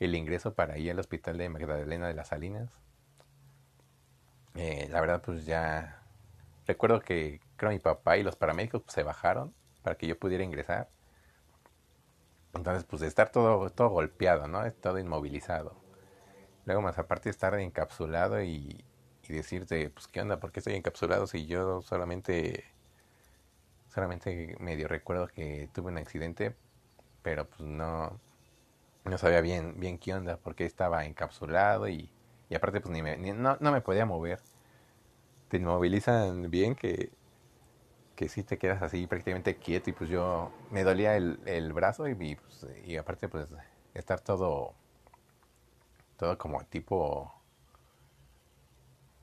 el 0.00 0.16
ingreso 0.16 0.54
para 0.54 0.76
ir 0.76 0.90
al 0.90 0.98
hospital 0.98 1.38
de 1.38 1.50
Magdalena 1.50 2.08
de 2.08 2.14
las 2.14 2.26
Salinas. 2.26 2.68
Eh, 4.56 4.88
la 4.90 5.00
verdad, 5.00 5.22
pues 5.24 5.46
ya 5.46 6.02
recuerdo 6.66 6.98
que 6.98 7.40
creo 7.54 7.70
mi 7.70 7.78
papá 7.78 8.16
y 8.16 8.24
los 8.24 8.34
paramédicos 8.34 8.82
pues, 8.82 8.94
se 8.94 9.04
bajaron 9.04 9.54
para 9.84 9.96
que 9.96 10.08
yo 10.08 10.18
pudiera 10.18 10.42
ingresar. 10.42 10.88
Entonces, 12.54 12.82
pues 12.82 13.02
estar 13.02 13.30
todo, 13.30 13.70
todo 13.70 13.90
golpeado, 13.90 14.48
¿no? 14.48 14.68
Todo 14.72 14.98
inmovilizado. 14.98 15.76
Luego 16.64 16.82
más 16.82 16.98
aparte 16.98 17.28
de 17.28 17.30
estar 17.30 17.54
encapsulado 17.54 18.42
y, 18.42 18.84
y 19.28 19.34
decirte, 19.34 19.90
pues 19.90 20.08
qué 20.08 20.20
onda, 20.20 20.40
¿por 20.40 20.52
qué 20.52 20.60
estoy 20.60 20.74
encapsulado 20.74 21.26
si 21.26 21.46
yo 21.46 21.82
solamente 21.82 22.64
solamente 23.88 24.56
medio 24.60 24.88
recuerdo 24.88 25.28
que 25.28 25.68
tuve 25.72 25.90
un 25.90 25.98
accidente, 25.98 26.54
pero 27.22 27.48
pues 27.48 27.60
no, 27.60 28.20
no 29.04 29.18
sabía 29.18 29.40
bien, 29.40 29.80
bien 29.80 29.98
qué 29.98 30.14
onda, 30.14 30.36
porque 30.38 30.64
estaba 30.66 31.04
encapsulado 31.04 31.88
y, 31.88 32.10
y 32.48 32.54
aparte 32.54 32.80
pues 32.80 32.92
ni 32.92 33.02
me, 33.02 33.16
no, 33.16 33.56
no, 33.60 33.72
me 33.72 33.80
podía 33.80 34.06
mover. 34.06 34.40
Te 35.48 35.56
inmovilizan 35.56 36.50
bien 36.50 36.74
que, 36.74 37.10
que 38.16 38.28
sí 38.28 38.42
te 38.42 38.58
quedas 38.58 38.82
así 38.82 39.06
prácticamente 39.06 39.56
quieto 39.56 39.90
y 39.90 39.92
pues 39.94 40.10
yo 40.10 40.52
me 40.70 40.84
dolía 40.84 41.16
el, 41.16 41.40
el 41.46 41.72
brazo 41.72 42.06
y, 42.08 42.14
pues, 42.36 42.66
y 42.84 42.96
aparte 42.96 43.28
pues 43.28 43.48
estar 43.94 44.20
todo, 44.20 44.74
todo 46.18 46.36
como 46.38 46.62
tipo 46.64 47.37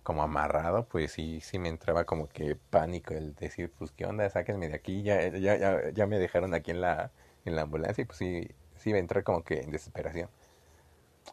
como 0.06 0.24
amarrado, 0.24 0.88
pues 0.88 1.12
sí, 1.14 1.42
sí 1.42 1.60
me 1.60 1.70
entraba 1.70 2.06
como 2.06 2.30
que 2.30 2.56
pánico 2.72 3.16
el 3.16 3.36
decir, 3.36 3.74
pues 3.78 3.92
qué 3.92 4.08
onda, 4.08 4.30
sáquenme 4.32 4.70
de 4.70 4.76
aquí, 4.76 5.04
ya, 5.04 5.28
ya, 5.30 5.58
ya, 5.58 5.92
ya 5.92 6.08
me 6.08 6.20
dejaron 6.20 6.56
aquí 6.56 6.72
en 6.72 6.82
la, 6.82 7.12
en 7.46 7.58
la 7.58 7.64
ambulancia 7.64 8.04
y 8.04 8.06
pues 8.06 8.20
sí, 8.20 8.50
sí 8.78 8.94
me 8.94 9.00
entré 9.00 9.24
como 9.24 9.44
que 9.44 9.62
en 9.62 9.72
desesperación. 9.72 10.30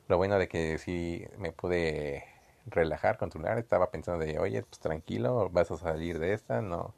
Lo 0.09 0.17
bueno 0.17 0.39
de 0.39 0.49
que 0.49 0.79
sí 0.79 1.27
me 1.39 1.53
pude 1.53 2.25
relajar, 2.67 3.19
controlar, 3.19 3.59
estaba 3.59 3.91
pensando 3.91 4.25
de, 4.25 4.39
oye, 4.39 4.63
pues 4.63 4.79
tranquilo, 4.81 5.49
vas 5.51 5.71
a 5.71 5.77
salir 5.77 6.19
de 6.19 6.33
esta, 6.35 6.61
no, 6.63 6.95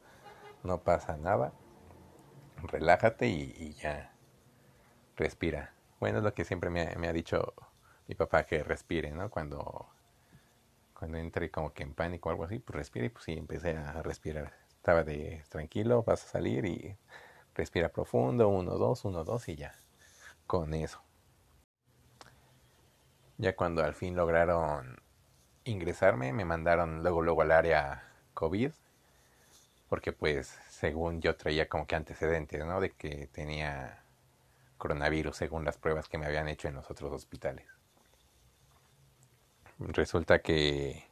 no 0.65 0.81
pasa 0.83 1.17
nada, 1.17 1.53
relájate 2.63 3.29
y, 3.29 3.55
y 3.57 3.75
ya, 3.75 4.13
respira. 5.17 5.75
Bueno, 6.01 6.19
es 6.19 6.25
lo 6.25 6.35
que 6.35 6.45
siempre 6.45 6.71
me, 6.71 6.95
me 6.97 7.09
ha 7.09 7.13
dicho 7.13 7.55
mi 8.09 8.15
papá, 8.15 8.45
que 8.45 8.63
respire, 8.63 9.13
¿no? 9.13 9.31
Cuando 9.31 9.89
cuando 10.95 11.19
entré 11.19 11.51
como 11.51 11.73
que 11.75 11.83
en 11.83 11.95
pánico 11.95 12.29
o 12.29 12.33
algo 12.33 12.45
así, 12.45 12.59
pues 12.59 12.77
respiré 12.77 13.07
y 13.07 13.09
pues 13.11 13.25
sí, 13.25 13.33
empecé 13.33 13.77
a 13.77 14.03
respirar. 14.03 14.55
Estaba 14.77 15.05
de 15.05 15.45
tranquilo, 15.49 16.03
vas 16.05 16.25
a 16.25 16.29
salir 16.29 16.65
y 16.67 16.97
respira 17.55 17.91
profundo, 17.91 18.49
uno, 18.49 18.77
dos, 18.79 19.05
uno, 19.05 19.25
dos 19.25 19.49
y 19.49 19.57
ya. 19.57 19.75
Con 20.47 20.75
eso. 20.75 21.03
Ya 23.39 23.57
cuando 23.57 23.83
al 23.85 23.95
fin 23.95 24.17
lograron 24.17 25.01
ingresarme, 25.65 26.33
me 26.33 26.45
mandaron 26.45 27.03
luego, 27.03 27.23
luego 27.23 27.43
al 27.43 27.53
área 27.53 28.05
COVID, 28.35 28.73
porque 29.89 30.13
pues 30.13 30.59
según 30.69 31.21
yo 31.21 31.37
traía 31.37 31.69
como 31.69 31.87
que 31.87 31.97
antecedentes, 31.97 32.65
¿no? 32.65 32.81
De 32.81 32.91
que 32.91 33.27
tenía 33.29 34.05
coronavirus 34.79 35.37
según 35.37 35.65
las 35.65 35.79
pruebas 35.79 36.09
que 36.09 36.19
me 36.19 36.27
habían 36.27 36.49
hecho 36.49 36.69
en 36.69 36.75
los 36.75 36.91
otros 36.91 37.13
hospitales 37.13 37.74
resulta 39.79 40.41
que 40.41 41.05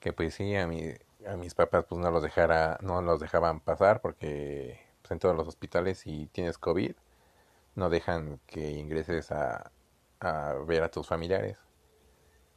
que 0.00 0.12
pues 0.12 0.34
sí 0.34 0.54
a 0.56 0.66
mi, 0.66 0.82
a 1.26 1.36
mis 1.36 1.54
papás 1.54 1.84
pues 1.88 2.00
no 2.00 2.10
los 2.10 2.22
dejara 2.22 2.78
no 2.82 3.02
los 3.02 3.20
dejaban 3.20 3.60
pasar 3.60 4.00
porque 4.00 4.80
pues, 5.02 5.12
en 5.12 5.18
todos 5.18 5.36
los 5.36 5.48
hospitales 5.48 5.98
si 5.98 6.26
tienes 6.26 6.58
covid 6.58 6.94
no 7.76 7.90
dejan 7.90 8.40
que 8.46 8.72
ingreses 8.72 9.32
a, 9.32 9.72
a 10.20 10.54
ver 10.66 10.82
a 10.84 10.90
tus 10.90 11.08
familiares. 11.08 11.58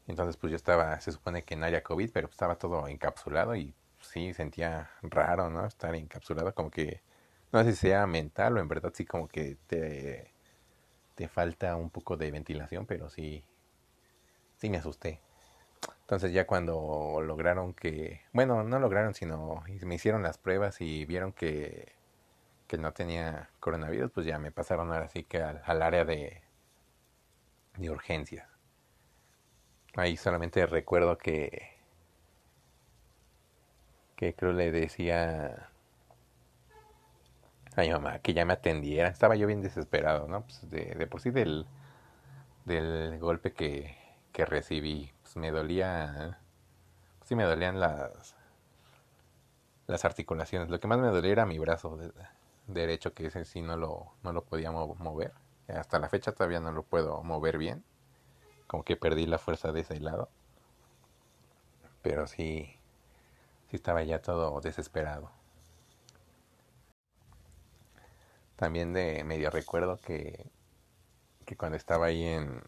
Entonces 0.08 0.38
pues 0.38 0.52
yo 0.52 0.56
estaba 0.56 1.00
se 1.02 1.12
supone 1.12 1.43
que 1.43 1.56
no 1.56 1.65
haya 1.65 1.84
covid 1.84 2.10
pero 2.13 2.28
estaba 2.30 2.58
todo 2.58 2.88
encapsulado 2.88 3.56
y 3.56 3.74
sí 4.02 4.34
sentía 4.34 4.89
raro 5.02 5.50
no 5.50 5.65
estar 5.65 5.96
encapsulado 5.96 6.54
como 6.54 6.72
que 6.72 7.02
no 7.52 7.63
sé 7.63 7.72
si 7.74 7.78
sea 7.89 8.08
mental 8.08 8.58
o 8.58 8.60
en 8.62 8.67
verdad 8.67 8.91
sí 8.96 9.06
como 9.06 9.28
que 9.28 9.58
te 9.67 10.32
te 11.15 11.28
falta 11.30 11.76
un 11.76 11.89
poco 11.91 12.17
de 12.17 12.32
ventilación 12.32 12.86
pero 12.86 13.10
sí 13.10 13.43
sí 14.58 14.70
me 14.70 14.78
asusté. 14.78 15.22
Entonces 16.02 16.34
ya 16.34 16.48
cuando 16.48 17.22
lograron 17.22 17.74
que, 17.74 18.22
bueno, 18.34 18.63
no 18.63 18.80
lograron, 18.80 19.13
sino 19.13 19.63
me 19.84 19.96
hicieron 19.96 20.24
las 20.24 20.38
pruebas 20.38 20.82
y 20.82 21.06
vieron 21.06 21.34
que, 21.34 21.93
que 22.67 22.78
no 22.78 22.93
tenía 22.93 23.50
coronavirus, 23.60 24.12
pues 24.12 24.26
ya 24.26 24.39
me 24.39 24.52
pasaron 24.52 24.91
ahora 24.91 25.10
sí 25.10 25.24
que 25.24 25.41
al, 25.41 25.82
área 25.82 26.06
de, 26.06 26.41
de 27.78 27.89
urgencias. 27.89 28.48
Ahí 29.96 30.15
solamente 30.17 30.65
recuerdo 30.65 31.17
que, 31.17 31.78
que 34.15 34.34
creo 34.34 34.54
le 34.54 34.72
decía 34.72 35.70
a 37.76 37.82
mi 37.82 37.89
mamá 37.91 38.20
que 38.20 38.34
ya 38.34 38.46
me 38.46 38.54
atendiera. 38.54 39.10
Estaba 39.10 39.36
yo 39.36 39.48
bien 39.48 39.62
desesperado, 39.62 40.28
¿no? 40.28 40.43
Pues 40.43 40.70
de, 40.70 40.96
de 40.96 41.08
por 41.08 41.22
sí 41.22 41.32
del, 41.32 41.67
del 42.65 43.20
golpe 43.20 43.54
que, 43.54 43.96
que 44.38 44.45
recibí. 44.45 45.12
Pues 45.23 45.36
me 45.36 45.50
dolía, 45.50 46.39
pues 47.17 47.30
sí 47.30 47.36
me 47.36 47.43
dolían 47.43 47.80
las, 47.80 48.36
las 49.88 50.06
articulaciones. 50.06 50.69
Lo 50.69 50.80
que 50.80 50.88
más 50.88 51.00
me 51.00 51.08
dolía 51.08 51.32
era 51.32 51.45
mi 51.47 51.58
brazo 51.58 51.97
derecho, 52.67 53.15
que 53.15 53.26
ese 53.26 53.45
sí 53.45 53.63
no 53.63 53.78
lo, 53.78 54.12
no 54.21 54.34
lo 54.34 54.43
podía 54.43 54.69
mover. 54.71 55.34
Hasta 55.67 55.97
la 55.97 56.08
fecha 56.08 56.34
todavía 56.34 56.60
no 56.60 56.71
lo 56.71 56.84
puedo 56.84 57.23
mover 57.23 57.58
bien. 57.58 57.84
Como 58.67 58.84
que 58.84 58.95
perdí 58.95 59.26
la 59.26 59.39
fuerza 59.39 59.71
de 59.71 59.80
ese 59.80 60.00
lado. 60.00 60.30
Pero 62.04 62.28
sí, 62.28 62.78
sí 63.71 63.76
estaba 63.76 64.04
ya 64.04 64.21
todo 64.21 64.62
desesperado. 64.62 65.32
También 68.56 68.93
de 68.93 69.23
medio 69.23 69.50
recuerdo 69.50 69.97
que, 69.97 70.45
que 71.45 71.58
cuando 71.58 71.76
estaba 71.76 72.06
ahí 72.06 72.23
en, 72.23 72.62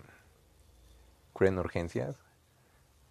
en 1.47 1.59
urgencias, 1.59 2.17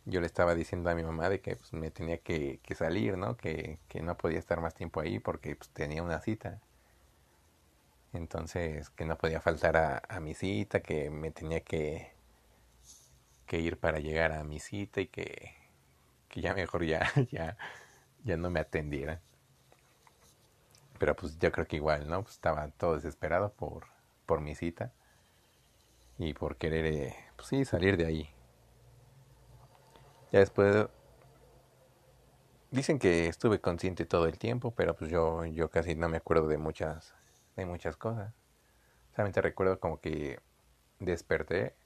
yo 0.04 0.20
le 0.20 0.26
estaba 0.26 0.54
diciendo 0.54 0.90
a 0.90 0.94
mi 0.94 1.02
mamá 1.02 1.28
de 1.28 1.40
que 1.40 1.56
pues, 1.56 1.72
me 1.72 1.90
tenía 1.90 2.18
que, 2.18 2.60
salir, 2.74 3.16
¿no? 3.18 3.36
Que, 3.36 3.78
que, 3.88 4.02
no 4.02 4.16
podía 4.16 4.38
estar 4.38 4.60
más 4.60 4.74
tiempo 4.74 5.00
ahí 5.00 5.18
porque 5.18 5.56
pues, 5.56 5.70
tenía 5.70 6.02
una 6.02 6.20
cita. 6.20 6.60
Entonces, 8.12 8.90
que 8.90 9.04
no 9.04 9.18
podía 9.18 9.40
faltar 9.40 9.76
a, 10.08 10.20
mi 10.20 10.34
cita, 10.34 10.80
que 10.80 11.10
me 11.10 11.30
tenía 11.30 11.60
que, 11.60 12.12
que 13.46 13.58
ir 13.60 13.78
para 13.78 13.98
llegar 14.00 14.32
a 14.32 14.44
mi 14.44 14.60
cita 14.60 15.00
y 15.00 15.08
que, 15.08 15.54
que 16.28 16.40
ya 16.40 16.54
mejor 16.54 16.84
ya, 16.84 17.10
ya, 17.30 17.56
ya 18.24 18.36
no 18.36 18.50
me 18.50 18.60
atendiera. 18.60 19.20
Pero 20.98 21.14
pues 21.16 21.38
yo 21.38 21.52
creo 21.52 21.66
que 21.66 21.76
igual, 21.76 22.08
¿no? 22.08 22.22
Pues, 22.22 22.34
estaba 22.34 22.68
todo 22.68 22.94
desesperado 22.96 23.52
por, 23.52 23.86
por 24.26 24.40
mi 24.40 24.54
cita 24.54 24.92
y 26.18 26.34
por 26.34 26.56
querer, 26.56 26.86
eh, 26.86 27.16
pues 27.38 27.48
sí, 27.48 27.64
salir 27.64 27.96
de 27.96 28.04
ahí. 28.04 28.30
Ya 30.32 30.40
después 30.40 30.88
dicen 32.72 32.98
que 32.98 33.28
estuve 33.28 33.60
consciente 33.60 34.04
todo 34.04 34.26
el 34.26 34.38
tiempo, 34.38 34.72
pero 34.72 34.96
pues 34.96 35.08
yo, 35.10 35.44
yo 35.46 35.70
casi 35.70 35.94
no 35.94 36.08
me 36.08 36.16
acuerdo 36.16 36.48
de 36.48 36.58
muchas, 36.58 37.14
de 37.56 37.64
muchas 37.64 37.96
cosas. 37.96 38.34
Solamente 39.14 39.40
recuerdo 39.40 39.78
como 39.78 40.00
que 40.00 40.40
desperté, 40.98 41.76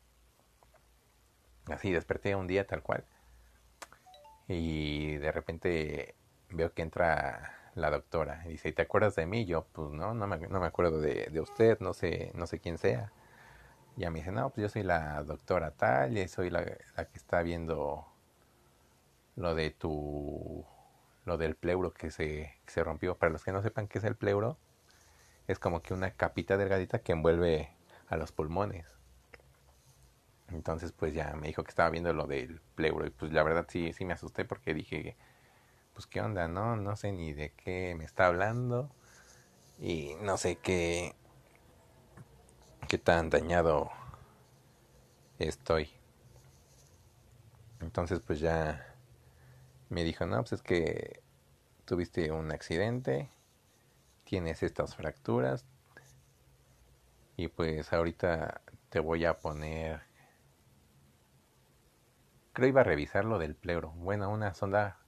así 1.66 1.92
desperté 1.92 2.34
un 2.34 2.46
día 2.46 2.66
tal 2.66 2.82
cual, 2.82 3.04
y 4.48 5.16
de 5.16 5.32
repente 5.32 6.14
veo 6.48 6.72
que 6.72 6.80
entra 6.82 7.70
la 7.74 7.90
doctora 7.90 8.42
y 8.46 8.52
dice, 8.52 8.72
¿te 8.72 8.82
acuerdas 8.82 9.16
de 9.16 9.26
mí? 9.26 9.44
Yo, 9.44 9.66
pues 9.72 9.90
no, 9.90 10.14
no 10.14 10.26
me, 10.26 10.38
no 10.38 10.60
me 10.60 10.66
acuerdo 10.66 10.98
de, 11.00 11.28
de 11.30 11.40
usted, 11.40 11.78
no 11.80 11.92
sé, 11.92 12.32
no 12.34 12.46
sé 12.46 12.58
quién 12.58 12.78
sea 12.78 13.12
ya 13.96 14.10
me 14.10 14.20
dice, 14.20 14.32
no, 14.32 14.50
pues 14.50 14.62
yo 14.62 14.68
soy 14.68 14.82
la 14.82 15.22
doctora 15.22 15.72
tal 15.72 16.16
y 16.16 16.28
soy 16.28 16.50
la, 16.50 16.60
la 16.96 17.04
que 17.06 17.18
está 17.18 17.42
viendo 17.42 18.06
lo 19.36 19.54
de 19.54 19.70
tu 19.70 20.64
lo 21.24 21.38
del 21.38 21.54
pleuro 21.54 21.92
que 21.92 22.10
se, 22.10 22.52
se 22.66 22.82
rompió. 22.82 23.16
Para 23.16 23.32
los 23.32 23.44
que 23.44 23.52
no 23.52 23.62
sepan 23.62 23.86
qué 23.88 23.98
es 23.98 24.04
el 24.04 24.16
pleuro, 24.16 24.58
es 25.46 25.58
como 25.58 25.82
que 25.82 25.94
una 25.94 26.12
capita 26.12 26.56
delgadita 26.56 27.00
que 27.00 27.12
envuelve 27.12 27.70
a 28.08 28.16
los 28.16 28.32
pulmones. 28.32 28.86
Entonces 30.48 30.92
pues 30.92 31.14
ya 31.14 31.34
me 31.34 31.46
dijo 31.48 31.64
que 31.64 31.70
estaba 31.70 31.90
viendo 31.90 32.12
lo 32.12 32.26
del 32.26 32.60
pleuro 32.74 33.06
y 33.06 33.10
pues 33.10 33.32
la 33.32 33.42
verdad 33.42 33.66
sí, 33.68 33.92
sí 33.92 34.04
me 34.04 34.14
asusté 34.14 34.44
porque 34.44 34.74
dije, 34.74 35.16
pues 35.94 36.06
qué 36.06 36.20
onda, 36.20 36.48
no, 36.48 36.76
no 36.76 36.96
sé 36.96 37.12
ni 37.12 37.32
de 37.32 37.52
qué 37.52 37.94
me 37.96 38.04
está 38.04 38.26
hablando 38.26 38.90
y 39.78 40.14
no 40.22 40.36
sé 40.36 40.56
qué, 40.56 41.14
qué 42.92 42.98
tan 42.98 43.30
dañado 43.30 43.90
estoy. 45.38 45.88
Entonces 47.80 48.20
pues 48.20 48.38
ya 48.38 48.86
me 49.88 50.04
dijo, 50.04 50.26
no, 50.26 50.36
pues 50.40 50.52
es 50.52 50.62
que 50.62 51.22
tuviste 51.86 52.30
un 52.32 52.52
accidente, 52.52 53.30
tienes 54.24 54.62
estas 54.62 54.94
fracturas 54.94 55.64
y 57.38 57.48
pues 57.48 57.90
ahorita 57.94 58.60
te 58.90 59.00
voy 59.00 59.24
a 59.24 59.38
poner 59.38 60.02
creo 62.52 62.68
iba 62.68 62.82
a 62.82 62.84
revisar 62.84 63.24
lo 63.24 63.38
del 63.38 63.54
pleuro. 63.54 63.92
Bueno, 63.92 64.28
una 64.28 64.52
sonda, 64.52 64.98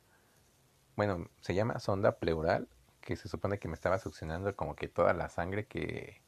bueno, 0.97 1.29
se 1.42 1.55
llama 1.55 1.79
sonda 1.81 2.12
pleural, 2.12 2.66
que 3.03 3.14
se 3.16 3.29
supone 3.29 3.59
que 3.59 3.68
me 3.68 3.75
estaba 3.75 3.99
succionando 3.99 4.57
como 4.57 4.75
que 4.75 4.88
toda 4.88 5.12
la 5.12 5.29
sangre 5.29 5.66
que, 5.66 6.24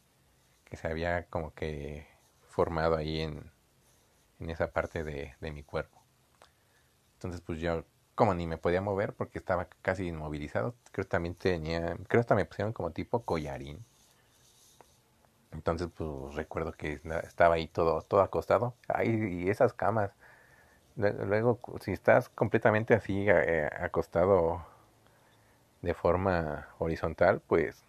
que 0.67 0.77
se 0.77 0.89
había 0.89 1.27
como 1.27 1.55
que 1.55 2.07
formado 2.49 2.97
ahí 2.97 3.21
en, 3.23 3.51
en 4.41 4.51
esa 4.51 4.73
parte 4.73 5.05
de, 5.05 5.35
de 5.41 5.53
mi 5.53 5.63
cuerpo. 5.63 5.99
Entonces 7.15 7.41
pues 7.41 7.59
yo 7.61 7.85
como 8.15 8.35
ni 8.35 8.47
me 8.47 8.59
podía 8.59 8.81
mover 8.81 9.13
porque 9.15 9.39
estaba 9.39 9.69
casi 9.83 10.09
inmovilizado, 10.09 10.75
creo 10.93 11.07
también 11.07 11.35
tenía, 11.35 11.97
creo 12.09 12.21
hasta 12.21 12.35
me 12.35 12.47
pusieron 12.47 12.73
como 12.73 12.91
tipo 12.93 13.25
collarín. 13.25 13.85
Entonces 15.53 15.89
pues 15.97 16.35
recuerdo 16.35 16.73
que 16.73 17.01
estaba 17.25 17.55
ahí 17.57 17.67
todo, 17.69 18.03
todo 18.03 18.21
acostado. 18.21 18.75
Ay, 18.89 19.45
y 19.45 19.51
esas 19.51 19.73
camas 19.73 20.13
Luego, 20.97 21.61
si 21.83 21.93
estás 21.93 22.31
completamente 22.31 22.95
así 22.95 23.27
eh, 23.29 23.69
acostado 23.81 24.65
de 25.83 25.95
forma 25.95 26.69
horizontal, 26.79 27.41
pues 27.47 27.85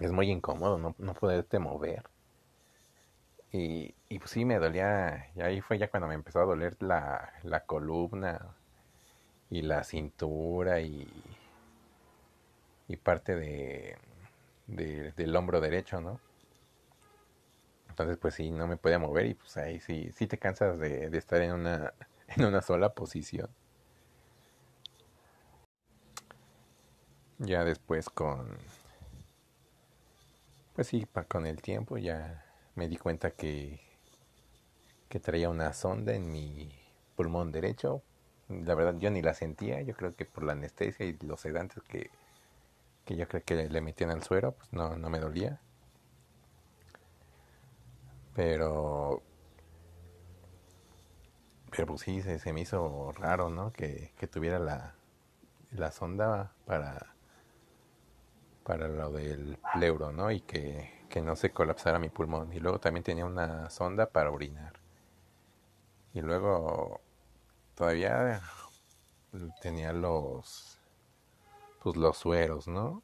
es 0.00 0.12
muy 0.12 0.30
incómodo 0.30 0.78
no, 0.78 0.94
no 0.98 1.14
poderte 1.14 1.58
mover. 1.58 2.04
Y, 3.52 3.94
y 4.08 4.18
pues 4.18 4.30
sí, 4.30 4.44
me 4.44 4.58
dolía, 4.58 5.30
y 5.34 5.40
ahí 5.42 5.60
fue 5.60 5.78
ya 5.78 5.90
cuando 5.90 6.06
me 6.08 6.14
empezó 6.14 6.40
a 6.40 6.44
doler 6.44 6.76
la, 6.82 7.32
la 7.42 7.64
columna 7.64 8.54
y 9.50 9.62
la 9.62 9.84
cintura 9.84 10.80
y, 10.80 11.08
y 12.88 12.96
parte 12.96 13.36
de, 13.36 13.96
de, 14.66 15.12
del 15.12 15.36
hombro 15.36 15.60
derecho, 15.60 16.00
¿no? 16.00 16.20
Entonces, 17.88 18.16
pues 18.18 18.34
sí, 18.34 18.50
no 18.50 18.66
me 18.66 18.76
podía 18.76 18.98
mover 18.98 19.26
y 19.26 19.34
pues 19.34 19.56
ahí 19.56 19.80
sí, 19.80 20.10
sí 20.12 20.26
te 20.26 20.38
cansas 20.38 20.78
de, 20.78 21.10
de 21.10 21.18
estar 21.18 21.40
en 21.42 21.52
una, 21.52 21.92
en 22.28 22.44
una 22.44 22.62
sola 22.62 22.90
posición. 22.94 23.50
Ya 27.38 27.64
después 27.64 28.10
con, 28.10 28.58
pues 30.78 30.86
sí, 30.86 31.08
con 31.26 31.44
el 31.44 31.60
tiempo 31.60 31.98
ya 31.98 32.46
me 32.76 32.86
di 32.86 32.96
cuenta 32.96 33.32
que, 33.32 33.80
que 35.08 35.18
traía 35.18 35.50
una 35.50 35.72
sonda 35.72 36.14
en 36.14 36.30
mi 36.30 36.72
pulmón 37.16 37.50
derecho. 37.50 38.04
La 38.48 38.76
verdad 38.76 38.94
yo 39.00 39.10
ni 39.10 39.20
la 39.20 39.34
sentía, 39.34 39.82
yo 39.82 39.94
creo 39.96 40.14
que 40.14 40.24
por 40.24 40.44
la 40.44 40.52
anestesia 40.52 41.04
y 41.04 41.18
los 41.18 41.40
sedantes 41.40 41.82
que, 41.82 42.12
que 43.04 43.16
yo 43.16 43.26
creo 43.26 43.42
que 43.42 43.68
le 43.68 43.80
metían 43.80 44.10
al 44.12 44.22
suero, 44.22 44.52
pues 44.52 44.72
no, 44.72 44.96
no 44.96 45.10
me 45.10 45.18
dolía. 45.18 45.60
Pero. 48.36 49.24
Pero 51.72 51.86
pues 51.88 52.02
sí, 52.02 52.22
se, 52.22 52.52
me 52.52 52.60
hizo 52.60 53.10
raro, 53.18 53.50
¿no? 53.50 53.72
Que, 53.72 54.12
que 54.16 54.28
tuviera 54.28 54.60
la, 54.60 54.94
la 55.72 55.90
sonda 55.90 56.52
para. 56.66 57.17
Para 58.68 58.86
lo 58.86 59.10
del 59.10 59.58
pleuro, 59.72 60.12
¿no? 60.12 60.30
Y 60.30 60.42
que, 60.42 61.04
que 61.08 61.22
no 61.22 61.34
se 61.34 61.50
colapsara 61.50 61.98
mi 61.98 62.10
pulmón. 62.10 62.52
Y 62.52 62.60
luego 62.60 62.78
también 62.78 63.02
tenía 63.02 63.24
una 63.26 63.68
sonda 63.70 64.10
para 64.10 64.30
orinar. 64.30 64.74
Y 66.14 66.20
luego. 66.20 67.00
Todavía 67.74 68.40
tenía 69.60 69.92
los. 69.92 70.78
Pues 71.82 71.96
los 71.96 72.16
sueros, 72.18 72.68
¿no? 72.68 73.02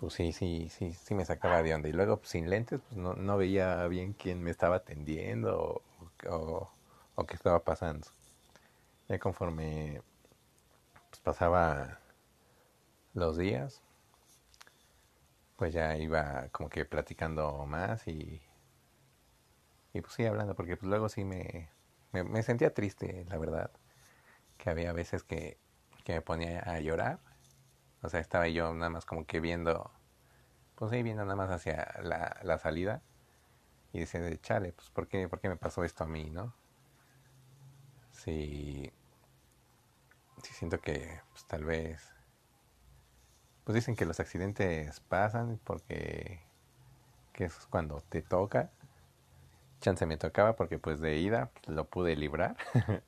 pues 0.00 0.14
sí, 0.14 0.32
sí, 0.32 0.68
sí, 0.70 0.94
sí 0.94 1.14
me 1.14 1.26
sacaba 1.26 1.62
de 1.62 1.74
onda. 1.74 1.88
Y 1.88 1.92
luego, 1.92 2.16
pues, 2.18 2.30
sin 2.30 2.48
lentes, 2.48 2.80
pues 2.88 2.96
no, 2.96 3.14
no 3.14 3.36
veía 3.36 3.86
bien 3.86 4.14
quién 4.14 4.42
me 4.42 4.50
estaba 4.50 4.76
atendiendo 4.76 5.82
o, 6.26 6.70
o, 7.16 7.26
qué 7.26 7.34
estaba 7.34 7.62
pasando. 7.64 8.06
Ya 9.08 9.18
conforme 9.18 10.02
pues, 11.10 11.20
pasaba 11.20 11.99
los 13.14 13.36
días, 13.36 13.82
pues 15.56 15.72
ya 15.72 15.96
iba 15.96 16.48
como 16.52 16.68
que 16.68 16.84
platicando 16.84 17.66
más 17.66 18.06
y, 18.08 18.42
y 19.92 20.00
pues 20.00 20.14
sí 20.14 20.24
hablando, 20.24 20.54
porque 20.54 20.76
pues 20.76 20.88
luego 20.88 21.08
sí 21.08 21.24
me, 21.24 21.68
me, 22.12 22.42
sentía 22.42 22.72
triste, 22.74 23.24
la 23.28 23.38
verdad, 23.38 23.70
que 24.58 24.70
había 24.70 24.92
veces 24.92 25.24
que, 25.24 25.58
que 26.04 26.14
me 26.14 26.22
ponía 26.22 26.60
a 26.60 26.80
llorar 26.80 27.20
o 28.02 28.08
sea, 28.08 28.20
estaba 28.20 28.48
yo 28.48 28.72
nada 28.74 28.90
más 28.90 29.04
como 29.04 29.26
que 29.26 29.40
viendo, 29.40 29.90
pues 30.76 30.92
ahí 30.92 31.02
viendo 31.02 31.24
nada 31.24 31.36
más 31.36 31.50
hacia 31.50 31.94
la, 32.02 32.38
la 32.42 32.58
salida. 32.58 33.02
Y 33.92 34.00
decía, 34.00 34.20
chale, 34.42 34.72
pues 34.72 34.90
¿por 34.90 35.08
qué, 35.08 35.28
¿por 35.28 35.40
qué 35.40 35.48
me 35.48 35.56
pasó 35.56 35.84
esto 35.84 36.04
a 36.04 36.06
mí, 36.06 36.30
no? 36.30 36.54
Sí, 38.12 38.92
sí 40.42 40.54
siento 40.54 40.80
que 40.80 41.20
pues 41.30 41.44
tal 41.46 41.64
vez, 41.64 42.14
pues 43.70 43.84
dicen 43.84 43.94
que 43.94 44.04
los 44.04 44.18
accidentes 44.18 44.98
pasan 44.98 45.60
porque 45.62 46.40
que 47.32 47.44
es 47.44 47.54
cuando 47.70 48.02
te 48.08 48.20
toca. 48.20 48.72
Chance 49.80 50.06
me 50.06 50.16
tocaba 50.16 50.56
porque 50.56 50.80
pues 50.80 50.98
de 50.98 51.18
ida 51.18 51.52
lo 51.68 51.84
pude 51.84 52.16
librar. 52.16 52.56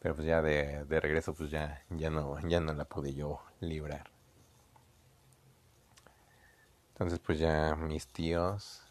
Pero 0.00 0.14
pues 0.14 0.26
ya 0.26 0.42
de, 0.42 0.84
de 0.84 1.00
regreso 1.00 1.32
pues 1.32 1.50
ya, 1.50 1.82
ya, 1.88 2.10
no, 2.10 2.38
ya 2.46 2.60
no 2.60 2.74
la 2.74 2.84
pude 2.84 3.14
yo 3.14 3.40
librar. 3.60 4.10
Entonces 6.92 7.18
pues 7.18 7.38
ya 7.38 7.74
mis 7.74 8.08
tíos, 8.08 8.82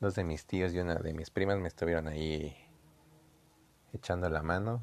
dos 0.00 0.14
de 0.14 0.24
mis 0.24 0.46
tíos 0.46 0.72
y 0.72 0.78
una 0.78 0.94
de 0.94 1.12
mis 1.12 1.28
primas 1.28 1.58
me 1.58 1.68
estuvieron 1.68 2.08
ahí 2.08 2.56
echando 3.92 4.30
la 4.30 4.42
mano 4.42 4.82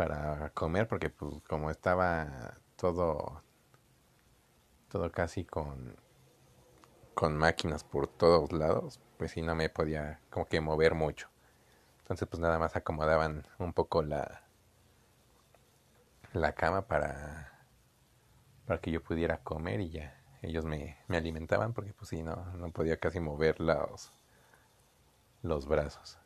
para 0.00 0.48
comer 0.54 0.88
porque 0.88 1.10
pues 1.10 1.42
como 1.46 1.70
estaba 1.70 2.54
todo 2.76 3.42
todo 4.88 5.12
casi 5.12 5.44
con 5.44 5.94
con 7.12 7.36
máquinas 7.36 7.84
por 7.84 8.06
todos 8.06 8.50
lados 8.50 8.98
pues 9.18 9.32
sí 9.32 9.42
no 9.42 9.54
me 9.54 9.68
podía 9.68 10.20
como 10.30 10.48
que 10.48 10.62
mover 10.62 10.94
mucho 10.94 11.28
entonces 11.98 12.26
pues 12.28 12.40
nada 12.40 12.58
más 12.58 12.76
acomodaban 12.76 13.46
un 13.58 13.74
poco 13.74 14.02
la, 14.02 14.40
la 16.32 16.54
cama 16.54 16.86
para, 16.86 17.60
para 18.64 18.80
que 18.80 18.92
yo 18.92 19.02
pudiera 19.02 19.42
comer 19.42 19.80
y 19.80 19.90
ya 19.90 20.18
ellos 20.40 20.64
me, 20.64 20.96
me 21.08 21.18
alimentaban 21.18 21.74
porque 21.74 21.92
pues 21.92 22.08
sí, 22.08 22.22
no, 22.22 22.36
no 22.54 22.70
podía 22.70 22.96
casi 22.96 23.20
mover 23.20 23.60
los, 23.60 24.10
los 25.42 25.66
brazos. 25.66 26.19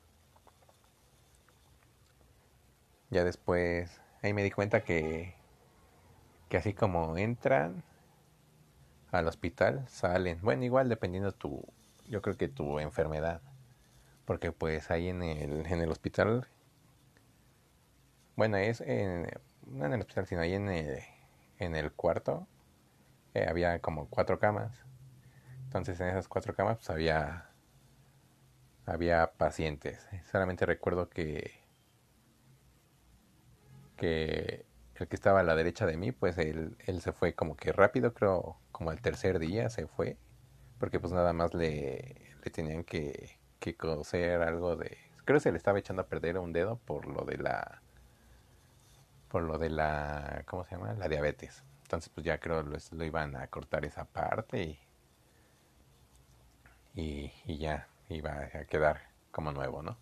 Ya 3.15 3.23
después, 3.25 4.01
ahí 4.23 4.33
me 4.35 4.43
di 4.43 4.51
cuenta 4.51 4.83
que, 4.83 5.37
que 6.49 6.57
así 6.57 6.75
como 6.75 7.17
entran 7.17 7.85
al 9.13 9.29
hospital, 9.29 9.87
salen. 9.89 10.41
Bueno, 10.43 10.65
igual 10.65 10.89
dependiendo 10.89 11.33
tu, 11.33 11.63
yo 12.09 12.21
creo 12.23 12.37
que 12.37 12.49
tu 12.49 12.81
enfermedad 12.81 13.41
porque 14.25 14.53
pues 14.53 14.91
ahí 14.91 15.09
en 15.09 15.23
el, 15.23 15.67
en 15.67 15.81
el 15.81 15.91
hospital, 15.91 16.49
bueno, 18.37 18.57
es 18.57 18.81
en, 18.81 19.29
no 19.67 19.87
en 19.87 19.93
el 19.95 20.01
hospital, 20.01 20.27
sino 20.27 20.41
ahí 20.41 20.55
en 20.55 20.69
el, 20.69 21.01
en 21.59 21.77
el 21.77 21.93
cuarto, 21.93 22.47
eh, 23.35 23.47
había 23.49 23.81
como 23.81 24.09
cuatro 24.09 24.39
camas. 24.39 24.85
Entonces 25.67 26.01
en 26.01 26.09
esas 26.09 26.29
cuatro 26.29 26.55
camas 26.55 26.79
pues 26.79 26.91
había, 26.91 27.51
había 28.87 29.33
pacientes. 29.33 30.07
Solamente 30.31 30.67
recuerdo 30.67 31.09
que, 31.11 31.64
que 33.97 34.67
el 34.97 35.09
que 35.09 35.17
estaba 35.17 35.41
a 35.41 35.43
la 35.43 35.57
derecha 35.57 35.87
de 35.87 35.97
mí, 35.97 36.13
pues 36.13 36.39
él, 36.39 36.77
él 36.87 37.01
se 37.01 37.13
fue 37.13 37.35
como 37.35 37.57
que 37.57 37.73
rápido, 37.73 38.15
creo 38.15 38.57
como 38.73 38.93
el 38.93 39.01
tercer 39.01 39.39
día 39.39 39.69
se 39.71 39.87
fue, 39.87 40.17
porque 40.79 41.01
pues 41.01 41.13
nada 41.13 41.33
más 41.33 41.55
le, 41.55 42.33
le 42.45 42.51
tenían 42.51 42.85
que, 42.85 43.39
que 43.59 43.77
coser 43.77 44.43
algo 44.43 44.77
de... 44.77 44.97
Creo 45.25 45.37
que 45.37 45.41
se 45.41 45.51
le 45.51 45.59
estaba 45.59 45.79
echando 45.79 46.03
a 46.03 46.07
perder 46.07 46.39
un 46.39 46.53
dedo 46.53 46.77
por 46.77 47.07
lo 47.07 47.25
de 47.25 47.39
la... 47.39 47.83
Por 49.29 49.43
lo 49.43 49.59
de 49.59 49.71
la... 49.71 50.45
¿Cómo 50.47 50.65
se 50.65 50.73
llama? 50.77 50.95
La 50.95 51.09
diabetes. 51.09 51.65
Entonces 51.83 52.11
pues 52.15 52.25
ya 52.25 52.39
creo 52.39 52.63
lo, 52.63 52.77
lo 52.93 53.05
iban 53.05 53.37
a 53.37 53.47
cortar 53.49 53.85
esa 53.85 54.05
parte 54.05 54.63
y, 54.63 54.79
y, 56.95 57.33
y 57.47 57.59
ya 57.59 57.89
iba 58.09 58.33
a 58.55 58.65
quedar 58.67 59.03
como 59.33 59.53
nuevo, 59.53 59.83
¿no? 59.83 59.99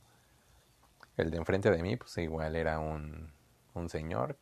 El 1.16 1.30
de 1.30 1.38
enfrente 1.38 1.70
de 1.70 1.82
mí 1.82 1.96
pues 1.96 2.16
igual 2.18 2.56
era 2.56 2.78
un, 2.78 3.32
un 3.74 3.88
señor 3.88 4.38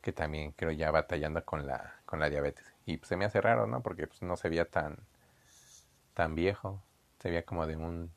que 0.00 0.12
también 0.12 0.52
creo 0.52 0.70
ya 0.70 0.90
batallando 0.90 1.44
con 1.44 1.66
la, 1.66 2.00
con 2.04 2.20
la 2.20 2.28
diabetes. 2.28 2.74
Y 2.84 2.98
pues, 2.98 3.08
se 3.08 3.16
me 3.16 3.24
hace 3.24 3.40
raro, 3.40 3.66
¿no? 3.66 3.82
Porque 3.82 4.06
pues, 4.06 4.22
no 4.22 4.36
se 4.36 4.48
veía 4.50 4.66
tan, 4.66 4.98
tan 6.12 6.34
viejo. 6.34 6.82
Se 7.20 7.30
veía 7.30 7.44
como 7.44 7.66
de 7.66 7.76
un, 7.76 8.12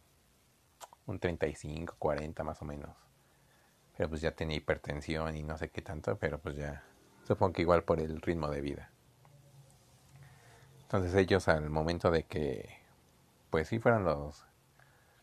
un 1.06 1.20
35, 1.20 1.96
40 1.98 2.44
más 2.44 2.62
o 2.62 2.66
menos. 2.66 2.96
Pero 3.96 4.10
pues 4.10 4.22
ya 4.22 4.32
tenía 4.32 4.58
hipertensión 4.58 5.36
y 5.36 5.44
no 5.44 5.58
sé 5.58 5.70
qué 5.70 5.82
tanto, 5.82 6.18
pero 6.20 6.40
pues 6.40 6.56
ya 6.58 6.84
supongo 7.24 7.54
que 7.54 7.62
igual 7.64 7.84
por 7.84 8.00
el 8.00 8.22
ritmo 8.22 8.50
de 8.50 8.62
vida. 8.62 8.92
Entonces 10.82 11.16
ellos 11.16 11.48
al 11.48 11.70
momento 11.70 12.12
de 12.12 12.24
que, 12.24 12.70
pues 13.50 13.70
sí 13.70 13.80
fueron 13.80 14.04
los, 14.04 14.46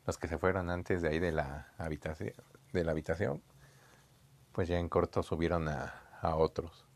los 0.06 0.18
que 0.18 0.28
se 0.28 0.38
fueron 0.38 0.70
antes 0.70 1.02
de 1.02 1.08
ahí 1.08 1.18
de 1.18 1.32
la 1.32 1.72
habitación, 1.78 2.34
de 2.72 2.84
la 2.84 2.92
habitación, 2.92 3.42
pues 4.54 4.68
ya 4.68 4.78
en 4.78 4.88
corto 4.88 5.22
subieron 5.22 5.68
a, 5.68 5.94
a 6.20 6.36
otros. 6.36 6.86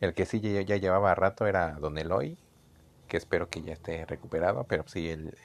El 0.00 0.12
que 0.14 0.26
sí 0.26 0.40
ya, 0.40 0.60
ya, 0.60 0.76
llevaba 0.76 1.14
rato 1.14 1.46
era 1.46 1.72
Don 1.72 1.96
Eloy, 1.96 2.38
que 3.08 3.16
espero 3.16 3.48
que 3.48 3.62
ya 3.62 3.72
esté 3.72 4.04
recuperado, 4.04 4.64
pero 4.64 4.84
sí, 4.86 5.08
él, 5.08 5.36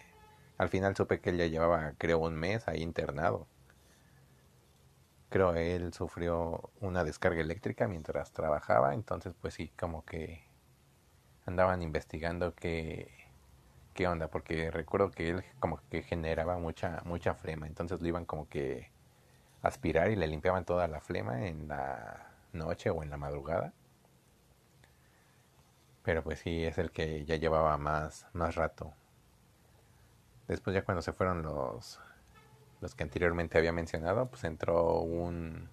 al 0.58 0.69
final 0.69 0.95
supe 0.95 1.21
que 1.21 1.30
él 1.30 1.38
ya 1.38 1.45
llevaba, 1.47 1.93
creo, 1.97 2.19
un 2.19 2.36
mes 2.36 2.67
ahí 2.67 2.82
internado. 2.82 3.47
Creo 5.30 5.56
él 5.56 5.93
sufrió 5.93 6.71
una 6.82 7.06
descarga 7.06 7.39
eléctrica 7.41 7.88
mientras 7.88 8.34
trabajaba, 8.34 8.93
entonces 8.93 9.34
pues 9.39 9.54
sí, 9.54 9.71
como 9.80 10.04
que 10.04 10.43
andaban 11.45 11.82
investigando 11.82 12.54
qué, 12.54 13.10
qué 13.93 14.08
onda, 14.08 14.27
porque 14.27 14.71
recuerdo 14.71 15.12
que 15.12 15.30
él 15.30 15.43
como 15.60 15.80
que 15.89 16.04
generaba 16.04 16.58
mucha, 16.58 17.01
mucha 17.06 17.34
flema, 17.34 17.67
entonces 17.67 18.01
lo 18.01 18.08
iban 18.10 18.25
como 18.25 18.49
que 18.49 18.91
aspirar 19.62 20.12
y 20.12 20.15
le 20.15 20.28
limpiaban 20.28 20.65
toda 20.65 20.88
la 20.88 21.00
flema 21.02 21.47
en 21.47 21.67
la 21.67 22.28
noche 22.54 22.89
o 22.89 23.04
en 23.04 23.10
la 23.10 23.17
madrugada. 23.17 23.74
Pero 26.04 26.24
pues 26.24 26.39
sí, 26.39 26.63
es 26.65 26.78
el 26.78 26.91
que 26.91 27.26
ya 27.26 27.36
llevaba 27.36 27.78
más, 27.78 28.28
más 28.34 28.56
rato. 28.56 28.93
Después 30.47 30.74
ya 30.74 30.84
cuando 30.84 31.02
se 31.02 31.13
fueron 31.13 31.43
los, 31.43 32.00
los 32.82 32.95
que 32.95 33.04
anteriormente 33.04 33.58
había 33.58 33.71
mencionado, 33.71 34.28
pues 34.28 34.43
entró 34.43 35.00
un, 35.02 35.69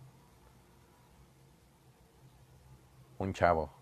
un 3.19 3.33
chavo. 3.33 3.73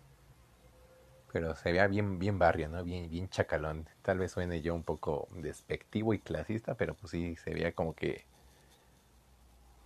Pero 1.31 1.55
se 1.55 1.71
veía 1.71 1.87
bien, 1.87 2.19
bien 2.19 2.39
barrio, 2.39 2.69
¿no? 2.69 2.83
Bien, 2.83 3.09
bien 3.09 3.29
chacalón. 3.29 3.87
Tal 4.01 4.17
vez 4.17 4.31
suene 4.31 4.61
yo 4.61 4.73
un 4.73 4.83
poco 4.83 5.27
despectivo 5.31 6.13
y 6.13 6.19
clasista, 6.19 6.75
pero 6.75 6.95
pues 6.95 7.11
sí, 7.11 7.35
se 7.35 7.53
veía 7.53 7.73
como 7.73 7.93
que 7.93 8.25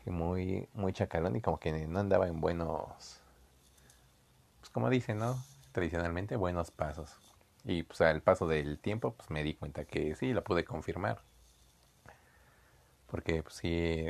muy, 0.09 0.67
muy 0.73 0.93
chacalón 0.93 1.35
y 1.35 1.41
como 1.41 1.59
que 1.59 1.71
no 1.87 1.99
andaba 1.99 2.27
en 2.27 2.41
buenos, 2.41 3.21
pues 4.59 4.69
como 4.71 4.89
dicen, 4.89 5.19
¿no? 5.19 5.43
Tradicionalmente 5.71 6.35
buenos 6.35 6.71
pasos. 6.71 7.17
Y 7.63 7.83
pues 7.83 8.01
al 8.01 8.21
paso 8.21 8.47
del 8.47 8.79
tiempo, 8.79 9.13
pues 9.13 9.29
me 9.29 9.43
di 9.43 9.53
cuenta 9.53 9.85
que 9.85 10.15
sí, 10.15 10.33
lo 10.33 10.43
pude 10.43 10.65
confirmar. 10.65 11.21
Porque 13.07 13.43
pues 13.43 13.55
sí, 13.55 14.05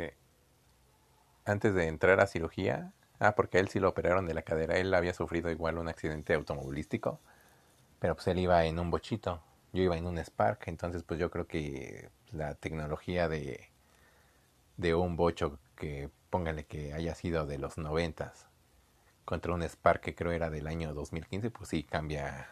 antes 1.46 1.74
de 1.74 1.88
entrar 1.88 2.20
a 2.20 2.28
cirugía, 2.28 2.94
ah, 3.20 3.36
porque 3.36 3.60
él 3.60 3.68
sí 3.70 3.80
lo 3.80 3.90
operaron 3.90 4.26
de 4.26 4.34
la 4.34 4.44
cadera, 4.44 4.78
él 4.78 4.94
había 4.94 5.14
sufrido 5.14 5.50
igual 5.50 5.78
un 5.78 5.90
accidente 5.90 6.34
automovilístico, 6.34 7.20
pero 8.00 8.16
pues 8.16 8.28
él 8.28 8.40
iba 8.40 8.64
en 8.66 8.80
un 8.80 8.92
bochito, 8.92 9.42
yo 9.74 9.84
iba 9.84 9.98
en 9.98 10.06
un 10.08 10.18
Spark, 10.20 10.68
entonces 10.68 11.04
pues 11.04 11.20
yo 11.20 11.32
creo 11.32 11.48
que 11.48 12.10
la 12.32 12.56
tecnología 12.56 13.28
de, 13.28 13.71
de 14.82 14.96
un 14.96 15.16
bocho 15.16 15.60
que 15.76 16.10
póngale 16.32 16.66
que 16.66 16.94
haya 16.94 17.14
sido 17.14 17.46
de 17.46 17.60
los 17.60 17.78
noventas 17.78 18.48
contra 19.26 19.54
un 19.54 19.62
Spark 19.62 20.02
que 20.02 20.16
creo 20.16 20.32
era 20.32 20.50
del 20.50 20.66
año 20.66 20.94
2015, 20.96 21.52
pues 21.52 21.70
sí 21.70 21.84
cambia 21.84 22.50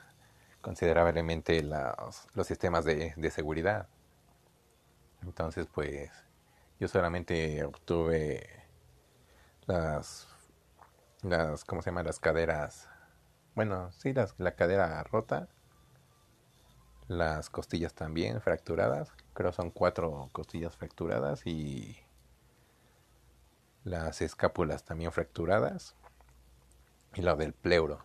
considerablemente 0.61 1.63
los, 1.63 2.27
los 2.35 2.45
sistemas 2.45 2.85
de, 2.85 3.13
de, 3.17 3.31
seguridad. 3.31 3.87
Entonces, 5.23 5.67
pues 5.73 6.11
yo 6.79 6.87
solamente 6.87 7.63
obtuve 7.63 8.47
las, 9.65 10.27
las, 11.23 11.65
¿cómo 11.65 11.81
se 11.81 11.89
llama? 11.89 12.03
Las 12.03 12.19
caderas, 12.19 12.87
bueno, 13.55 13.91
sí, 13.91 14.13
las, 14.13 14.35
la 14.37 14.51
cadera 14.55 15.01
rota, 15.03 15.47
las 17.07 17.49
costillas 17.49 17.95
también 17.95 18.39
fracturadas, 18.39 19.11
creo 19.33 19.51
son 19.51 19.71
cuatro 19.71 20.29
costillas 20.31 20.75
fracturadas 20.75 21.47
y 21.47 21.97
las 23.83 24.21
escápulas 24.21 24.83
también 24.83 25.11
fracturadas 25.11 25.95
y 27.15 27.21
lo 27.21 27.35
del 27.35 27.53
pleuro, 27.53 27.99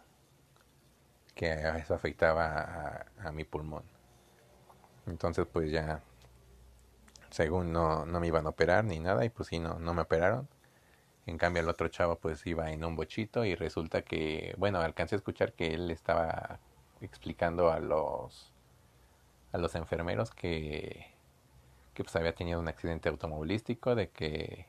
que 1.34 1.52
eso 1.78 1.94
afectaba 1.94 3.06
a, 3.18 3.32
mi 3.32 3.44
pulmón. 3.44 3.84
Entonces 5.06 5.46
pues 5.50 5.70
ya, 5.70 6.02
según 7.30 7.72
no, 7.72 8.06
no 8.06 8.20
me 8.20 8.26
iban 8.26 8.46
a 8.46 8.50
operar 8.50 8.84
ni 8.84 8.98
nada 9.00 9.24
y 9.24 9.30
pues 9.30 9.48
sí, 9.48 9.58
no, 9.58 9.78
no 9.78 9.94
me 9.94 10.02
operaron. 10.02 10.48
En 11.26 11.38
cambio 11.38 11.62
el 11.62 11.68
otro 11.68 11.88
chavo 11.88 12.16
pues 12.16 12.46
iba 12.46 12.70
en 12.70 12.84
un 12.84 12.96
bochito 12.96 13.44
y 13.44 13.54
resulta 13.54 14.02
que, 14.02 14.54
bueno, 14.58 14.80
alcancé 14.80 15.14
a 15.14 15.18
escuchar 15.18 15.52
que 15.54 15.74
él 15.74 15.90
estaba 15.90 16.60
explicando 17.00 17.70
a 17.70 17.80
los 17.80 18.52
a 19.52 19.58
los 19.58 19.74
enfermeros 19.74 20.30
que 20.32 21.14
que 21.94 22.02
pues 22.02 22.14
había 22.16 22.34
tenido 22.34 22.60
un 22.60 22.68
accidente 22.68 23.08
automovilístico, 23.08 23.94
de 23.94 24.10
que 24.10 24.66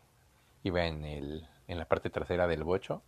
iba 0.67 0.86
en, 0.86 1.06
el, 1.06 1.47
en 1.67 1.78
la 1.78 1.86
parte 1.86 2.10
trasera 2.10 2.47
del 2.47 2.63
bocho, 2.63 3.01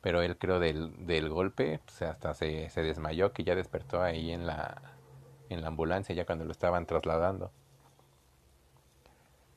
pero 0.00 0.22
él 0.22 0.38
creo 0.38 0.58
del, 0.58 1.06
del 1.06 1.28
golpe 1.28 1.80
pues 1.84 2.02
hasta 2.02 2.34
se, 2.34 2.70
se 2.70 2.82
desmayó, 2.82 3.32
que 3.32 3.44
ya 3.44 3.54
despertó 3.54 4.02
ahí 4.02 4.32
en 4.32 4.46
la, 4.46 4.94
en 5.48 5.60
la 5.60 5.68
ambulancia 5.68 6.14
ya 6.14 6.26
cuando 6.26 6.44
lo 6.44 6.52
estaban 6.52 6.86
trasladando. 6.86 7.52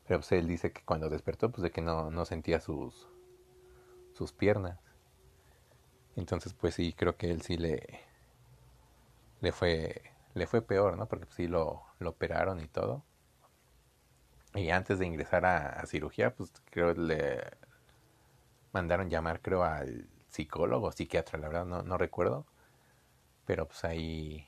Pero 0.07 0.19
pues 0.19 0.31
él 0.33 0.47
dice 0.47 0.71
que 0.71 0.83
cuando 0.83 1.09
despertó, 1.09 1.49
pues 1.49 1.63
de 1.63 1.71
que 1.71 1.81
no, 1.81 2.11
no 2.11 2.25
sentía 2.25 2.59
sus, 2.59 3.07
sus 4.13 4.31
piernas. 4.33 4.79
Entonces, 6.15 6.53
pues 6.53 6.75
sí, 6.75 6.93
creo 6.93 7.17
que 7.17 7.31
él 7.31 7.41
sí 7.41 7.57
le, 7.57 8.01
le 9.41 9.51
fue, 9.51 10.01
le 10.33 10.47
fue 10.47 10.61
peor, 10.61 10.97
¿no? 10.97 11.07
Porque 11.07 11.25
pues, 11.25 11.35
sí 11.35 11.47
lo, 11.47 11.83
lo 11.99 12.11
operaron 12.11 12.59
y 12.59 12.67
todo. 12.67 13.03
Y 14.55 14.69
antes 14.71 14.99
de 14.99 15.05
ingresar 15.05 15.45
a, 15.45 15.85
cirugía, 15.85 16.33
pues 16.33 16.51
creo 16.71 16.93
le 16.93 17.41
mandaron 18.71 19.09
llamar, 19.09 19.41
creo, 19.41 19.63
al 19.63 20.07
psicólogo, 20.29 20.91
psiquiatra, 20.91 21.39
la 21.39 21.47
verdad 21.49 21.65
no, 21.65 21.83
no 21.83 21.97
recuerdo. 21.97 22.45
Pero 23.45 23.67
pues 23.67 23.83
ahí, 23.85 24.47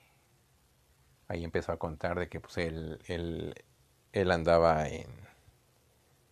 ahí 1.27 1.43
empezó 1.43 1.71
a 1.71 1.77
contar 1.79 2.19
de 2.19 2.29
que 2.29 2.39
pues 2.39 2.57
él, 2.57 2.99
él, 3.07 3.55
él 4.13 4.31
andaba 4.31 4.87
en, 4.87 5.07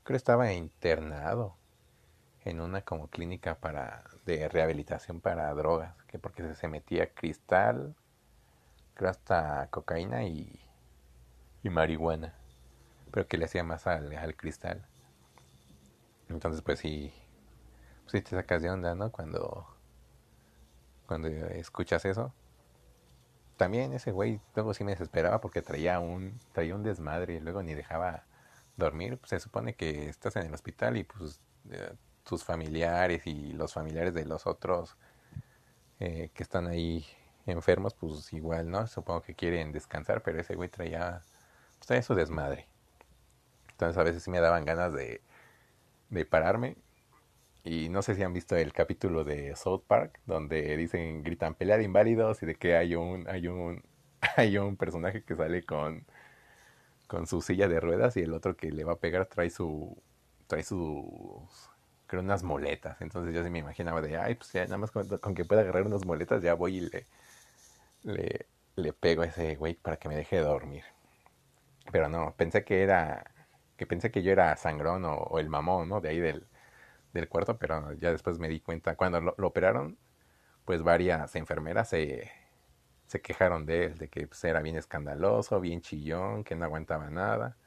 creo 0.03 0.17
estaba 0.17 0.53
internado 0.53 1.57
en 2.45 2.61
una 2.61 2.81
como 2.81 3.09
clínica 3.09 3.55
para 3.59 4.03
de 4.25 4.47
rehabilitación 4.49 5.21
para 5.21 5.53
drogas, 5.53 5.95
que 6.07 6.19
porque 6.19 6.55
se 6.55 6.67
metía 6.67 7.13
cristal, 7.13 7.95
creo 8.95 9.09
hasta 9.09 9.67
cocaína 9.71 10.23
y, 10.25 10.59
y 11.63 11.69
marihuana 11.69 12.35
pero 13.15 13.29
que 13.29 13.37
le 13.37 13.45
hacía 13.45 13.63
más 13.63 13.87
al, 13.87 14.13
al 14.17 14.35
cristal. 14.35 14.85
Entonces, 16.27 16.61
pues 16.61 16.79
sí, 16.79 17.13
pues 18.03 18.11
sí 18.11 18.21
te 18.21 18.31
sacas 18.31 18.61
de 18.61 18.69
onda, 18.69 18.93
¿no? 18.93 19.09
Cuando, 19.09 19.65
cuando 21.07 21.29
escuchas 21.29 22.03
eso. 22.03 22.33
También 23.55 23.93
ese 23.93 24.11
güey 24.11 24.41
luego 24.53 24.73
sí 24.73 24.83
me 24.83 24.91
desesperaba 24.91 25.39
porque 25.39 25.61
traía 25.61 26.01
un, 26.01 26.41
traía 26.51 26.75
un 26.75 26.83
desmadre 26.83 27.35
y 27.35 27.39
luego 27.39 27.63
ni 27.63 27.73
dejaba 27.73 28.25
dormir. 28.75 29.17
Pues 29.17 29.29
se 29.29 29.39
supone 29.39 29.75
que 29.75 30.09
estás 30.09 30.35
en 30.35 30.47
el 30.47 30.53
hospital 30.53 30.97
y 30.97 31.05
pues 31.05 31.39
eh, 31.69 31.93
tus 32.25 32.43
familiares 32.43 33.25
y 33.27 33.53
los 33.53 33.71
familiares 33.71 34.13
de 34.13 34.25
los 34.25 34.45
otros 34.45 34.97
eh, 36.01 36.31
que 36.33 36.43
están 36.43 36.67
ahí 36.67 37.05
enfermos, 37.45 37.93
pues 37.93 38.33
igual, 38.33 38.69
¿no? 38.69 38.87
Supongo 38.87 39.21
que 39.21 39.35
quieren 39.35 39.71
descansar, 39.71 40.21
pero 40.21 40.37
ese 40.41 40.55
güey 40.55 40.67
traía, 40.67 41.23
pues 41.77 41.87
traía 41.87 42.01
su 42.01 42.13
desmadre. 42.13 42.67
Entonces 43.75 43.97
a 43.97 44.03
veces 44.03 44.23
sí 44.23 44.31
me 44.31 44.39
daban 44.41 44.65
ganas 44.65 44.93
de, 44.93 45.21
de 46.09 46.25
pararme. 46.25 46.77
Y 47.63 47.89
no 47.89 48.01
sé 48.03 48.15
si 48.15 48.23
han 48.23 48.33
visto 48.33 48.55
el 48.57 48.73
capítulo 48.73 49.23
de 49.25 49.55
South 49.55 49.83
Park, 49.87 50.19
donde 50.25 50.77
dicen, 50.77 51.23
gritan 51.23 51.55
pelea 51.55 51.77
de 51.77 51.85
inválidos 51.85 52.43
y 52.43 52.47
de 52.47 52.55
que 52.55 52.75
hay 52.77 52.95
un, 52.95 53.27
hay 53.29 53.47
un, 53.47 53.83
hay 54.37 54.57
un 54.57 54.77
personaje 54.77 55.23
que 55.23 55.35
sale 55.35 55.65
con, 55.65 56.05
con 57.07 57.27
su 57.27 57.41
silla 57.41 57.67
de 57.67 57.79
ruedas 57.79 58.17
y 58.17 58.21
el 58.21 58.33
otro 58.33 58.55
que 58.57 58.71
le 58.71 58.83
va 58.83 58.93
a 58.93 58.99
pegar 58.99 59.25
trae 59.27 59.49
su 59.49 59.97
trae 60.47 60.63
sus 60.63 61.69
creo 62.07 62.21
unas 62.21 62.43
moletas. 62.43 63.01
Entonces 63.01 63.33
yo 63.33 63.43
sí 63.43 63.49
me 63.49 63.59
imaginaba 63.59 64.01
de, 64.01 64.17
ay, 64.17 64.35
pues 64.35 64.51
ya 64.53 64.63
nada 64.65 64.77
más 64.77 64.91
con, 64.91 65.07
con 65.19 65.33
que 65.35 65.45
pueda 65.45 65.61
agarrar 65.61 65.85
unas 65.87 66.05
moletas 66.05 66.41
ya 66.43 66.53
voy 66.53 66.77
y 66.77 66.81
le, 66.81 67.07
le, 68.03 68.47
le 68.77 68.93
pego 68.93 69.23
a 69.23 69.27
ese 69.27 69.55
güey 69.55 69.75
para 69.75 69.97
que 69.97 70.09
me 70.09 70.15
deje 70.15 70.37
de 70.37 70.43
dormir. 70.43 70.83
Pero 71.91 72.09
no, 72.09 72.33
pensé 72.37 72.63
que 72.63 72.81
era, 72.83 73.31
que 73.77 73.87
pensé 73.87 74.11
que 74.11 74.23
yo 74.23 74.31
era 74.31 74.55
sangrón 74.57 75.05
o, 75.05 75.39
el 75.39 75.49
mamón, 75.49 75.89
¿no? 75.89 76.01
De 76.01 76.09
ahí 76.09 76.19
del, 76.19 76.47
del 77.13 77.29
cuarto, 77.29 77.57
pero 77.57 77.93
ya 77.93 78.11
después 78.11 78.39
me 78.39 78.49
di 78.49 78.59
cuenta, 78.61 78.95
cuando 78.95 79.21
lo, 79.21 79.35
operaron, 79.47 79.97
pues 80.65 80.83
varias 80.83 81.35
enfermeras 81.35 81.89
se, 81.89 82.31
se 83.07 83.21
quejaron 83.21 83.65
de 83.65 83.85
él, 83.85 83.97
de 83.97 84.09
que 84.09 84.27
pues, 84.27 84.43
era 84.43 84.61
bien 84.61 84.77
escandaloso, 84.77 85.59
bien 85.61 85.81
chillón, 85.81 86.43
que 86.43 86.55
no 86.55 86.65
aguantaba 86.65 87.09
nada. 87.09 87.57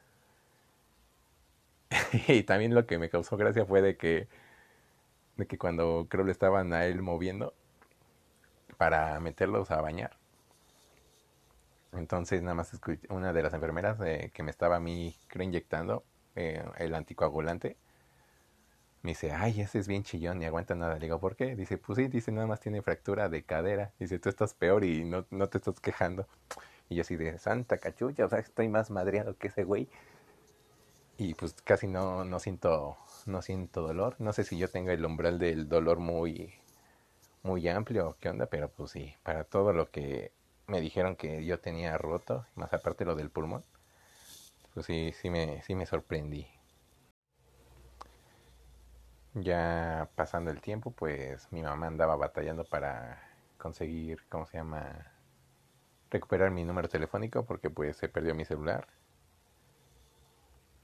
y 2.27 2.43
también 2.43 2.75
lo 2.75 2.85
que 2.85 2.97
me 2.99 3.09
causó 3.09 3.37
gracia 3.37 3.65
fue 3.65 3.81
de 3.81 3.97
que, 3.97 4.27
de 5.37 5.47
que 5.47 5.57
cuando 5.57 6.07
creo 6.09 6.25
le 6.25 6.31
estaban 6.31 6.73
a 6.73 6.85
él 6.85 7.01
moviendo 7.01 7.53
para 8.77 9.19
meterlos 9.19 9.71
a 9.71 9.81
bañar, 9.81 10.18
entonces 11.93 12.41
nada 12.41 12.55
más 12.55 12.73
escuché, 12.73 13.07
una 13.09 13.33
de 13.33 13.43
las 13.43 13.53
enfermeras 13.53 13.99
eh, 14.01 14.31
que 14.33 14.43
me 14.43 14.51
estaba 14.51 14.77
a 14.77 14.79
mí, 14.79 15.15
creo, 15.27 15.43
inyectando 15.43 16.03
eh, 16.35 16.63
el 16.77 16.95
anticoagulante, 16.95 17.77
me 19.01 19.11
dice, 19.11 19.31
ay, 19.31 19.61
ese 19.61 19.79
es 19.79 19.87
bien 19.87 20.03
chillón, 20.03 20.39
ni 20.39 20.45
aguanta 20.45 20.75
nada. 20.75 20.95
Le 20.95 21.01
digo, 21.01 21.19
¿por 21.19 21.35
qué? 21.35 21.55
Dice, 21.55 21.77
pues 21.77 21.97
sí, 21.97 22.07
dice, 22.07 22.31
nada 22.31 22.47
más 22.47 22.59
tiene 22.59 22.81
fractura 22.81 23.29
de 23.29 23.43
cadera. 23.43 23.93
Dice, 23.99 24.19
tú 24.19 24.29
estás 24.29 24.53
peor 24.53 24.83
y 24.83 25.05
no, 25.05 25.25
no 25.31 25.47
te 25.47 25.57
estás 25.57 25.79
quejando. 25.79 26.27
Y 26.89 26.95
yo 26.95 27.01
así 27.01 27.15
de, 27.15 27.37
santa 27.39 27.77
cachucha, 27.77 28.25
o 28.25 28.29
sea, 28.29 28.39
estoy 28.39 28.67
más 28.67 28.89
madreado 28.91 29.37
que 29.37 29.47
ese 29.47 29.63
güey. 29.63 29.87
Y 31.17 31.33
pues 31.35 31.53
casi 31.63 31.87
no, 31.87 32.25
no 32.25 32.39
siento, 32.39 32.97
no 33.25 33.41
siento 33.41 33.81
dolor. 33.83 34.15
No 34.19 34.33
sé 34.33 34.43
si 34.43 34.57
yo 34.57 34.69
tengo 34.69 34.91
el 34.91 35.05
umbral 35.05 35.39
del 35.39 35.69
dolor 35.69 35.99
muy, 35.99 36.53
muy 37.43 37.67
amplio 37.67 38.09
o 38.09 38.17
qué 38.19 38.29
onda, 38.29 38.47
pero 38.47 38.69
pues 38.69 38.91
sí, 38.91 39.15
para 39.23 39.43
todo 39.43 39.73
lo 39.73 39.91
que 39.91 40.31
me 40.69 40.81
dijeron 40.81 41.15
que 41.15 41.43
yo 41.45 41.59
tenía 41.59 41.97
roto, 41.97 42.45
más 42.55 42.71
aparte 42.73 43.05
lo 43.05 43.15
del 43.15 43.29
pulmón, 43.31 43.63
pues 44.73 44.85
sí, 44.85 45.11
sí 45.13 45.29
me, 45.29 45.61
sí 45.63 45.75
me 45.75 45.85
sorprendí. 45.85 46.47
Ya 49.33 50.09
pasando 50.15 50.51
el 50.51 50.61
tiempo, 50.61 50.91
pues 50.91 51.51
mi 51.51 51.61
mamá 51.63 51.87
andaba 51.87 52.15
batallando 52.15 52.63
para 52.65 53.21
conseguir, 53.57 54.23
¿cómo 54.29 54.45
se 54.47 54.57
llama? 54.57 55.11
Recuperar 56.11 56.51
mi 56.51 56.63
número 56.63 56.89
telefónico 56.89 57.45
porque 57.45 57.69
pues 57.69 57.97
se 57.97 58.09
perdió 58.09 58.35
mi 58.35 58.45
celular. 58.45 58.87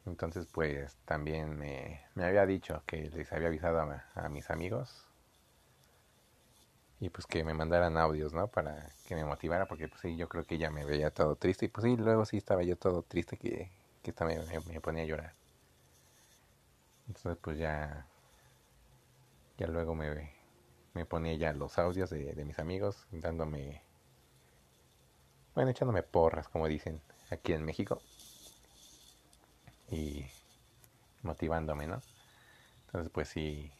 Entonces 0.05 0.47
pues 0.51 0.95
también 1.05 1.57
me, 1.57 2.01
me 2.15 2.25
había 2.25 2.45
dicho 2.45 2.83
que 2.85 3.09
les 3.09 3.31
había 3.33 3.47
avisado 3.47 3.79
a 4.15 4.29
mis 4.29 4.49
amigos 4.49 5.07
y 6.99 7.09
pues 7.09 7.27
que 7.27 7.43
me 7.43 7.53
mandaran 7.53 7.97
audios, 7.97 8.33
¿no? 8.33 8.47
Para 8.47 8.89
que 9.05 9.15
me 9.15 9.25
motivara, 9.25 9.67
porque 9.67 9.87
pues 9.87 10.01
sí, 10.01 10.15
yo 10.15 10.29
creo 10.29 10.45
que 10.45 10.55
ella 10.55 10.71
me 10.71 10.85
veía 10.85 11.11
todo 11.11 11.35
triste 11.35 11.65
y 11.65 11.69
pues 11.69 11.83
sí, 11.83 11.97
luego 11.97 12.25
sí 12.25 12.37
estaba 12.37 12.63
yo 12.63 12.77
todo 12.77 13.01
triste 13.03 13.37
que, 13.37 13.69
que 14.01 14.13
me, 14.25 14.39
me, 14.61 14.81
ponía 14.81 15.03
a 15.03 15.05
llorar. 15.05 15.33
Entonces 17.07 17.37
pues 17.41 17.57
ya, 17.57 18.07
ya 19.57 19.67
luego 19.67 19.93
me, 19.95 20.31
me 20.93 21.05
ponía 21.05 21.33
ya 21.35 21.53
los 21.53 21.77
audios 21.77 22.09
de, 22.09 22.33
de 22.33 22.45
mis 22.45 22.59
amigos, 22.59 23.05
dándome, 23.11 23.81
bueno, 25.53 25.71
echándome 25.71 26.03
porras, 26.03 26.47
como 26.47 26.67
dicen 26.67 27.01
aquí 27.29 27.53
en 27.53 27.65
México, 27.65 28.01
y 29.91 30.25
motivándome, 31.23 31.87
¿no? 31.87 32.01
Entonces 32.87 33.11
pues 33.13 33.29
sí, 33.29 33.71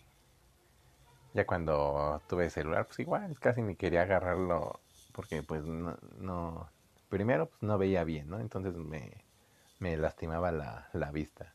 ya 1.35 1.45
cuando 1.47 2.21
tuve 2.27 2.49
celular, 2.49 2.87
pues 2.87 2.99
igual, 2.99 3.37
casi 3.39 3.61
ni 3.61 3.75
quería 3.75 4.03
agarrarlo 4.03 4.79
porque 5.13 5.43
pues 5.43 5.63
no, 5.65 6.69
primero 7.09 7.47
pues 7.47 7.63
no 7.63 7.77
veía 7.77 8.03
bien, 8.05 8.29
¿no? 8.29 8.39
Entonces 8.39 8.75
me, 8.75 9.23
me 9.79 9.97
lastimaba 9.97 10.51
la, 10.51 10.89
la 10.93 11.11
vista. 11.11 11.53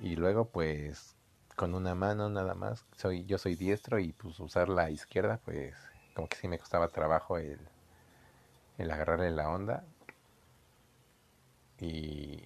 Y 0.00 0.16
luego 0.16 0.48
pues 0.48 1.16
con 1.56 1.74
una 1.74 1.94
mano 1.94 2.28
nada 2.30 2.54
más, 2.54 2.84
soy 2.96 3.24
yo 3.26 3.36
soy 3.38 3.56
diestro 3.56 3.98
y 3.98 4.12
pues 4.12 4.38
usar 4.40 4.68
la 4.68 4.90
izquierda 4.90 5.40
pues 5.44 5.74
como 6.14 6.28
que 6.28 6.36
sí 6.36 6.48
me 6.48 6.58
costaba 6.58 6.88
trabajo 6.88 7.36
el, 7.38 7.58
el 8.78 8.90
agarrarle 8.90 9.30
la 9.30 9.48
onda. 9.50 9.84
Y, 11.80 12.42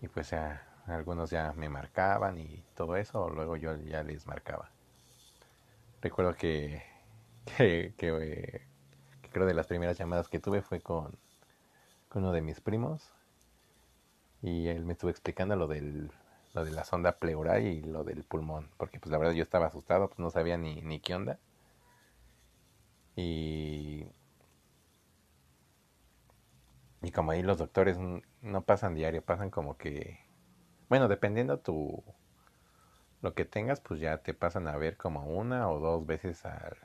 y 0.00 0.08
pues 0.08 0.30
ya 0.30 0.67
algunos 0.90 1.30
ya 1.30 1.52
me 1.56 1.68
marcaban 1.68 2.38
y 2.38 2.64
todo 2.74 2.96
eso, 2.96 3.28
luego 3.30 3.56
yo 3.56 3.76
ya 3.76 4.02
les 4.02 4.26
marcaba. 4.26 4.70
Recuerdo 6.02 6.34
que, 6.34 6.82
que, 7.56 7.94
que, 7.96 8.62
creo 9.32 9.46
de 9.46 9.54
las 9.54 9.66
primeras 9.66 9.98
llamadas 9.98 10.28
que 10.28 10.40
tuve 10.40 10.62
fue 10.62 10.80
con, 10.80 11.12
con, 12.08 12.22
uno 12.24 12.32
de 12.32 12.40
mis 12.42 12.60
primos 12.60 13.12
y 14.42 14.68
él 14.68 14.84
me 14.84 14.92
estuvo 14.92 15.10
explicando 15.10 15.56
lo 15.56 15.66
del 15.66 16.10
lo 16.54 16.64
de 16.64 16.70
la 16.70 16.84
sonda 16.84 17.18
pleural 17.18 17.62
y 17.66 17.82
lo 17.82 18.04
del 18.04 18.24
pulmón, 18.24 18.70
porque 18.78 18.98
pues 18.98 19.12
la 19.12 19.18
verdad 19.18 19.34
yo 19.34 19.42
estaba 19.42 19.66
asustado, 19.66 20.08
pues 20.08 20.18
no 20.18 20.30
sabía 20.30 20.56
ni, 20.56 20.80
ni 20.82 21.00
qué 21.00 21.14
onda. 21.14 21.38
Y 23.16 24.06
y 27.02 27.10
como 27.12 27.30
ahí 27.32 27.42
los 27.42 27.58
doctores 27.58 27.98
no 28.42 28.62
pasan 28.62 28.94
diario, 28.94 29.22
pasan 29.22 29.50
como 29.50 29.76
que 29.76 30.18
bueno, 30.88 31.08
dependiendo 31.08 31.58
tu 31.58 32.02
lo 33.20 33.34
que 33.34 33.44
tengas, 33.44 33.80
pues 33.80 34.00
ya 34.00 34.18
te 34.18 34.34
pasan 34.34 34.68
a 34.68 34.76
ver 34.76 34.96
como 34.96 35.24
una 35.26 35.68
o 35.70 35.78
dos 35.80 36.06
veces 36.06 36.44
al 36.44 36.76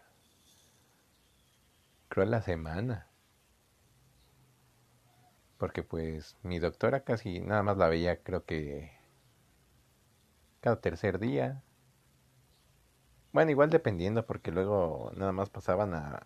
creo 2.10 2.24
a 2.26 2.28
la 2.30 2.42
semana. 2.42 3.08
Porque 5.58 5.84
pues 5.84 6.38
mi 6.44 6.60
doctora 6.60 7.04
casi 7.04 7.40
nada 7.40 7.64
más 7.64 7.78
la 7.78 7.88
veía 7.88 8.22
creo 8.22 8.46
que 8.46 8.92
cada 10.62 10.80
tercer 10.82 11.20
día. 11.20 11.62
Bueno, 13.32 13.52
igual 13.52 13.70
dependiendo 13.70 14.26
porque 14.26 14.52
luego 14.52 15.12
nada 15.16 15.32
más 15.32 15.50
pasaban 15.50 15.94
a 15.94 16.22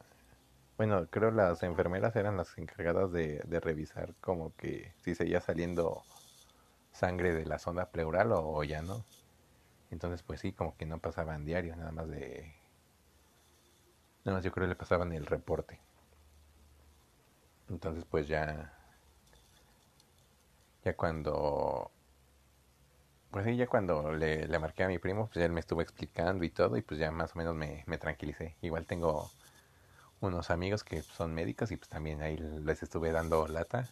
bueno, 0.78 1.08
creo 1.10 1.32
las 1.32 1.64
enfermeras 1.64 2.16
eran 2.16 2.38
las 2.38 2.58
encargadas 2.58 3.12
de, 3.12 3.42
de 3.46 3.60
revisar 3.60 4.14
como 4.22 4.56
que 4.56 4.94
si 5.04 5.16
seguía 5.16 5.42
saliendo 5.42 6.04
sangre 6.98 7.34
de 7.34 7.46
la 7.46 7.60
zona 7.60 7.86
pleural 7.88 8.32
o, 8.34 8.64
ya 8.64 8.82
no. 8.82 9.06
Entonces, 9.92 10.24
pues 10.24 10.42
sí, 10.42 10.52
como 10.54 10.76
que 10.78 10.86
no 10.86 11.00
pasaban 11.00 11.46
diarios, 11.46 11.78
nada 11.78 11.92
más 11.92 12.10
de... 12.10 12.54
Nada 14.26 14.38
más 14.38 14.44
yo 14.44 14.52
creo 14.52 14.66
que 14.66 14.70
le 14.70 14.76
pasaban 14.76 15.14
el 15.14 15.26
reporte. 15.26 15.80
Entonces, 17.70 18.06
pues 18.10 18.28
ya... 18.28 18.74
Ya 20.84 20.96
cuando... 20.96 21.92
Pues 23.32 23.46
sí, 23.46 23.56
ya 23.58 23.68
cuando 23.68 24.14
le, 24.14 24.48
le 24.48 24.60
marqué 24.60 24.84
a 24.84 24.88
mi 24.88 25.00
primo, 25.00 25.28
pues 25.28 25.46
él 25.46 25.52
me 25.52 25.60
estuvo 25.60 25.82
explicando 25.82 26.44
y 26.44 26.50
todo, 26.50 26.78
y 26.78 26.82
pues 26.82 27.00
ya 27.00 27.12
más 27.12 27.36
o 27.36 27.38
menos 27.38 27.56
me, 27.56 27.84
me 27.86 27.98
tranquilicé. 27.98 28.56
Igual 28.62 28.86
tengo 28.86 29.30
unos 30.22 30.50
amigos 30.50 30.84
que 30.84 31.02
son 31.04 31.34
médicos 31.34 31.72
y 31.72 31.78
pues 31.78 31.90
también 31.90 32.22
ahí 32.22 32.38
les 32.38 32.84
estuve 32.84 33.12
dando 33.12 33.48
lata 33.48 33.88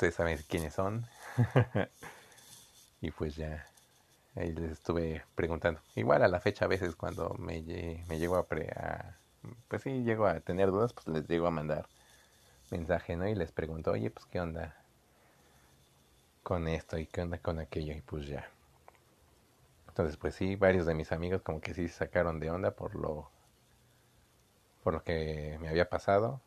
ustedes 0.00 0.14
saben 0.14 0.38
quiénes 0.48 0.72
son. 0.72 1.04
y 3.00 3.10
pues 3.10 3.36
ya, 3.36 3.66
les 4.34 4.72
estuve 4.72 5.24
preguntando. 5.34 5.80
Igual 5.96 6.22
a 6.22 6.28
la 6.28 6.40
fecha 6.40 6.64
a 6.64 6.68
veces 6.68 6.96
cuando 6.96 7.34
me, 7.38 7.62
me 8.08 8.18
llego 8.18 8.36
a, 8.36 8.46
pre, 8.46 8.70
a, 8.70 9.16
pues 9.68 9.82
sí, 9.82 10.02
llego 10.02 10.26
a 10.26 10.40
tener 10.40 10.70
dudas, 10.70 10.92
pues 10.92 11.06
les 11.08 11.28
llego 11.28 11.46
a 11.46 11.50
mandar 11.50 11.88
mensaje, 12.70 13.16
¿no? 13.16 13.28
Y 13.28 13.34
les 13.34 13.52
pregunto, 13.52 13.92
oye, 13.92 14.10
pues 14.10 14.26
qué 14.26 14.40
onda 14.40 14.76
con 16.42 16.68
esto 16.68 16.98
y 16.98 17.06
qué 17.06 17.22
onda 17.22 17.38
con 17.38 17.58
aquello 17.58 17.94
y 17.94 18.00
pues 18.02 18.26
ya. 18.26 18.48
Entonces, 19.88 20.16
pues 20.16 20.34
sí, 20.34 20.56
varios 20.56 20.86
de 20.86 20.94
mis 20.94 21.12
amigos 21.12 21.42
como 21.42 21.60
que 21.60 21.74
sí 21.74 21.88
se 21.88 21.94
sacaron 21.94 22.40
de 22.40 22.50
onda 22.50 22.70
por 22.72 22.94
lo 22.94 23.30
por 24.82 24.94
lo 24.94 25.02
que 25.04 25.58
me 25.60 25.68
había 25.68 25.90
pasado 25.90 26.40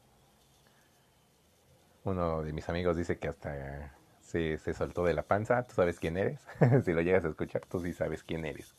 uno 2.04 2.44
de 2.44 2.54
mis 2.54 2.68
amigos 2.70 2.98
dice 2.98 3.18
que 3.18 3.28
hasta 3.28 3.94
se, 4.34 4.73
soltó 4.73 5.03
de 5.05 5.13
la 5.13 5.23
panza. 5.23 5.63
Tú 5.63 5.75
sabes 5.75 5.99
quién 5.99 6.17
eres. 6.17 6.41
si 6.86 6.93
lo 6.93 7.01
llegas 7.01 7.23
a 7.25 7.29
escuchar, 7.29 7.65
tú 7.67 7.79
sí 7.79 7.93
sabes 7.93 8.23
quién 8.23 8.45
eres. 8.45 8.75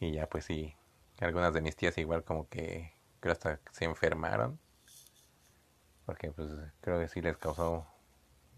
Y 0.00 0.12
ya, 0.12 0.28
pues 0.28 0.46
sí. 0.46 0.74
Algunas 1.20 1.52
de 1.54 1.60
mis 1.60 1.76
tías 1.76 1.96
igual 1.98 2.24
como 2.24 2.48
que 2.48 2.92
creo 3.20 3.32
hasta 3.32 3.60
se 3.70 3.84
enfermaron. 3.84 4.58
Porque 6.06 6.32
pues 6.32 6.50
creo 6.80 6.98
que 6.98 7.08
sí 7.08 7.20
les 7.20 7.36
causó 7.36 7.86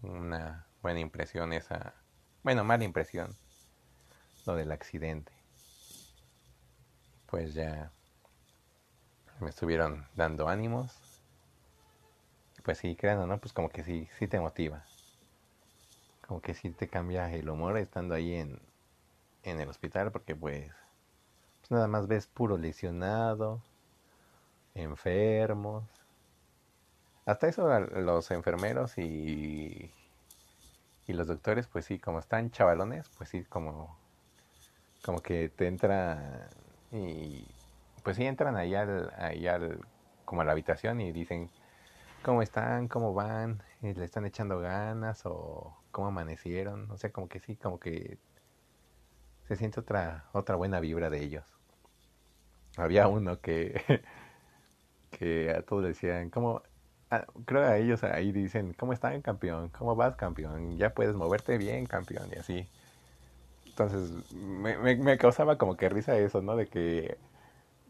una 0.01 0.65
buena 0.81 0.99
impresión 1.01 1.53
esa... 1.53 1.93
Bueno, 2.43 2.63
mala 2.63 2.83
impresión. 2.85 3.35
Lo 4.45 4.55
del 4.55 4.71
accidente. 4.71 5.33
Pues 7.27 7.53
ya... 7.53 7.91
me 9.39 9.49
estuvieron 9.49 10.07
dando 10.15 10.47
ánimos. 10.47 10.97
Pues 12.63 12.77
sí, 12.79 12.95
créanlo, 12.95 13.27
¿no? 13.27 13.39
Pues 13.39 13.53
como 13.53 13.69
que 13.69 13.83
sí, 13.83 14.07
sí 14.17 14.27
te 14.27 14.39
motiva. 14.39 14.85
Como 16.27 16.41
que 16.41 16.53
sí 16.53 16.71
te 16.71 16.87
cambia 16.87 17.31
el 17.31 17.49
humor 17.49 17.77
estando 17.77 18.15
ahí 18.15 18.35
en, 18.35 18.59
en 19.43 19.59
el 19.61 19.69
hospital 19.69 20.11
porque 20.11 20.35
pues, 20.35 20.71
pues 21.59 21.71
nada 21.71 21.87
más 21.87 22.07
ves 22.07 22.27
puro 22.27 22.57
lesionado, 22.57 23.61
enfermos. 24.73 25.83
Hasta 27.25 27.47
eso 27.47 27.67
los 27.79 28.29
enfermeros 28.31 28.97
y, 28.97 29.91
y 31.07 31.13
los 31.13 31.27
doctores 31.27 31.67
pues 31.67 31.85
sí, 31.85 31.99
como 31.99 32.19
están 32.19 32.51
chavalones, 32.51 33.09
pues 33.17 33.29
sí, 33.29 33.43
como, 33.45 33.97
como 35.03 35.21
que 35.21 35.49
te 35.49 35.67
entra 35.67 36.49
y 36.91 37.45
pues 38.03 38.17
sí 38.17 38.25
entran 38.25 38.55
ahí 38.55 38.75
al, 38.75 39.11
ahí 39.17 39.47
al, 39.47 39.79
como 40.25 40.41
a 40.41 40.45
la 40.45 40.51
habitación 40.51 41.01
y 41.01 41.11
dicen 41.11 41.49
cómo 42.23 42.41
están, 42.41 42.87
cómo 42.87 43.13
van, 43.13 43.61
le 43.81 44.03
están 44.03 44.25
echando 44.25 44.59
ganas 44.59 45.21
o 45.25 45.75
cómo 45.95 46.07
amanecieron, 46.07 46.91
o 46.91 46.97
sea, 46.97 47.09
como 47.13 47.29
que 47.29 47.39
sí, 47.39 47.55
como 47.55 47.79
que 47.79 48.17
se 49.47 49.55
siente 49.55 49.79
otra, 49.79 50.25
otra 50.33 50.57
buena 50.57 50.81
vibra 50.81 51.09
de 51.09 51.23
ellos. 51.23 51.45
Había 52.75 53.07
uno 53.07 53.39
que, 53.39 53.81
que 55.17 55.51
a 55.51 55.61
todos 55.61 55.85
decían, 55.85 56.29
¿cómo? 56.31 56.63
Ah, 57.09 57.25
creo 57.45 57.61
a 57.63 57.77
ellos 57.77 58.03
ahí 58.03 58.33
dicen, 58.33 58.73
¿cómo 58.73 58.91
están, 58.91 59.21
campeón? 59.21 59.69
¿Cómo 59.69 59.95
vas, 59.95 60.17
campeón? 60.17 60.77
Ya 60.77 60.93
puedes 60.93 61.15
moverte 61.15 61.57
bien, 61.57 61.85
campeón, 61.85 62.29
y 62.35 62.39
así. 62.39 62.67
Entonces, 63.67 64.11
me 64.33 65.17
causaba 65.17 65.57
como 65.57 65.77
que 65.77 65.87
risa 65.87 66.17
eso, 66.17 66.41
¿no? 66.41 66.57
De 66.57 66.67
que, 66.67 67.17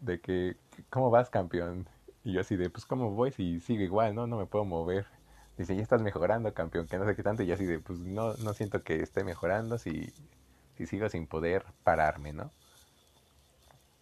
de 0.01 0.19
que, 0.19 0.57
¿cómo 0.91 1.09
vas, 1.09 1.31
campeón? 1.31 1.87
Y 2.23 2.33
yo 2.33 2.41
así 2.41 2.55
de, 2.55 2.69
pues, 2.69 2.85
¿cómo 2.85 3.09
voy 3.09 3.31
si 3.31 3.59
sigo 3.61 3.81
igual, 3.81 4.13
no? 4.13 4.27
No 4.27 4.37
me 4.37 4.45
puedo 4.45 4.63
mover. 4.63 5.07
Dice, 5.57 5.75
ya 5.75 5.81
estás 5.81 6.01
mejorando, 6.01 6.53
campeón, 6.53 6.87
que 6.87 6.97
no 6.97 7.05
sé 7.05 7.15
qué 7.15 7.23
tanto. 7.23 7.43
Y 7.43 7.47
yo 7.47 7.55
así 7.55 7.65
de, 7.65 7.79
pues, 7.79 7.99
no, 7.99 8.33
no 8.35 8.53
siento 8.53 8.83
que 8.83 9.01
esté 9.01 9.23
mejorando 9.23 9.77
si, 9.77 10.13
si 10.77 10.85
sigo 10.87 11.09
sin 11.09 11.27
poder 11.27 11.65
pararme, 11.83 12.33
¿no? 12.33 12.51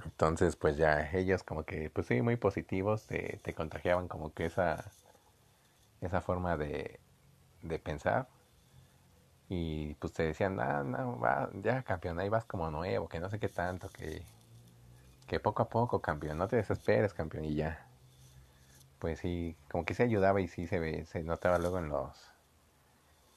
Entonces, 0.06 0.56
pues 0.56 0.78
ya 0.78 1.10
ellos 1.12 1.44
como 1.44 1.64
que, 1.66 1.90
pues 1.90 2.08
sí, 2.08 2.22
muy 2.22 2.36
positivos, 2.38 3.06
te, 3.08 3.40
te 3.44 3.54
contagiaban 3.54 4.08
como 4.08 4.34
que 4.34 4.46
esa, 4.46 4.84
esa 6.02 6.22
forma 6.22 6.56
de, 6.58 7.00
de 7.64 7.80
pensar. 7.80 8.28
Y 9.50 9.94
pues 9.96 10.12
te 10.14 10.24
decían, 10.24 10.60
ah, 10.60 10.84
no, 10.84 11.18
va, 11.20 11.50
ya 11.62 11.82
campeón, 11.84 12.20
ahí 12.20 12.28
vas 12.30 12.46
como 12.46 12.70
nuevo, 12.72 13.08
que 13.08 13.20
no 13.22 13.30
sé 13.30 13.40
qué 13.40 13.48
tanto, 13.50 13.90
que, 13.90 14.22
que 15.28 15.40
poco 15.40 15.64
a 15.64 15.70
poco, 15.70 16.02
campeón, 16.02 16.38
no 16.38 16.48
te 16.48 16.56
desesperes, 16.56 17.14
campeón, 17.14 17.46
y 17.46 17.56
ya. 17.56 17.86
Pues 19.04 19.20
sí, 19.20 19.58
como 19.70 19.84
que 19.84 19.96
se 19.96 20.04
ayudaba 20.04 20.40
y 20.40 20.48
sí 20.48 20.66
se 20.66 20.80
ve, 20.80 21.06
se 21.06 21.24
notaba 21.24 21.58
luego 21.60 21.78
en 21.78 21.90
los, 21.90 22.32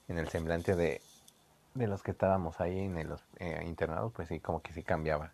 en 0.06 0.16
el 0.16 0.28
semblante 0.28 0.76
de, 0.76 1.00
de 1.74 1.88
los 1.88 2.04
que 2.04 2.12
estábamos 2.12 2.60
ahí 2.60 2.78
en 2.78 2.96
el 2.96 3.12
eh, 3.40 3.64
internado, 3.66 4.10
pues 4.10 4.28
sí, 4.28 4.38
como 4.38 4.62
que 4.62 4.72
sí 4.72 4.84
cambiaba 4.84 5.32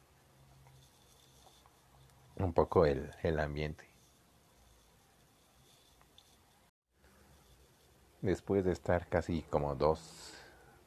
un 2.37 2.55
poco 2.55 2.87
el, 2.87 3.11
el 3.23 3.39
ambiente. 3.39 3.85
Después 8.23 8.65
de 8.65 8.73
estar 8.73 9.09
casi 9.09 9.43
como 9.43 9.75
dos, 9.75 10.33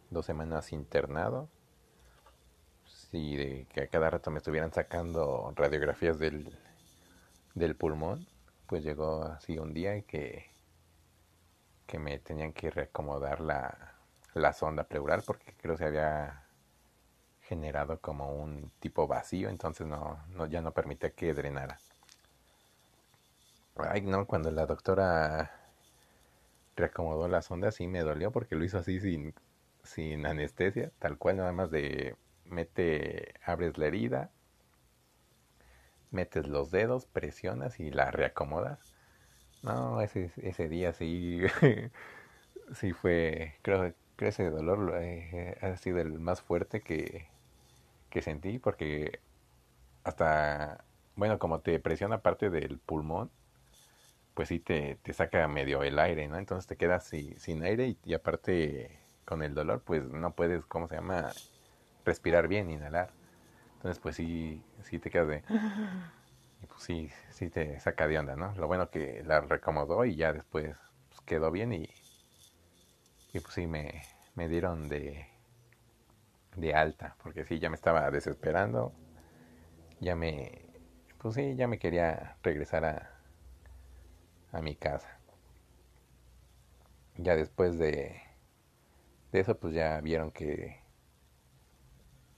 dos 0.10 0.26
semanas 0.26 0.72
internado, 0.74 1.50
sí, 3.12 3.36
de 3.36 3.68
que 3.72 3.82
a 3.82 3.88
cada 3.90 4.10
rato 4.10 4.32
me 4.32 4.40
estuvieran 4.40 4.74
sacando 4.74 5.54
radiografías 5.56 6.18
del, 6.18 6.58
del 7.54 7.76
pulmón, 7.76 8.26
pues 8.68 8.84
llegó 8.84 9.24
así 9.24 9.58
un 9.58 9.74
día 9.74 10.02
que, 10.02 10.46
que 11.88 12.00
me 12.00 12.20
tenían 12.20 12.54
que 12.54 12.70
reacomodar 12.72 13.40
la, 13.42 13.96
la 14.34 14.54
sonda 14.54 14.84
pleural 14.84 15.24
porque 15.26 15.54
creo 15.62 15.76
que 15.76 15.80
se 15.80 15.86
había 15.86 16.44
generado 17.42 18.00
como 18.00 18.32
un 18.34 18.72
tipo 18.80 19.08
vacío, 19.08 19.50
entonces 19.50 19.88
no, 19.88 20.20
no 20.30 20.48
ya 20.48 20.62
no 20.62 20.72
permitía 20.72 21.12
que 21.12 21.34
drenara. 21.34 21.78
Ay, 23.78 24.02
no, 24.02 24.26
cuando 24.26 24.52
la 24.52 24.66
doctora 24.66 25.52
reacomodó 26.76 27.28
la 27.28 27.42
sonda 27.42 27.72
sí 27.72 27.88
me 27.88 28.02
dolió 28.02 28.32
porque 28.32 28.56
lo 28.56 28.64
hizo 28.66 28.78
así 28.78 29.00
sin, 29.00 29.34
sin 29.84 30.26
anestesia, 30.26 30.92
tal 31.00 31.18
cual 31.18 31.38
nada 31.38 31.52
más 31.52 31.72
de 31.72 32.16
mete, 32.46 33.34
abres 33.46 33.78
la 33.78 33.88
herida, 33.88 34.30
metes 36.16 36.48
los 36.48 36.72
dedos, 36.72 37.06
presionas 37.06 37.80
y 37.80 37.92
la 37.92 38.10
reacomodas. 38.12 38.80
No, 39.64 40.02
ese, 40.02 40.32
ese 40.38 40.70
día 40.70 40.94
sí, 40.94 41.42
sí 42.74 42.94
fue, 42.94 43.56
creo, 43.62 43.94
que 44.18 44.30
ese 44.30 44.50
dolor 44.50 44.96
eh, 45.02 45.58
ha 45.62 45.76
sido 45.78 46.00
el 46.00 46.20
más 46.20 46.42
fuerte 46.42 46.82
que, 46.82 47.28
que 48.10 48.22
sentí 48.22 48.60
porque 48.60 49.20
hasta, 50.04 50.86
bueno, 51.16 51.40
como 51.40 51.60
te 51.60 51.80
presiona 51.80 52.20
parte 52.22 52.50
del 52.50 52.80
pulmón, 52.80 53.32
pues 54.36 54.50
sí 54.50 54.60
te, 54.60 54.98
te 55.04 55.14
saca 55.14 55.48
medio 55.48 55.84
el 55.84 56.00
aire, 56.00 56.28
¿no? 56.28 56.38
Entonces 56.38 56.68
te 56.68 56.78
quedas 56.78 57.06
sin 57.06 57.64
aire 57.64 57.88
y, 57.88 57.98
y, 58.06 58.14
aparte 58.14 59.00
con 59.26 59.42
el 59.44 59.56
dolor, 59.56 59.82
pues 59.86 60.04
no 60.06 60.32
puedes, 60.36 60.66
¿cómo 60.66 60.88
se 60.88 60.96
llama? 60.96 61.32
Respirar 62.06 62.48
bien, 62.48 62.70
inhalar. 62.70 63.10
Entonces, 63.76 64.00
pues 64.02 64.16
sí, 64.16 64.64
sí 64.84 65.00
te 65.00 65.10
quedas 65.10 65.28
de... 65.28 65.44
Y 66.62 66.66
pues 66.68 66.82
sí, 66.84 67.10
sí 67.32 67.50
te 67.50 67.80
saca 67.80 68.08
de 68.08 68.20
onda, 68.20 68.36
¿no? 68.36 68.54
Lo 68.56 68.68
bueno 68.68 68.90
que 68.90 69.24
la 69.26 69.40
recomodó 69.42 70.04
y 70.06 70.16
ya 70.18 70.34
después 70.34 70.76
pues, 71.10 71.22
quedó 71.22 71.50
bien 71.52 71.72
y, 71.74 71.90
y 73.34 73.40
pues 73.40 73.54
sí 73.54 73.68
me, 73.68 74.02
me 74.34 74.48
dieron 74.48 74.90
de, 74.90 75.28
de 76.56 76.74
alta, 76.74 77.16
porque 77.22 77.46
sí, 77.46 77.60
ya 77.60 77.70
me 77.70 77.76
estaba 77.76 78.10
desesperando, 78.10 78.94
ya 80.00 80.16
me, 80.16 80.52
pues 81.20 81.36
sí, 81.36 81.56
ya 81.56 81.68
me 81.68 81.80
quería 81.80 82.38
regresar 82.44 82.86
a, 82.86 83.12
a 84.52 84.62
mi 84.62 84.76
casa. 84.76 85.20
Ya 87.18 87.36
después 87.36 87.78
de, 87.80 88.22
de 89.32 89.40
eso, 89.40 89.58
pues 89.60 89.74
ya 89.74 90.02
vieron 90.02 90.32
que, 90.32 90.80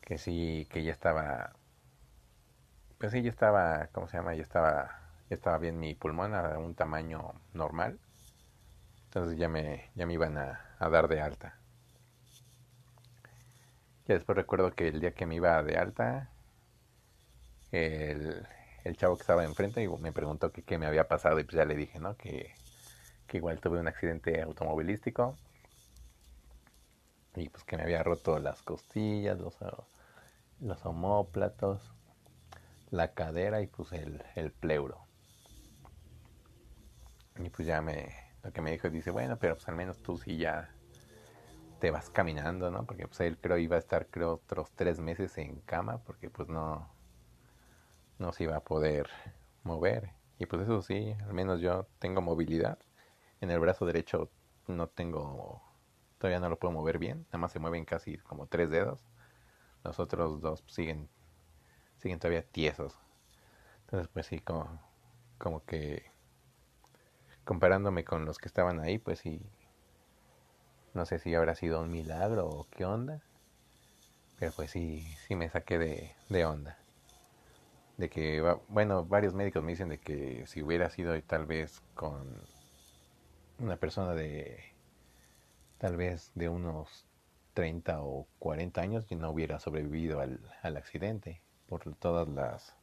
que 0.08 0.18
sí, 0.18 0.66
que 0.72 0.84
ya 0.84 0.94
estaba, 0.94 1.52
pues 2.98 3.12
sí, 3.12 3.22
ya 3.22 3.30
estaba, 3.30 3.88
¿cómo 3.92 4.08
se 4.08 4.18
llama? 4.18 4.34
Ya 4.36 4.42
estaba, 4.42 5.02
ya 5.30 5.36
estaba 5.36 5.58
bien 5.58 5.80
mi 5.80 5.96
pulmón 5.96 6.34
a 6.34 6.58
un 6.58 6.76
tamaño 6.76 7.34
normal. 7.54 8.00
Entonces 9.06 9.38
ya 9.38 9.50
me, 9.50 9.90
ya 9.96 10.06
me 10.06 10.14
iban 10.14 10.38
a, 10.38 10.62
a 10.80 10.90
dar 10.90 11.10
de 11.10 11.20
alta. 11.20 11.56
Ya 14.08 14.16
después 14.16 14.38
recuerdo 14.38 14.72
que 14.72 14.88
el 14.88 15.02
día 15.02 15.12
que 15.12 15.26
me 15.26 15.36
iba 15.36 15.62
de 15.62 15.78
alta, 15.78 16.30
el, 17.72 18.48
el 18.86 18.98
chavo 18.98 19.18
que 19.18 19.22
estaba 19.22 19.44
enfrente 19.44 19.88
me 20.00 20.14
preguntó 20.14 20.52
que 20.52 20.62
qué 20.64 20.78
me 20.78 20.86
había 20.86 21.08
pasado 21.10 21.40
y 21.40 21.44
pues 21.44 21.58
ya 21.58 21.66
le 21.66 21.76
dije, 21.76 22.00
¿no? 22.00 22.16
Que, 22.16 22.54
que 23.28 23.38
igual 23.38 23.60
tuve 23.60 23.80
un 23.80 23.88
accidente 23.90 24.42
automovilístico 24.42 25.36
y 27.36 27.50
pues 27.50 27.64
que 27.66 27.78
me 27.78 27.84
había 27.84 28.04
roto 28.04 28.40
las 28.40 28.62
costillas, 28.64 29.38
los, 29.40 29.56
los 30.60 30.86
homóplatos, 30.86 31.94
la 32.90 33.14
cadera 33.14 33.62
y 33.62 33.68
pues 33.68 33.92
el, 33.92 34.52
pleuro. 34.52 35.06
Y 37.38 37.50
pues 37.50 37.68
ya 37.68 37.82
me, 37.82 38.16
lo 38.44 38.52
que 38.52 38.62
me 38.62 38.72
dijo 38.72 38.90
dice, 38.90 39.12
bueno, 39.12 39.38
pero 39.38 39.56
pues 39.56 39.68
al 39.68 39.76
menos 39.76 40.02
tú 40.02 40.18
sí 40.18 40.38
ya 40.38 40.74
te 41.80 41.92
vas 41.92 42.10
caminando, 42.10 42.72
¿no? 42.72 42.86
Porque 42.86 43.08
pues 43.08 43.20
él 43.22 43.38
creo 43.38 43.58
iba 43.58 43.76
a 43.76 43.80
estar 43.80 44.08
creo 44.08 44.34
otros 44.34 44.72
tres 44.72 45.00
meses 45.00 45.38
en 45.38 45.62
cama 45.62 46.00
porque 46.00 46.30
pues 46.30 46.50
no, 46.50 46.90
no 48.18 48.32
se 48.32 48.44
iba 48.44 48.56
a 48.56 48.62
poder 48.62 49.10
mover. 49.64 50.12
Y 50.40 50.46
pues 50.46 50.64
eso 50.64 50.82
sí, 50.82 51.16
al 51.26 51.34
menos 51.34 51.62
yo 51.62 51.88
tengo 52.00 52.22
movilidad. 52.22 52.80
En 53.42 53.52
el 53.52 53.60
brazo 53.60 53.86
derecho 53.86 54.32
no 54.68 54.88
tengo, 54.88 55.62
todavía 56.18 56.40
no 56.40 56.50
lo 56.50 56.58
puedo 56.58 56.72
mover 56.72 56.98
bien, 56.98 57.26
nada 57.28 57.38
más 57.38 57.52
se 57.52 57.60
mueven 57.60 57.86
casi 57.86 58.18
como 58.18 58.48
tres 58.48 58.70
dedos. 58.70 59.08
Los 59.88 60.00
otros 60.02 60.42
dos 60.42 60.66
siguen, 60.68 61.08
siguen 61.98 62.20
todavía 62.20 62.44
tiesos. 62.44 62.94
Entonces 63.86 64.10
pues 64.14 64.26
sí, 64.26 64.42
como, 64.42 64.82
como 65.38 65.64
que 65.64 66.12
comparándome 67.46 68.04
con 68.04 68.26
los 68.26 68.38
que 68.38 68.50
estaban 68.50 68.82
ahí, 68.82 68.98
pues 68.98 69.20
sí, 69.20 69.40
no 70.94 71.06
sé 71.06 71.20
si 71.20 71.34
habrá 71.36 71.56
sido 71.56 71.80
un 71.82 71.90
milagro 71.90 72.50
o 72.50 72.68
qué 72.70 72.84
onda. 72.84 73.22
Pero 74.38 74.52
pues 74.52 74.72
sí, 74.72 75.08
sí 75.26 75.36
me 75.36 75.50
saqué 75.50 75.78
de, 75.78 76.12
de 76.28 76.46
onda. 76.46 76.78
De 77.98 78.10
que, 78.10 78.42
bueno, 78.68 79.06
varios 79.06 79.34
médicos 79.34 79.64
me 79.64 79.72
dicen 79.72 79.88
de 79.88 80.00
que 80.00 80.46
si 80.48 80.62
hubiera 80.62 80.90
sido 80.90 81.20
tal 81.24 81.46
vez 81.46 81.82
con 81.96 82.28
una 83.58 83.78
persona 83.78 84.14
de, 84.14 84.60
tal 85.78 85.96
vez 85.96 86.32
de 86.36 86.50
unos 86.50 87.07
30 87.58 88.04
o 88.04 88.28
40 88.38 88.82
años, 88.82 89.08
yo 89.10 89.18
no 89.18 89.32
hubiera 89.32 89.60
sobrevivido 89.60 90.20
al, 90.20 90.40
al 90.62 90.78
accidente 90.78 91.42
por 91.68 91.96
todas 91.96 92.28
las, 92.28 92.76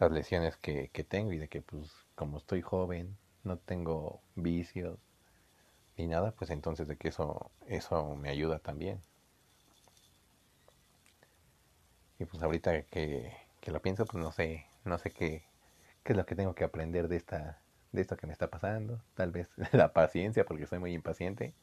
las 0.00 0.10
lesiones 0.10 0.56
que, 0.56 0.88
que 0.88 1.04
tengo 1.04 1.32
y 1.32 1.38
de 1.38 1.46
que 1.46 1.62
pues 1.62 1.92
como 2.16 2.38
estoy 2.38 2.60
joven, 2.60 3.16
no 3.44 3.56
tengo 3.56 4.20
vicios 4.34 4.98
ni 5.96 6.08
nada, 6.08 6.32
pues 6.32 6.50
entonces 6.50 6.88
de 6.88 6.96
que 6.96 7.06
eso, 7.06 7.52
eso 7.68 8.16
me 8.16 8.30
ayuda 8.30 8.58
también. 8.58 9.00
Y 12.18 12.24
pues 12.24 12.42
ahorita 12.42 12.82
que, 12.82 13.32
que 13.60 13.70
lo 13.70 13.80
pienso, 13.80 14.06
pues 14.06 14.20
no 14.20 14.32
sé, 14.32 14.66
no 14.84 14.98
sé 14.98 15.12
qué, 15.12 15.44
qué 16.02 16.14
es 16.14 16.16
lo 16.16 16.26
que 16.26 16.34
tengo 16.34 16.56
que 16.56 16.64
aprender 16.64 17.06
de 17.06 17.16
esta, 17.16 17.60
de 17.92 18.02
esto 18.02 18.16
que 18.16 18.26
me 18.26 18.32
está 18.32 18.48
pasando. 18.50 19.00
Tal 19.14 19.30
vez 19.30 19.48
la 19.72 19.92
paciencia, 19.92 20.44
porque 20.44 20.66
soy 20.66 20.80
muy 20.80 20.94
impaciente. 20.94 21.54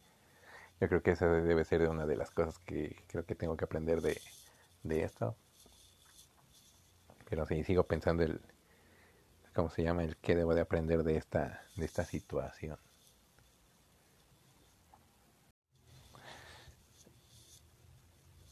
Yo 0.81 0.89
creo 0.89 1.03
que 1.03 1.11
esa 1.11 1.27
debe 1.27 1.63
ser 1.63 1.87
una 1.87 2.05
de 2.07 2.17
las 2.17 2.31
cosas 2.31 2.57
que 2.59 2.95
creo 3.07 3.23
que 3.25 3.35
tengo 3.35 3.55
que 3.55 3.65
aprender 3.65 4.01
de, 4.01 4.19
de 4.83 5.03
esto. 5.03 5.35
Pero 7.29 7.45
sí, 7.45 7.63
sigo 7.63 7.83
pensando 7.83 8.23
el, 8.23 8.41
¿cómo 9.53 9.69
se 9.69 9.83
llama? 9.83 10.03
El 10.03 10.17
que 10.17 10.35
debo 10.35 10.55
de 10.55 10.61
aprender 10.61 11.03
de 11.03 11.17
esta, 11.17 11.61
de 11.75 11.85
esta 11.85 12.03
situación. 12.03 12.77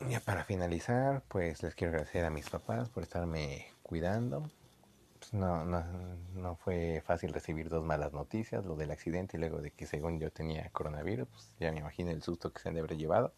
Ya 0.10 0.20
para 0.20 0.44
finalizar, 0.44 1.24
pues 1.28 1.64
les 1.64 1.76
quiero 1.76 1.92
agradecer 1.92 2.26
a 2.26 2.30
mis 2.30 2.50
papás 2.50 2.90
por 2.90 3.04
estarme 3.04 3.68
cuidando. 3.82 4.50
Pues 5.30 5.40
no, 5.40 5.64
no, 5.64 5.84
no 6.34 6.56
fue 6.56 7.04
fácil 7.06 7.34
recibir 7.34 7.70
dos 7.70 7.84
malas 7.84 8.14
noticias, 8.14 8.66
lo 8.66 8.76
del 8.76 8.90
accidente 8.90 9.38
y 9.38 9.40
luego 9.40 9.60
de 9.62 9.70
que 9.70 9.86
según 9.86 10.20
yo 10.20 10.32
tenía 10.32 10.68
coronavirus, 10.72 11.28
pues 11.28 11.52
ya 11.60 11.72
me 11.72 11.80
imagino 11.80 12.10
el 12.10 12.24
susto 12.24 12.52
que 12.52 12.60
se 12.60 12.70
han 12.70 12.74
de 12.74 12.82
haber 12.82 12.98
llevado. 12.98 13.32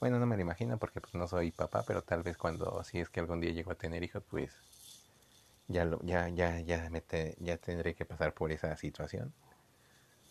Bueno, 0.00 0.18
no 0.18 0.26
me 0.26 0.34
lo 0.34 0.42
imagino 0.42 0.78
porque 0.78 1.00
pues 1.00 1.14
no 1.14 1.28
soy 1.28 1.52
papá, 1.52 1.84
pero 1.86 2.02
tal 2.02 2.24
vez 2.24 2.36
cuando, 2.36 2.82
si 2.82 2.98
es 2.98 3.08
que 3.08 3.20
algún 3.20 3.40
día 3.40 3.52
llego 3.52 3.70
a 3.70 3.76
tener 3.76 4.02
hijos, 4.02 4.24
pues 4.28 4.52
ya, 5.68 5.84
lo, 5.84 6.00
ya, 6.02 6.28
ya, 6.28 6.58
ya, 6.60 6.90
me 6.90 7.00
te, 7.00 7.36
ya 7.38 7.56
tendré 7.56 7.94
que 7.94 8.04
pasar 8.04 8.34
por 8.34 8.50
esa 8.50 8.76
situación 8.76 9.32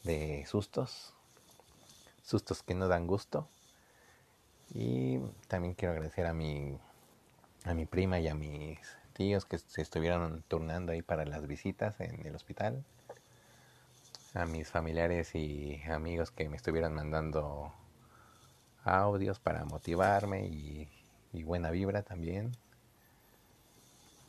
de 0.03 0.45
sustos, 0.45 1.13
sustos 2.21 2.63
que 2.63 2.75
no 2.75 2.89
dan 2.89 3.07
gusto. 3.07 3.47
Y 4.73 5.19
también 5.47 5.73
quiero 5.73 5.93
agradecer 5.93 6.25
a 6.25 6.33
mi, 6.33 6.77
a 7.63 7.73
mi 7.73 7.85
prima 7.85 8.19
y 8.19 8.27
a 8.27 8.35
mis 8.35 8.79
tíos 9.15 9.45
que 9.45 9.57
se 9.57 9.81
estuvieron 9.81 10.43
turnando 10.47 10.91
ahí 10.91 11.01
para 11.01 11.25
las 11.25 11.47
visitas 11.47 11.99
en 12.01 12.25
el 12.27 12.35
hospital. 12.35 12.83
A 14.33 14.45
mis 14.45 14.69
familiares 14.69 15.33
y 15.33 15.81
amigos 15.89 16.31
que 16.31 16.49
me 16.49 16.57
estuvieron 16.57 16.93
mandando 16.93 17.73
audios 18.83 19.39
para 19.39 19.63
motivarme 19.65 20.45
y, 20.47 20.89
buena 21.43 21.71
vibra 21.71 22.03
también. 22.03 22.51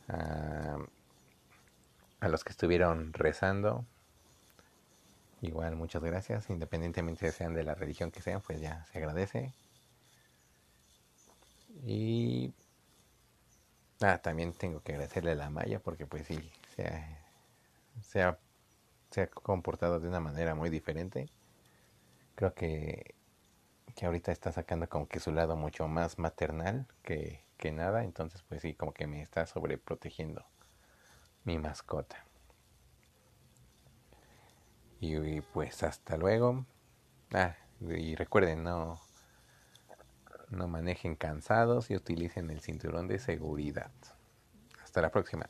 A, 0.09 0.79
a 2.21 2.29
los 2.29 2.45
que 2.45 2.51
estuvieron 2.53 3.13
rezando, 3.13 3.85
igual 5.43 5.75
muchas 5.77 6.03
gracias, 6.03 6.49
independientemente 6.51 7.33
sean 7.33 7.55
de 7.55 7.65
la 7.65 7.75
religión 7.75 8.13
que 8.13 8.23
sean, 8.23 8.41
pues 8.41 8.61
ya 8.61 8.85
se 8.87 8.99
agradece. 8.99 9.53
Y 11.85 12.53
ah, 14.03 14.19
también 14.19 14.53
tengo 14.53 14.81
que 14.83 14.93
agradecerle 14.93 15.33
a 15.33 15.35
la 15.35 15.51
Maya 15.51 15.81
porque 15.81 16.07
pues 16.07 16.27
sí, 16.27 16.39
se 18.03 18.23
ha, 18.23 18.39
se 19.11 19.29
comportado 19.29 20.01
de 20.01 20.09
una 20.09 20.21
manera 20.21 20.55
muy 20.55 20.71
diferente. 20.71 21.29
Creo 22.35 22.55
que, 22.55 23.15
que 23.95 24.07
ahorita 24.07 24.33
está 24.33 24.53
sacando 24.53 24.89
como 24.89 25.09
que 25.09 25.21
su 25.21 25.33
lado 25.33 25.57
mucho 25.57 25.89
más 25.89 26.19
maternal 26.19 26.87
que, 27.03 27.45
que 27.57 27.73
nada, 27.73 28.05
entonces 28.05 28.43
pues 28.49 28.63
sí, 28.63 28.75
como 28.75 28.93
que 28.93 29.07
me 29.07 29.23
está 29.23 29.47
sobreprotegiendo 29.47 30.45
mi 31.45 31.59
mascota. 31.59 32.25
Y 35.01 35.41
pues 35.41 35.83
hasta 35.83 36.17
luego. 36.17 36.65
Ah, 37.33 37.57
y 37.81 38.15
recuerden, 38.15 38.65
no, 38.65 39.01
no 40.51 40.69
manejen 40.69 41.17
cansados 41.17 41.91
y 41.91 41.97
utilicen 41.97 42.51
el 42.51 42.61
cinturón 42.61 43.09
de 43.09 43.19
seguridad. 43.19 43.91
Hasta 44.83 45.03
la 45.03 45.11
próxima. 45.11 45.49